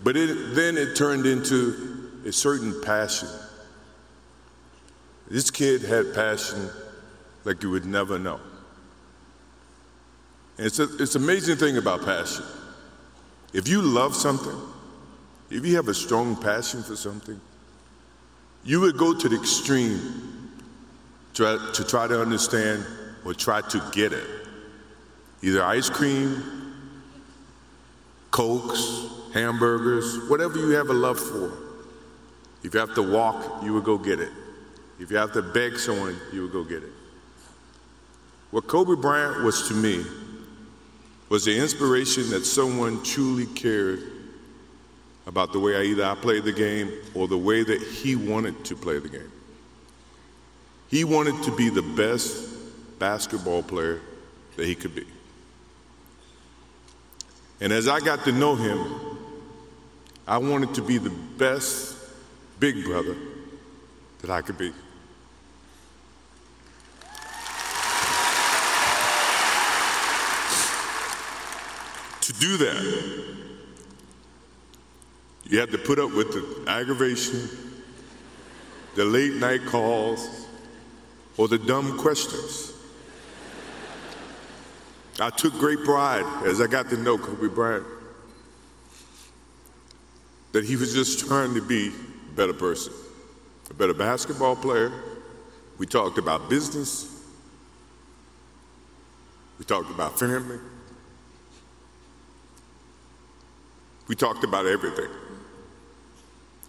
But 0.02 0.16
it, 0.16 0.54
then 0.54 0.78
it 0.78 0.96
turned 0.96 1.26
into 1.26 2.10
a 2.24 2.32
certain 2.32 2.80
passion. 2.80 3.28
This 5.28 5.50
kid 5.50 5.82
had 5.82 6.14
passion 6.14 6.70
like 7.44 7.62
you 7.62 7.68
would 7.68 7.84
never 7.84 8.18
know. 8.18 8.40
And 10.56 10.66
it's, 10.66 10.78
a, 10.78 10.84
it's 10.98 11.16
an 11.16 11.24
amazing 11.24 11.56
thing 11.56 11.76
about 11.76 12.06
passion. 12.06 12.44
If 13.52 13.68
you 13.68 13.82
love 13.82 14.16
something, 14.16 14.56
if 15.50 15.66
you 15.66 15.76
have 15.76 15.88
a 15.88 15.94
strong 15.94 16.36
passion 16.36 16.82
for 16.82 16.96
something, 16.96 17.38
you 18.64 18.80
would 18.80 18.96
go 18.96 19.12
to 19.12 19.28
the 19.28 19.36
extreme 19.36 20.33
try, 21.34 21.58
to 21.74 21.84
try 21.84 22.06
to 22.06 22.20
understand 22.20 22.86
or 23.24 23.34
try 23.34 23.60
to 23.60 23.82
get 23.92 24.12
it. 24.12 24.26
Either 25.42 25.62
ice 25.62 25.90
cream, 25.90 26.42
cokes, 28.30 29.06
hamburgers, 29.34 30.28
whatever 30.30 30.58
you 30.58 30.70
have 30.70 30.88
a 30.88 30.94
love 30.94 31.18
for. 31.18 31.52
If 32.62 32.72
you 32.72 32.80
have 32.80 32.94
to 32.94 33.02
walk, 33.02 33.62
you 33.62 33.74
would 33.74 33.84
go 33.84 33.98
get 33.98 34.20
it. 34.20 34.32
If 34.98 35.10
you 35.10 35.16
have 35.18 35.32
to 35.32 35.42
beg 35.42 35.78
someone, 35.78 36.16
you 36.32 36.42
would 36.42 36.52
go 36.52 36.64
get 36.64 36.82
it. 36.82 36.92
What 38.50 38.66
Kobe 38.68 39.00
Bryant 39.00 39.42
was 39.42 39.68
to 39.68 39.74
me 39.74 40.04
was 41.28 41.44
the 41.44 41.58
inspiration 41.58 42.30
that 42.30 42.46
someone 42.46 43.02
truly 43.02 43.46
cared 43.46 44.00
about 45.26 45.52
the 45.52 45.58
way 45.58 45.76
I 45.76 45.82
either 45.82 46.04
I 46.04 46.14
played 46.14 46.44
the 46.44 46.52
game 46.52 46.92
or 47.14 47.26
the 47.26 47.36
way 47.36 47.64
that 47.64 47.82
he 47.82 48.14
wanted 48.14 48.64
to 48.66 48.76
play 48.76 48.98
the 48.98 49.08
game. 49.08 49.32
He 50.88 51.04
wanted 51.04 51.42
to 51.44 51.56
be 51.56 51.68
the 51.68 51.82
best 51.82 52.98
basketball 52.98 53.62
player 53.62 54.00
that 54.56 54.66
he 54.66 54.74
could 54.74 54.94
be. 54.94 55.06
And 57.60 57.72
as 57.72 57.88
I 57.88 58.00
got 58.00 58.24
to 58.24 58.32
know 58.32 58.54
him, 58.54 58.78
I 60.26 60.38
wanted 60.38 60.74
to 60.74 60.82
be 60.82 60.98
the 60.98 61.10
best 61.10 61.96
big 62.60 62.84
brother 62.84 63.16
that 64.20 64.30
I 64.30 64.42
could 64.42 64.58
be. 64.58 64.72
To 72.20 72.32
do 72.32 72.56
that, 72.56 73.24
you 75.44 75.60
had 75.60 75.70
to 75.72 75.78
put 75.78 75.98
up 75.98 76.12
with 76.14 76.32
the 76.32 76.70
aggravation, 76.70 77.50
the 78.94 79.04
late 79.04 79.34
night 79.34 79.66
calls, 79.66 80.43
or 81.36 81.48
the 81.48 81.58
dumb 81.58 81.98
questions. 81.98 82.72
I 85.20 85.30
took 85.30 85.52
great 85.54 85.84
pride 85.84 86.24
as 86.44 86.60
I 86.60 86.66
got 86.66 86.90
to 86.90 86.96
know 86.96 87.18
Kobe 87.18 87.48
Bryant 87.48 87.86
that 90.52 90.64
he 90.64 90.76
was 90.76 90.92
just 90.92 91.26
trying 91.26 91.54
to 91.54 91.60
be 91.60 91.88
a 91.88 92.36
better 92.36 92.52
person, 92.52 92.92
a 93.70 93.74
better 93.74 93.94
basketball 93.94 94.56
player. 94.56 94.92
We 95.78 95.86
talked 95.86 96.18
about 96.18 96.48
business. 96.48 97.10
We 99.58 99.64
talked 99.64 99.90
about 99.90 100.18
family. 100.18 100.58
We 104.06 104.14
talked 104.14 104.44
about 104.44 104.66
everything. 104.66 105.08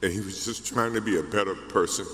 And 0.01 0.11
he 0.11 0.19
was 0.19 0.45
just 0.45 0.65
trying 0.65 0.93
to 0.93 1.01
be 1.01 1.17
a 1.17 1.23
better 1.23 1.55
person 1.55 2.05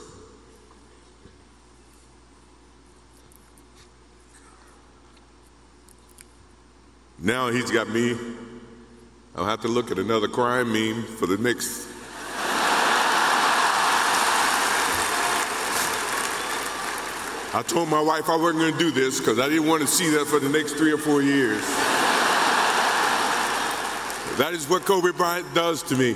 Now 7.24 7.50
he's 7.52 7.70
got 7.70 7.88
me. 7.88 8.18
I'll 9.36 9.46
have 9.46 9.62
to 9.62 9.68
look 9.68 9.92
at 9.92 10.00
another 10.00 10.28
crime 10.28 10.74
meme 10.74 11.04
for 11.04 11.28
the 11.28 11.38
next. 11.38 11.88
I 17.54 17.62
told 17.62 17.90
my 17.90 18.02
wife 18.02 18.28
I 18.28 18.36
wasn't 18.36 18.62
going 18.62 18.74
to 18.74 18.80
do 18.80 18.90
this 18.90 19.20
because 19.20 19.38
I 19.38 19.50
didn't 19.50 19.68
want 19.68 19.82
to 19.82 19.88
see 19.88 20.10
that 20.10 20.26
for 20.26 20.40
the 20.40 20.50
next 20.50 20.74
three 20.74 20.92
or 20.92 20.98
four 20.98 21.22
years. 21.22 21.62
that 24.38 24.54
is 24.54 24.68
what 24.68 24.86
Kobe 24.86 25.12
Bryant 25.12 25.54
does 25.54 25.84
to 25.84 25.96
me. 25.96 26.16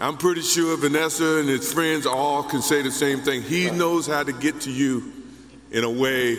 I'm 0.00 0.16
pretty 0.16 0.40
sure 0.40 0.78
Vanessa 0.78 1.40
and 1.40 1.48
his 1.48 1.70
friends 1.70 2.06
all 2.06 2.42
can 2.42 2.62
say 2.62 2.80
the 2.80 2.90
same 2.90 3.20
thing. 3.20 3.42
He 3.42 3.70
knows 3.70 4.06
how 4.06 4.22
to 4.22 4.32
get 4.32 4.62
to 4.62 4.70
you 4.70 5.12
in 5.72 5.84
a 5.84 5.90
way 5.90 6.38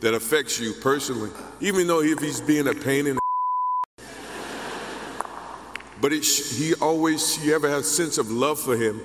that 0.00 0.14
affects 0.14 0.60
you 0.60 0.72
personally, 0.74 1.30
even 1.60 1.86
though 1.86 2.00
if 2.00 2.20
he's 2.20 2.40
being 2.40 2.68
a 2.68 2.74
pain 2.74 3.06
in 3.06 3.16
the 3.16 3.20
but 6.00 6.12
he 6.12 6.74
always, 6.80 7.44
you 7.44 7.54
ever 7.54 7.68
has 7.68 7.80
a 7.80 7.90
sense 7.90 8.18
of 8.18 8.30
love 8.30 8.60
for 8.60 8.76
him 8.76 9.00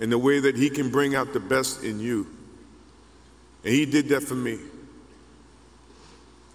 in 0.00 0.10
the 0.10 0.18
way 0.18 0.40
that 0.40 0.56
he 0.56 0.68
can 0.68 0.90
bring 0.90 1.14
out 1.14 1.32
the 1.32 1.40
best 1.40 1.84
in 1.84 2.00
you. 2.00 2.26
And 3.62 3.72
he 3.72 3.86
did 3.86 4.08
that 4.08 4.22
for 4.22 4.34
me. 4.34 4.58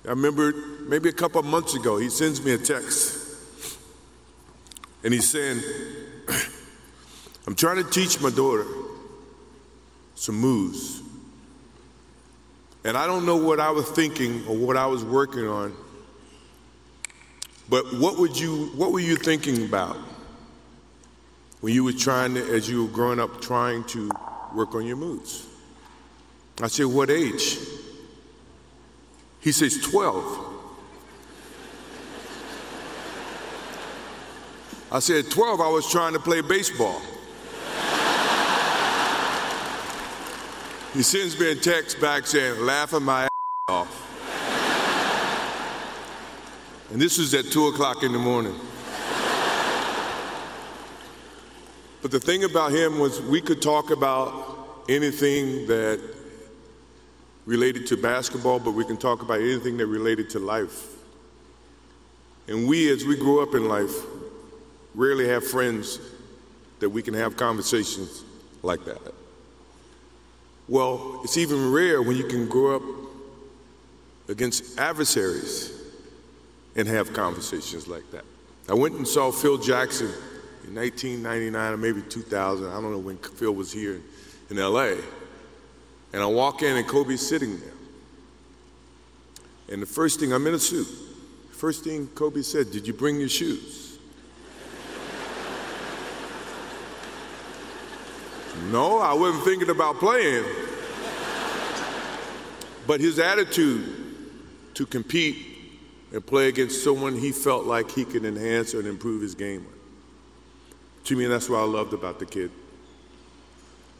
I 0.05 0.09
remember 0.09 0.53
maybe 0.87 1.09
a 1.09 1.13
couple 1.13 1.39
of 1.39 1.45
months 1.45 1.75
ago, 1.75 1.97
he 1.97 2.09
sends 2.09 2.43
me 2.43 2.53
a 2.53 2.57
text. 2.57 3.17
And 5.03 5.13
he's 5.13 5.29
saying, 5.29 5.61
I'm 7.47 7.55
trying 7.55 7.83
to 7.83 7.89
teach 7.89 8.19
my 8.21 8.29
daughter 8.29 8.65
some 10.15 10.35
moves. 10.35 11.01
And 12.83 12.97
I 12.97 13.05
don't 13.07 13.25
know 13.25 13.35
what 13.35 13.59
I 13.59 13.71
was 13.71 13.89
thinking 13.89 14.45
or 14.47 14.55
what 14.55 14.77
I 14.77 14.85
was 14.85 15.03
working 15.03 15.47
on, 15.47 15.75
but 17.67 17.85
what 17.93 18.17
would 18.17 18.39
you 18.39 18.71
what 18.75 18.91
were 18.91 18.99
you 18.99 19.15
thinking 19.15 19.65
about 19.65 19.97
when 21.61 21.73
you 21.73 21.83
were 21.83 21.93
trying 21.93 22.35
to, 22.35 22.55
as 22.55 22.69
you 22.69 22.85
were 22.85 22.91
growing 22.91 23.19
up, 23.19 23.41
trying 23.41 23.83
to 23.85 24.09
work 24.55 24.75
on 24.75 24.85
your 24.85 24.95
moods? 24.95 25.45
I 26.61 26.67
said, 26.67 26.85
What 26.85 27.09
age? 27.09 27.57
He 29.39 29.51
says, 29.53 29.77
12. 29.81 30.47
I 34.91 34.99
said, 34.99 35.29
12, 35.29 35.61
I 35.61 35.69
was 35.69 35.89
trying 35.89 36.13
to 36.13 36.19
play 36.19 36.41
baseball. 36.41 37.01
He 40.93 41.03
sends 41.03 41.39
me 41.39 41.51
a 41.51 41.55
text 41.55 42.01
back 42.01 42.25
saying, 42.25 42.65
laughing 42.65 43.03
my 43.03 43.23
ass 43.23 43.29
off. 43.67 44.05
And 46.91 46.99
this 46.99 47.19
was 47.19 47.33
at 47.35 47.45
2 47.45 47.67
o'clock 47.67 48.01
in 48.03 48.11
the 48.11 48.17
morning. 48.17 48.55
But 52.01 52.11
the 52.11 52.19
thing 52.19 52.43
about 52.43 52.71
him 52.71 52.97
was 52.97 53.21
we 53.21 53.41
could 53.41 53.61
talk 53.61 53.91
about 53.91 54.83
anything 54.87 55.67
that 55.67 55.99
related 57.45 57.85
to 57.87 57.97
basketball, 57.97 58.59
but 58.59 58.71
we 58.71 58.85
can 58.85 58.97
talk 58.97 59.21
about 59.21 59.39
anything 59.39 59.77
that 59.77 59.85
related 59.85 60.29
to 60.31 60.39
life. 60.39 60.87
And 62.47 62.67
we, 62.67 62.91
as 62.91 63.05
we 63.05 63.15
grow 63.15 63.43
up 63.43 63.53
in 63.53 63.67
life, 63.67 63.93
rarely 64.95 65.27
have 65.27 65.45
friends 65.45 65.99
that 66.79 66.89
we 66.89 67.03
can 67.03 67.13
have 67.13 67.37
conversations 67.37 68.23
like 68.63 68.85
that. 68.85 69.18
Well, 70.69 71.21
it's 71.23 71.35
even 71.35 71.71
rare 71.71 72.01
when 72.03 72.15
you 72.15 72.25
can 72.25 72.47
grow 72.47 72.75
up 72.75 72.83
against 74.27 74.77
adversaries 74.77 75.73
and 76.75 76.87
have 76.87 77.11
conversations 77.11 77.87
like 77.87 78.09
that. 78.11 78.23
I 78.69 78.75
went 78.75 78.93
and 78.93 79.07
saw 79.07 79.31
Phil 79.31 79.57
Jackson 79.57 80.11
in 80.67 80.75
1999 80.75 81.73
or 81.73 81.77
maybe 81.77 82.03
2000. 82.03 82.67
I 82.67 82.73
don't 82.73 82.91
know 82.91 82.99
when 82.99 83.17
Phil 83.17 83.51
was 83.51 83.73
here 83.73 83.99
in 84.51 84.57
LA. 84.57 84.93
And 86.13 86.21
I 86.21 86.27
walk 86.27 86.61
in 86.61 86.77
and 86.77 86.87
Kobe's 86.87 87.27
sitting 87.27 87.59
there. 87.59 87.73
And 89.71 89.81
the 89.81 89.87
first 89.87 90.19
thing, 90.19 90.31
I'm 90.31 90.45
in 90.45 90.53
a 90.53 90.59
suit. 90.59 90.87
First 91.51 91.83
thing 91.83 92.07
Kobe 92.07 92.41
said, 92.41 92.71
Did 92.71 92.87
you 92.87 92.93
bring 92.93 93.19
your 93.19 93.29
shoes? 93.29 93.78
No, 98.71 98.99
I 98.99 99.13
wasn't 99.13 99.43
thinking 99.43 99.69
about 99.69 99.99
playing. 99.99 100.45
But 102.85 102.99
his 102.99 103.19
attitude 103.19 103.85
to 104.73 104.85
compete 104.85 105.45
and 106.11 106.25
play 106.25 106.47
against 106.47 106.83
someone 106.83 107.15
he 107.15 107.31
felt 107.31 107.65
like 107.65 107.91
he 107.91 108.03
could 108.03 108.25
enhance 108.25 108.73
and 108.73 108.87
improve 108.87 109.21
his 109.21 109.35
game 109.35 109.65
with. 109.65 109.75
To 111.05 111.15
me, 111.15 111.25
that's 111.25 111.49
what 111.49 111.59
I 111.59 111.63
loved 111.63 111.93
about 111.93 112.19
the 112.19 112.25
kid. 112.25 112.51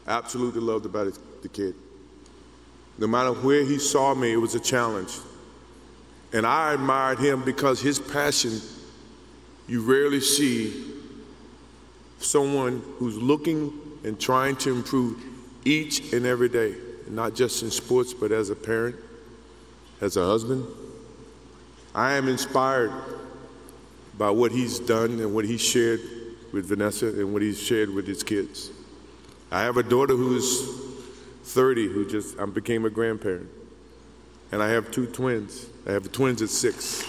Absolutely 0.06 0.60
loved 0.60 0.86
about 0.86 1.16
the 1.42 1.48
kid. 1.48 1.74
No 2.98 3.06
matter 3.06 3.32
where 3.32 3.64
he 3.64 3.78
saw 3.78 4.14
me, 4.14 4.32
it 4.32 4.36
was 4.36 4.54
a 4.54 4.60
challenge. 4.60 5.12
And 6.32 6.46
I 6.46 6.74
admired 6.74 7.18
him 7.18 7.42
because 7.44 7.80
his 7.80 7.98
passion, 7.98 8.60
you 9.66 9.82
rarely 9.82 10.20
see 10.20 10.92
someone 12.18 12.82
who's 12.98 13.16
looking 13.16 13.79
and 14.04 14.18
trying 14.18 14.56
to 14.56 14.74
improve 14.74 15.22
each 15.64 16.12
and 16.12 16.26
every 16.26 16.48
day, 16.48 16.74
not 17.08 17.34
just 17.34 17.62
in 17.62 17.70
sports, 17.70 18.14
but 18.14 18.32
as 18.32 18.50
a 18.50 18.56
parent, 18.56 18.96
as 20.00 20.16
a 20.16 20.24
husband. 20.24 20.66
I 21.94 22.14
am 22.14 22.28
inspired 22.28 22.92
by 24.16 24.30
what 24.30 24.52
he's 24.52 24.78
done 24.78 25.18
and 25.20 25.34
what 25.34 25.44
he 25.44 25.58
shared 25.58 26.00
with 26.52 26.66
Vanessa 26.66 27.08
and 27.08 27.32
what 27.32 27.42
he's 27.42 27.60
shared 27.60 27.90
with 27.90 28.06
his 28.06 28.22
kids. 28.22 28.70
I 29.50 29.62
have 29.62 29.76
a 29.76 29.82
daughter 29.82 30.14
who's 30.14 30.80
30 31.44 31.88
who 31.88 32.08
just 32.08 32.38
I 32.38 32.46
became 32.46 32.84
a 32.84 32.90
grandparent. 32.90 33.48
And 34.52 34.62
I 34.62 34.68
have 34.68 34.90
two 34.90 35.06
twins. 35.06 35.66
I 35.86 35.92
have 35.92 36.10
twins 36.12 36.42
at 36.42 36.48
six. 36.48 37.04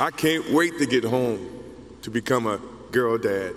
I 0.00 0.10
can't 0.10 0.50
wait 0.50 0.78
to 0.78 0.86
get 0.86 1.04
home 1.04 1.62
to 2.02 2.10
become 2.10 2.46
a 2.48 2.60
girl 2.90 3.16
dad 3.16 3.54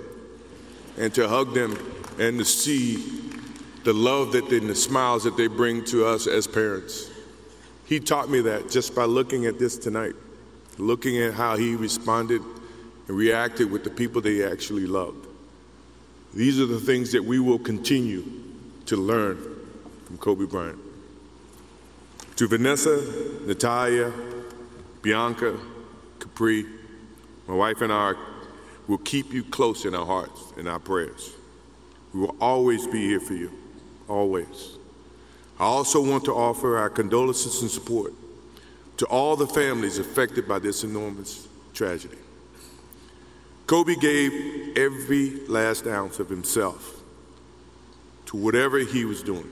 and 0.97 1.13
to 1.15 1.27
hug 1.27 1.55
them 1.55 1.77
and 2.19 2.37
to 2.37 2.45
see 2.45 2.97
the 3.83 3.93
love 3.93 4.33
that 4.33 4.47
they, 4.49 4.57
and 4.57 4.69
the 4.69 4.75
smiles 4.75 5.23
that 5.23 5.35
they 5.35 5.47
bring 5.47 5.83
to 5.85 6.05
us 6.05 6.27
as 6.27 6.45
parents. 6.45 7.09
He 7.85 7.99
taught 7.99 8.29
me 8.29 8.41
that 8.41 8.69
just 8.69 8.93
by 8.93 9.05
looking 9.05 9.47
at 9.47 9.57
this 9.57 9.77
tonight, 9.77 10.13
looking 10.77 11.17
at 11.17 11.33
how 11.33 11.55
he 11.55 11.75
responded 11.75 12.41
and 13.07 13.17
reacted 13.17 13.71
with 13.71 13.83
the 13.83 13.89
people 13.89 14.21
they 14.21 14.43
actually 14.43 14.85
loved. 14.85 15.25
These 16.35 16.59
are 16.59 16.67
the 16.67 16.79
things 16.79 17.13
that 17.13 17.23
we 17.23 17.39
will 17.39 17.59
continue 17.59 18.23
to 18.85 18.95
learn 18.95 19.37
from 20.05 20.17
Kobe 20.17 20.45
Bryant. 20.45 20.77
To 22.35 22.47
Vanessa, 22.47 23.01
Natalia, 23.45 24.13
Bianca, 25.01 25.57
Capri, 26.37 26.67
my 27.47 27.55
wife 27.55 27.81
and 27.81 27.91
I 27.91 28.13
will 28.87 28.99
keep 28.99 29.33
you 29.33 29.43
close 29.43 29.85
in 29.85 29.95
our 29.95 30.05
hearts 30.05 30.53
and 30.55 30.69
our 30.69 30.77
prayers. 30.77 31.31
We 32.13 32.19
will 32.19 32.35
always 32.39 32.85
be 32.85 33.07
here 33.07 33.19
for 33.19 33.33
you, 33.33 33.51
always. 34.07 34.77
I 35.59 35.63
also 35.63 35.99
want 35.99 36.25
to 36.25 36.33
offer 36.33 36.77
our 36.77 36.91
condolences 36.91 37.63
and 37.63 37.71
support 37.71 38.13
to 38.97 39.07
all 39.07 39.35
the 39.35 39.47
families 39.47 39.97
affected 39.97 40.47
by 40.47 40.59
this 40.59 40.83
enormous 40.83 41.47
tragedy. 41.73 42.19
Kobe 43.65 43.95
gave 43.95 44.77
every 44.77 45.43
last 45.47 45.87
ounce 45.87 46.19
of 46.19 46.29
himself 46.29 47.01
to 48.27 48.37
whatever 48.37 48.77
he 48.77 49.05
was 49.05 49.23
doing. 49.23 49.49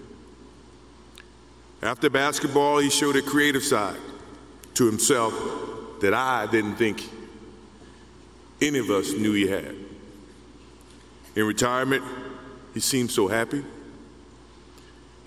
After 1.82 2.12
basketball, 2.12 2.78
he 2.78 2.92
showed 2.92 3.16
a 3.16 3.24
creative 3.24 3.64
side 3.64 3.98
to 4.76 4.86
himself 4.86 5.34
that 6.06 6.14
I 6.14 6.48
didn't 6.48 6.76
think 6.76 7.04
any 8.62 8.80
of 8.80 8.90
us 8.90 9.12
knew 9.14 9.34
he 9.34 9.48
had. 9.48 9.76
In 11.36 11.46
retirement, 11.46 12.04
he 12.74 12.80
seemed 12.80 13.12
so 13.12 13.28
happy. 13.28 13.64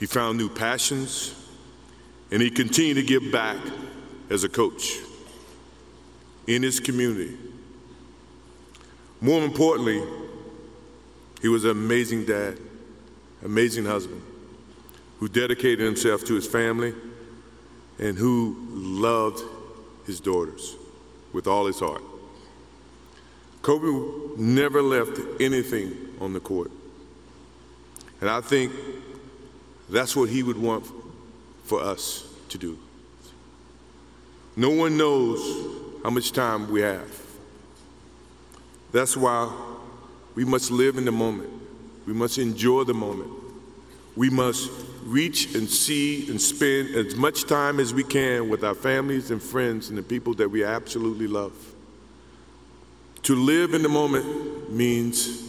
He 0.00 0.06
found 0.06 0.38
new 0.38 0.48
passions, 0.48 1.34
and 2.30 2.40
he 2.40 2.50
continued 2.50 2.94
to 2.94 3.02
give 3.02 3.30
back 3.30 3.58
as 4.30 4.44
a 4.44 4.48
coach 4.48 4.98
in 6.46 6.62
his 6.62 6.80
community 6.80 7.36
more 9.20 9.44
importantly, 9.44 10.02
he 11.40 11.48
was 11.48 11.64
an 11.64 11.72
amazing 11.72 12.24
dad, 12.24 12.58
amazing 13.44 13.84
husband, 13.84 14.22
who 15.18 15.28
dedicated 15.28 15.84
himself 15.84 16.24
to 16.26 16.34
his 16.34 16.46
family 16.46 16.94
and 17.98 18.16
who 18.16 18.56
loved 18.70 19.42
his 20.08 20.18
daughters 20.18 20.74
with 21.32 21.46
all 21.46 21.66
his 21.66 21.78
heart. 21.78 22.02
Kobe 23.62 24.40
never 24.40 24.82
left 24.82 25.20
anything 25.38 25.94
on 26.20 26.32
the 26.32 26.40
court. 26.40 26.70
And 28.20 28.28
I 28.28 28.40
think 28.40 28.72
that's 29.88 30.16
what 30.16 30.28
he 30.28 30.42
would 30.42 30.58
want 30.58 30.84
for 31.64 31.80
us 31.80 32.26
to 32.48 32.58
do. 32.58 32.78
No 34.56 34.70
one 34.70 34.96
knows 34.96 35.38
how 36.02 36.10
much 36.10 36.32
time 36.32 36.68
we 36.70 36.80
have. 36.80 37.22
That's 38.90 39.16
why 39.16 39.54
we 40.34 40.44
must 40.44 40.70
live 40.70 40.96
in 40.96 41.04
the 41.04 41.12
moment. 41.12 41.50
We 42.06 42.14
must 42.14 42.38
enjoy 42.38 42.84
the 42.84 42.94
moment. 42.94 43.30
We 44.18 44.30
must 44.30 44.72
reach 45.04 45.54
and 45.54 45.70
see 45.70 46.28
and 46.28 46.42
spend 46.42 46.92
as 46.96 47.14
much 47.14 47.44
time 47.44 47.78
as 47.78 47.94
we 47.94 48.02
can 48.02 48.48
with 48.48 48.64
our 48.64 48.74
families 48.74 49.30
and 49.30 49.40
friends 49.40 49.90
and 49.90 49.96
the 49.96 50.02
people 50.02 50.34
that 50.34 50.48
we 50.48 50.64
absolutely 50.64 51.28
love. 51.28 51.52
To 53.22 53.36
live 53.36 53.74
in 53.74 53.84
the 53.84 53.88
moment 53.88 54.72
means 54.72 55.48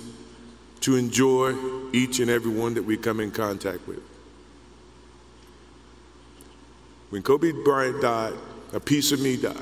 to 0.82 0.98
enjoy 0.98 1.56
each 1.94 2.20
and 2.20 2.30
every 2.30 2.52
one 2.52 2.76
that 2.76 2.84
we 2.84 2.96
come 2.96 3.20
in 3.20 3.32
contact 3.32 3.88
with. 3.88 4.04
When 7.10 7.24
Kobe 7.24 7.52
Bryant 7.52 8.04
died, 8.04 8.36
a 8.72 8.80
piece 8.80 9.12
of 9.12 9.20
me 9.20 9.36
died. 9.36 9.58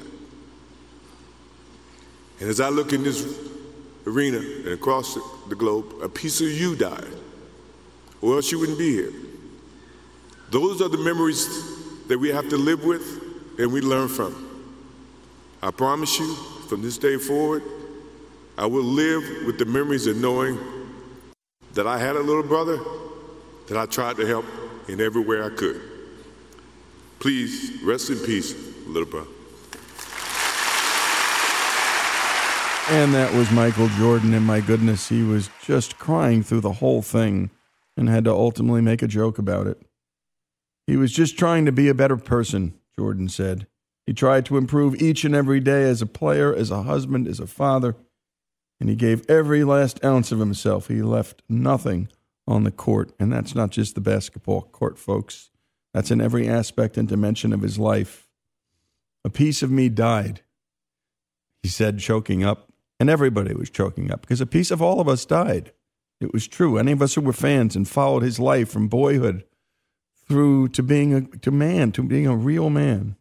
And 2.41 2.49
as 2.49 2.59
I 2.59 2.67
look 2.67 2.91
in 2.91 3.03
this 3.03 3.25
arena 4.05 4.39
and 4.39 4.67
across 4.67 5.17
the 5.47 5.55
globe, 5.55 5.93
a 6.01 6.09
piece 6.09 6.41
of 6.41 6.51
you 6.51 6.75
died, 6.75 7.07
or 8.21 8.35
else 8.35 8.51
you 8.51 8.59
wouldn't 8.59 8.77
be 8.77 8.93
here. 8.93 9.11
Those 10.49 10.81
are 10.81 10.89
the 10.89 10.97
memories 10.97 11.47
that 12.07 12.17
we 12.17 12.29
have 12.29 12.49
to 12.49 12.57
live 12.57 12.83
with 12.83 13.03
and 13.59 13.71
we 13.71 13.81
learn 13.81 14.07
from. 14.07 14.43
I 15.61 15.71
promise 15.71 16.19
you, 16.19 16.33
from 16.69 16.81
this 16.81 16.97
day 16.97 17.17
forward, 17.17 17.63
I 18.57 18.65
will 18.65 18.83
live 18.83 19.45
with 19.45 19.57
the 19.57 19.65
memories 19.65 20.07
of 20.07 20.17
knowing 20.17 20.57
that 21.73 21.87
I 21.87 21.97
had 21.97 22.15
a 22.15 22.21
little 22.21 22.43
brother 22.43 22.79
that 23.67 23.77
I 23.77 23.85
tried 23.85 24.17
to 24.17 24.25
help 24.25 24.45
in 24.87 25.01
every 25.01 25.21
way 25.21 25.41
I 25.41 25.49
could. 25.49 25.81
Please 27.19 27.81
rest 27.83 28.09
in 28.09 28.17
peace, 28.19 28.55
little 28.87 29.09
brother. 29.09 29.29
And 32.89 33.13
that 33.13 33.33
was 33.33 33.51
Michael 33.51 33.89
Jordan, 33.89 34.33
and 34.33 34.45
my 34.45 34.61
goodness, 34.61 35.09
he 35.09 35.21
was 35.21 35.49
just 35.61 35.99
crying 35.99 36.41
through 36.41 36.61
the 36.61 36.71
whole 36.71 37.01
thing 37.01 37.49
and 37.97 38.07
had 38.07 38.23
to 38.25 38.31
ultimately 38.31 38.81
make 38.81 39.01
a 39.01 39.07
joke 39.07 39.37
about 39.37 39.67
it. 39.67 39.81
He 40.85 40.95
was 40.95 41.11
just 41.11 41.37
trying 41.37 41.65
to 41.65 41.71
be 41.71 41.89
a 41.89 41.93
better 41.93 42.15
person, 42.15 42.75
Jordan 42.97 43.27
said. 43.27 43.67
He 44.05 44.13
tried 44.13 44.45
to 44.45 44.57
improve 44.57 45.01
each 45.01 45.25
and 45.25 45.35
every 45.35 45.59
day 45.59 45.83
as 45.83 46.01
a 46.01 46.05
player, 46.05 46.55
as 46.55 46.71
a 46.71 46.83
husband, 46.83 47.27
as 47.27 47.41
a 47.41 47.47
father, 47.47 47.97
and 48.79 48.89
he 48.89 48.95
gave 48.95 49.29
every 49.29 49.65
last 49.65 50.03
ounce 50.05 50.31
of 50.31 50.39
himself. 50.39 50.87
He 50.87 51.01
left 51.01 51.41
nothing 51.49 52.07
on 52.47 52.63
the 52.63 52.71
court, 52.71 53.11
and 53.19 53.33
that's 53.33 53.53
not 53.53 53.71
just 53.71 53.95
the 53.95 54.01
basketball 54.01 54.61
court, 54.61 54.97
folks. 54.97 55.49
That's 55.93 56.11
in 56.11 56.21
every 56.21 56.47
aspect 56.47 56.95
and 56.95 57.07
dimension 57.07 57.51
of 57.51 57.61
his 57.61 57.77
life. 57.77 58.29
A 59.25 59.29
piece 59.29 59.61
of 59.61 59.71
me 59.71 59.89
died, 59.89 60.41
he 61.63 61.69
said, 61.69 61.99
choking 61.99 62.45
up, 62.45 62.71
and 62.99 63.09
everybody 63.09 63.53
was 63.53 63.69
choking 63.69 64.09
up 64.11 64.21
because 64.21 64.39
a 64.39 64.45
piece 64.45 64.71
of 64.71 64.81
all 64.81 65.01
of 65.01 65.09
us 65.09 65.25
died. 65.25 65.73
It 66.19 66.33
was 66.33 66.47
true. 66.47 66.77
Any 66.77 66.91
of 66.91 67.01
us 67.01 67.13
who 67.13 67.21
were 67.21 67.33
fans 67.33 67.75
and 67.75 67.87
followed 67.87 68.23
his 68.23 68.39
life 68.39 68.69
from 68.69 68.87
boyhood 68.87 69.43
through 70.27 70.69
to 70.69 70.83
being 70.83 71.13
a 71.13 71.21
to 71.21 71.51
man, 71.51 71.91
to 71.93 72.03
being 72.03 72.27
a 72.27 72.35
real 72.35 72.69
man. 72.69 73.15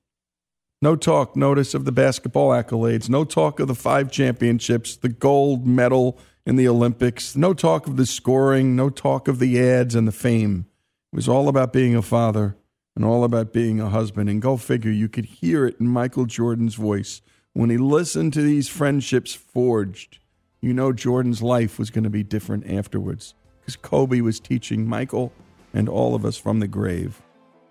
No 0.82 0.96
talk, 0.96 1.36
notice 1.36 1.74
of 1.74 1.84
the 1.84 1.92
basketball 1.92 2.50
accolades, 2.50 3.08
no 3.08 3.24
talk 3.24 3.60
of 3.60 3.68
the 3.68 3.74
five 3.74 4.10
championships, 4.10 4.96
the 4.96 5.08
gold 5.08 5.66
medal 5.66 6.18
in 6.44 6.56
the 6.56 6.68
Olympics, 6.68 7.34
no 7.34 7.54
talk 7.54 7.86
of 7.86 7.96
the 7.96 8.06
scoring, 8.06 8.76
no 8.76 8.90
talk 8.90 9.26
of 9.26 9.38
the 9.38 9.60
ads 9.60 9.94
and 9.94 10.06
the 10.06 10.12
fame. 10.12 10.66
It 11.12 11.16
was 11.16 11.28
all 11.28 11.48
about 11.48 11.72
being 11.72 11.94
a 11.94 12.02
father 12.02 12.56
and 12.94 13.04
all 13.04 13.24
about 13.24 13.52
being 13.52 13.80
a 13.80 13.88
husband. 13.88 14.28
And 14.28 14.42
go 14.42 14.56
figure, 14.56 14.90
you 14.90 15.08
could 15.08 15.24
hear 15.26 15.66
it 15.66 15.76
in 15.80 15.88
Michael 15.88 16.26
Jordan's 16.26 16.74
voice 16.74 17.20
when 17.52 17.70
he 17.70 17.78
listened 17.78 18.32
to 18.34 18.42
these 18.42 18.68
friendships 18.68 19.34
forged. 19.34 20.18
You 20.66 20.74
know 20.74 20.92
Jordan's 20.92 21.42
life 21.42 21.78
was 21.78 21.90
going 21.90 22.02
to 22.02 22.10
be 22.10 22.24
different 22.24 22.68
afterwards 22.68 23.36
because 23.60 23.76
Kobe 23.76 24.20
was 24.20 24.40
teaching 24.40 24.84
Michael 24.84 25.32
and 25.72 25.88
all 25.88 26.16
of 26.16 26.24
us 26.24 26.36
from 26.36 26.58
the 26.58 26.66
grave 26.66 27.22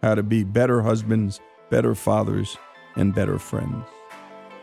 how 0.01 0.15
to 0.15 0.23
be 0.23 0.45
better 0.45 0.81
husbands, 0.81 1.41
better 1.69 1.93
fathers, 1.93 2.57
and 2.95 3.13
better 3.13 3.37
friends. 3.37 3.85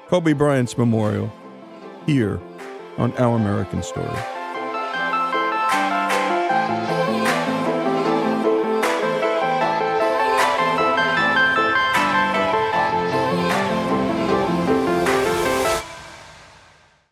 Kobe 0.08 0.32
Bryant's 0.32 0.78
memorial 0.78 1.30
here 2.06 2.40
on 2.96 3.12
Our 3.18 3.36
American 3.36 3.82
Story. 3.82 4.41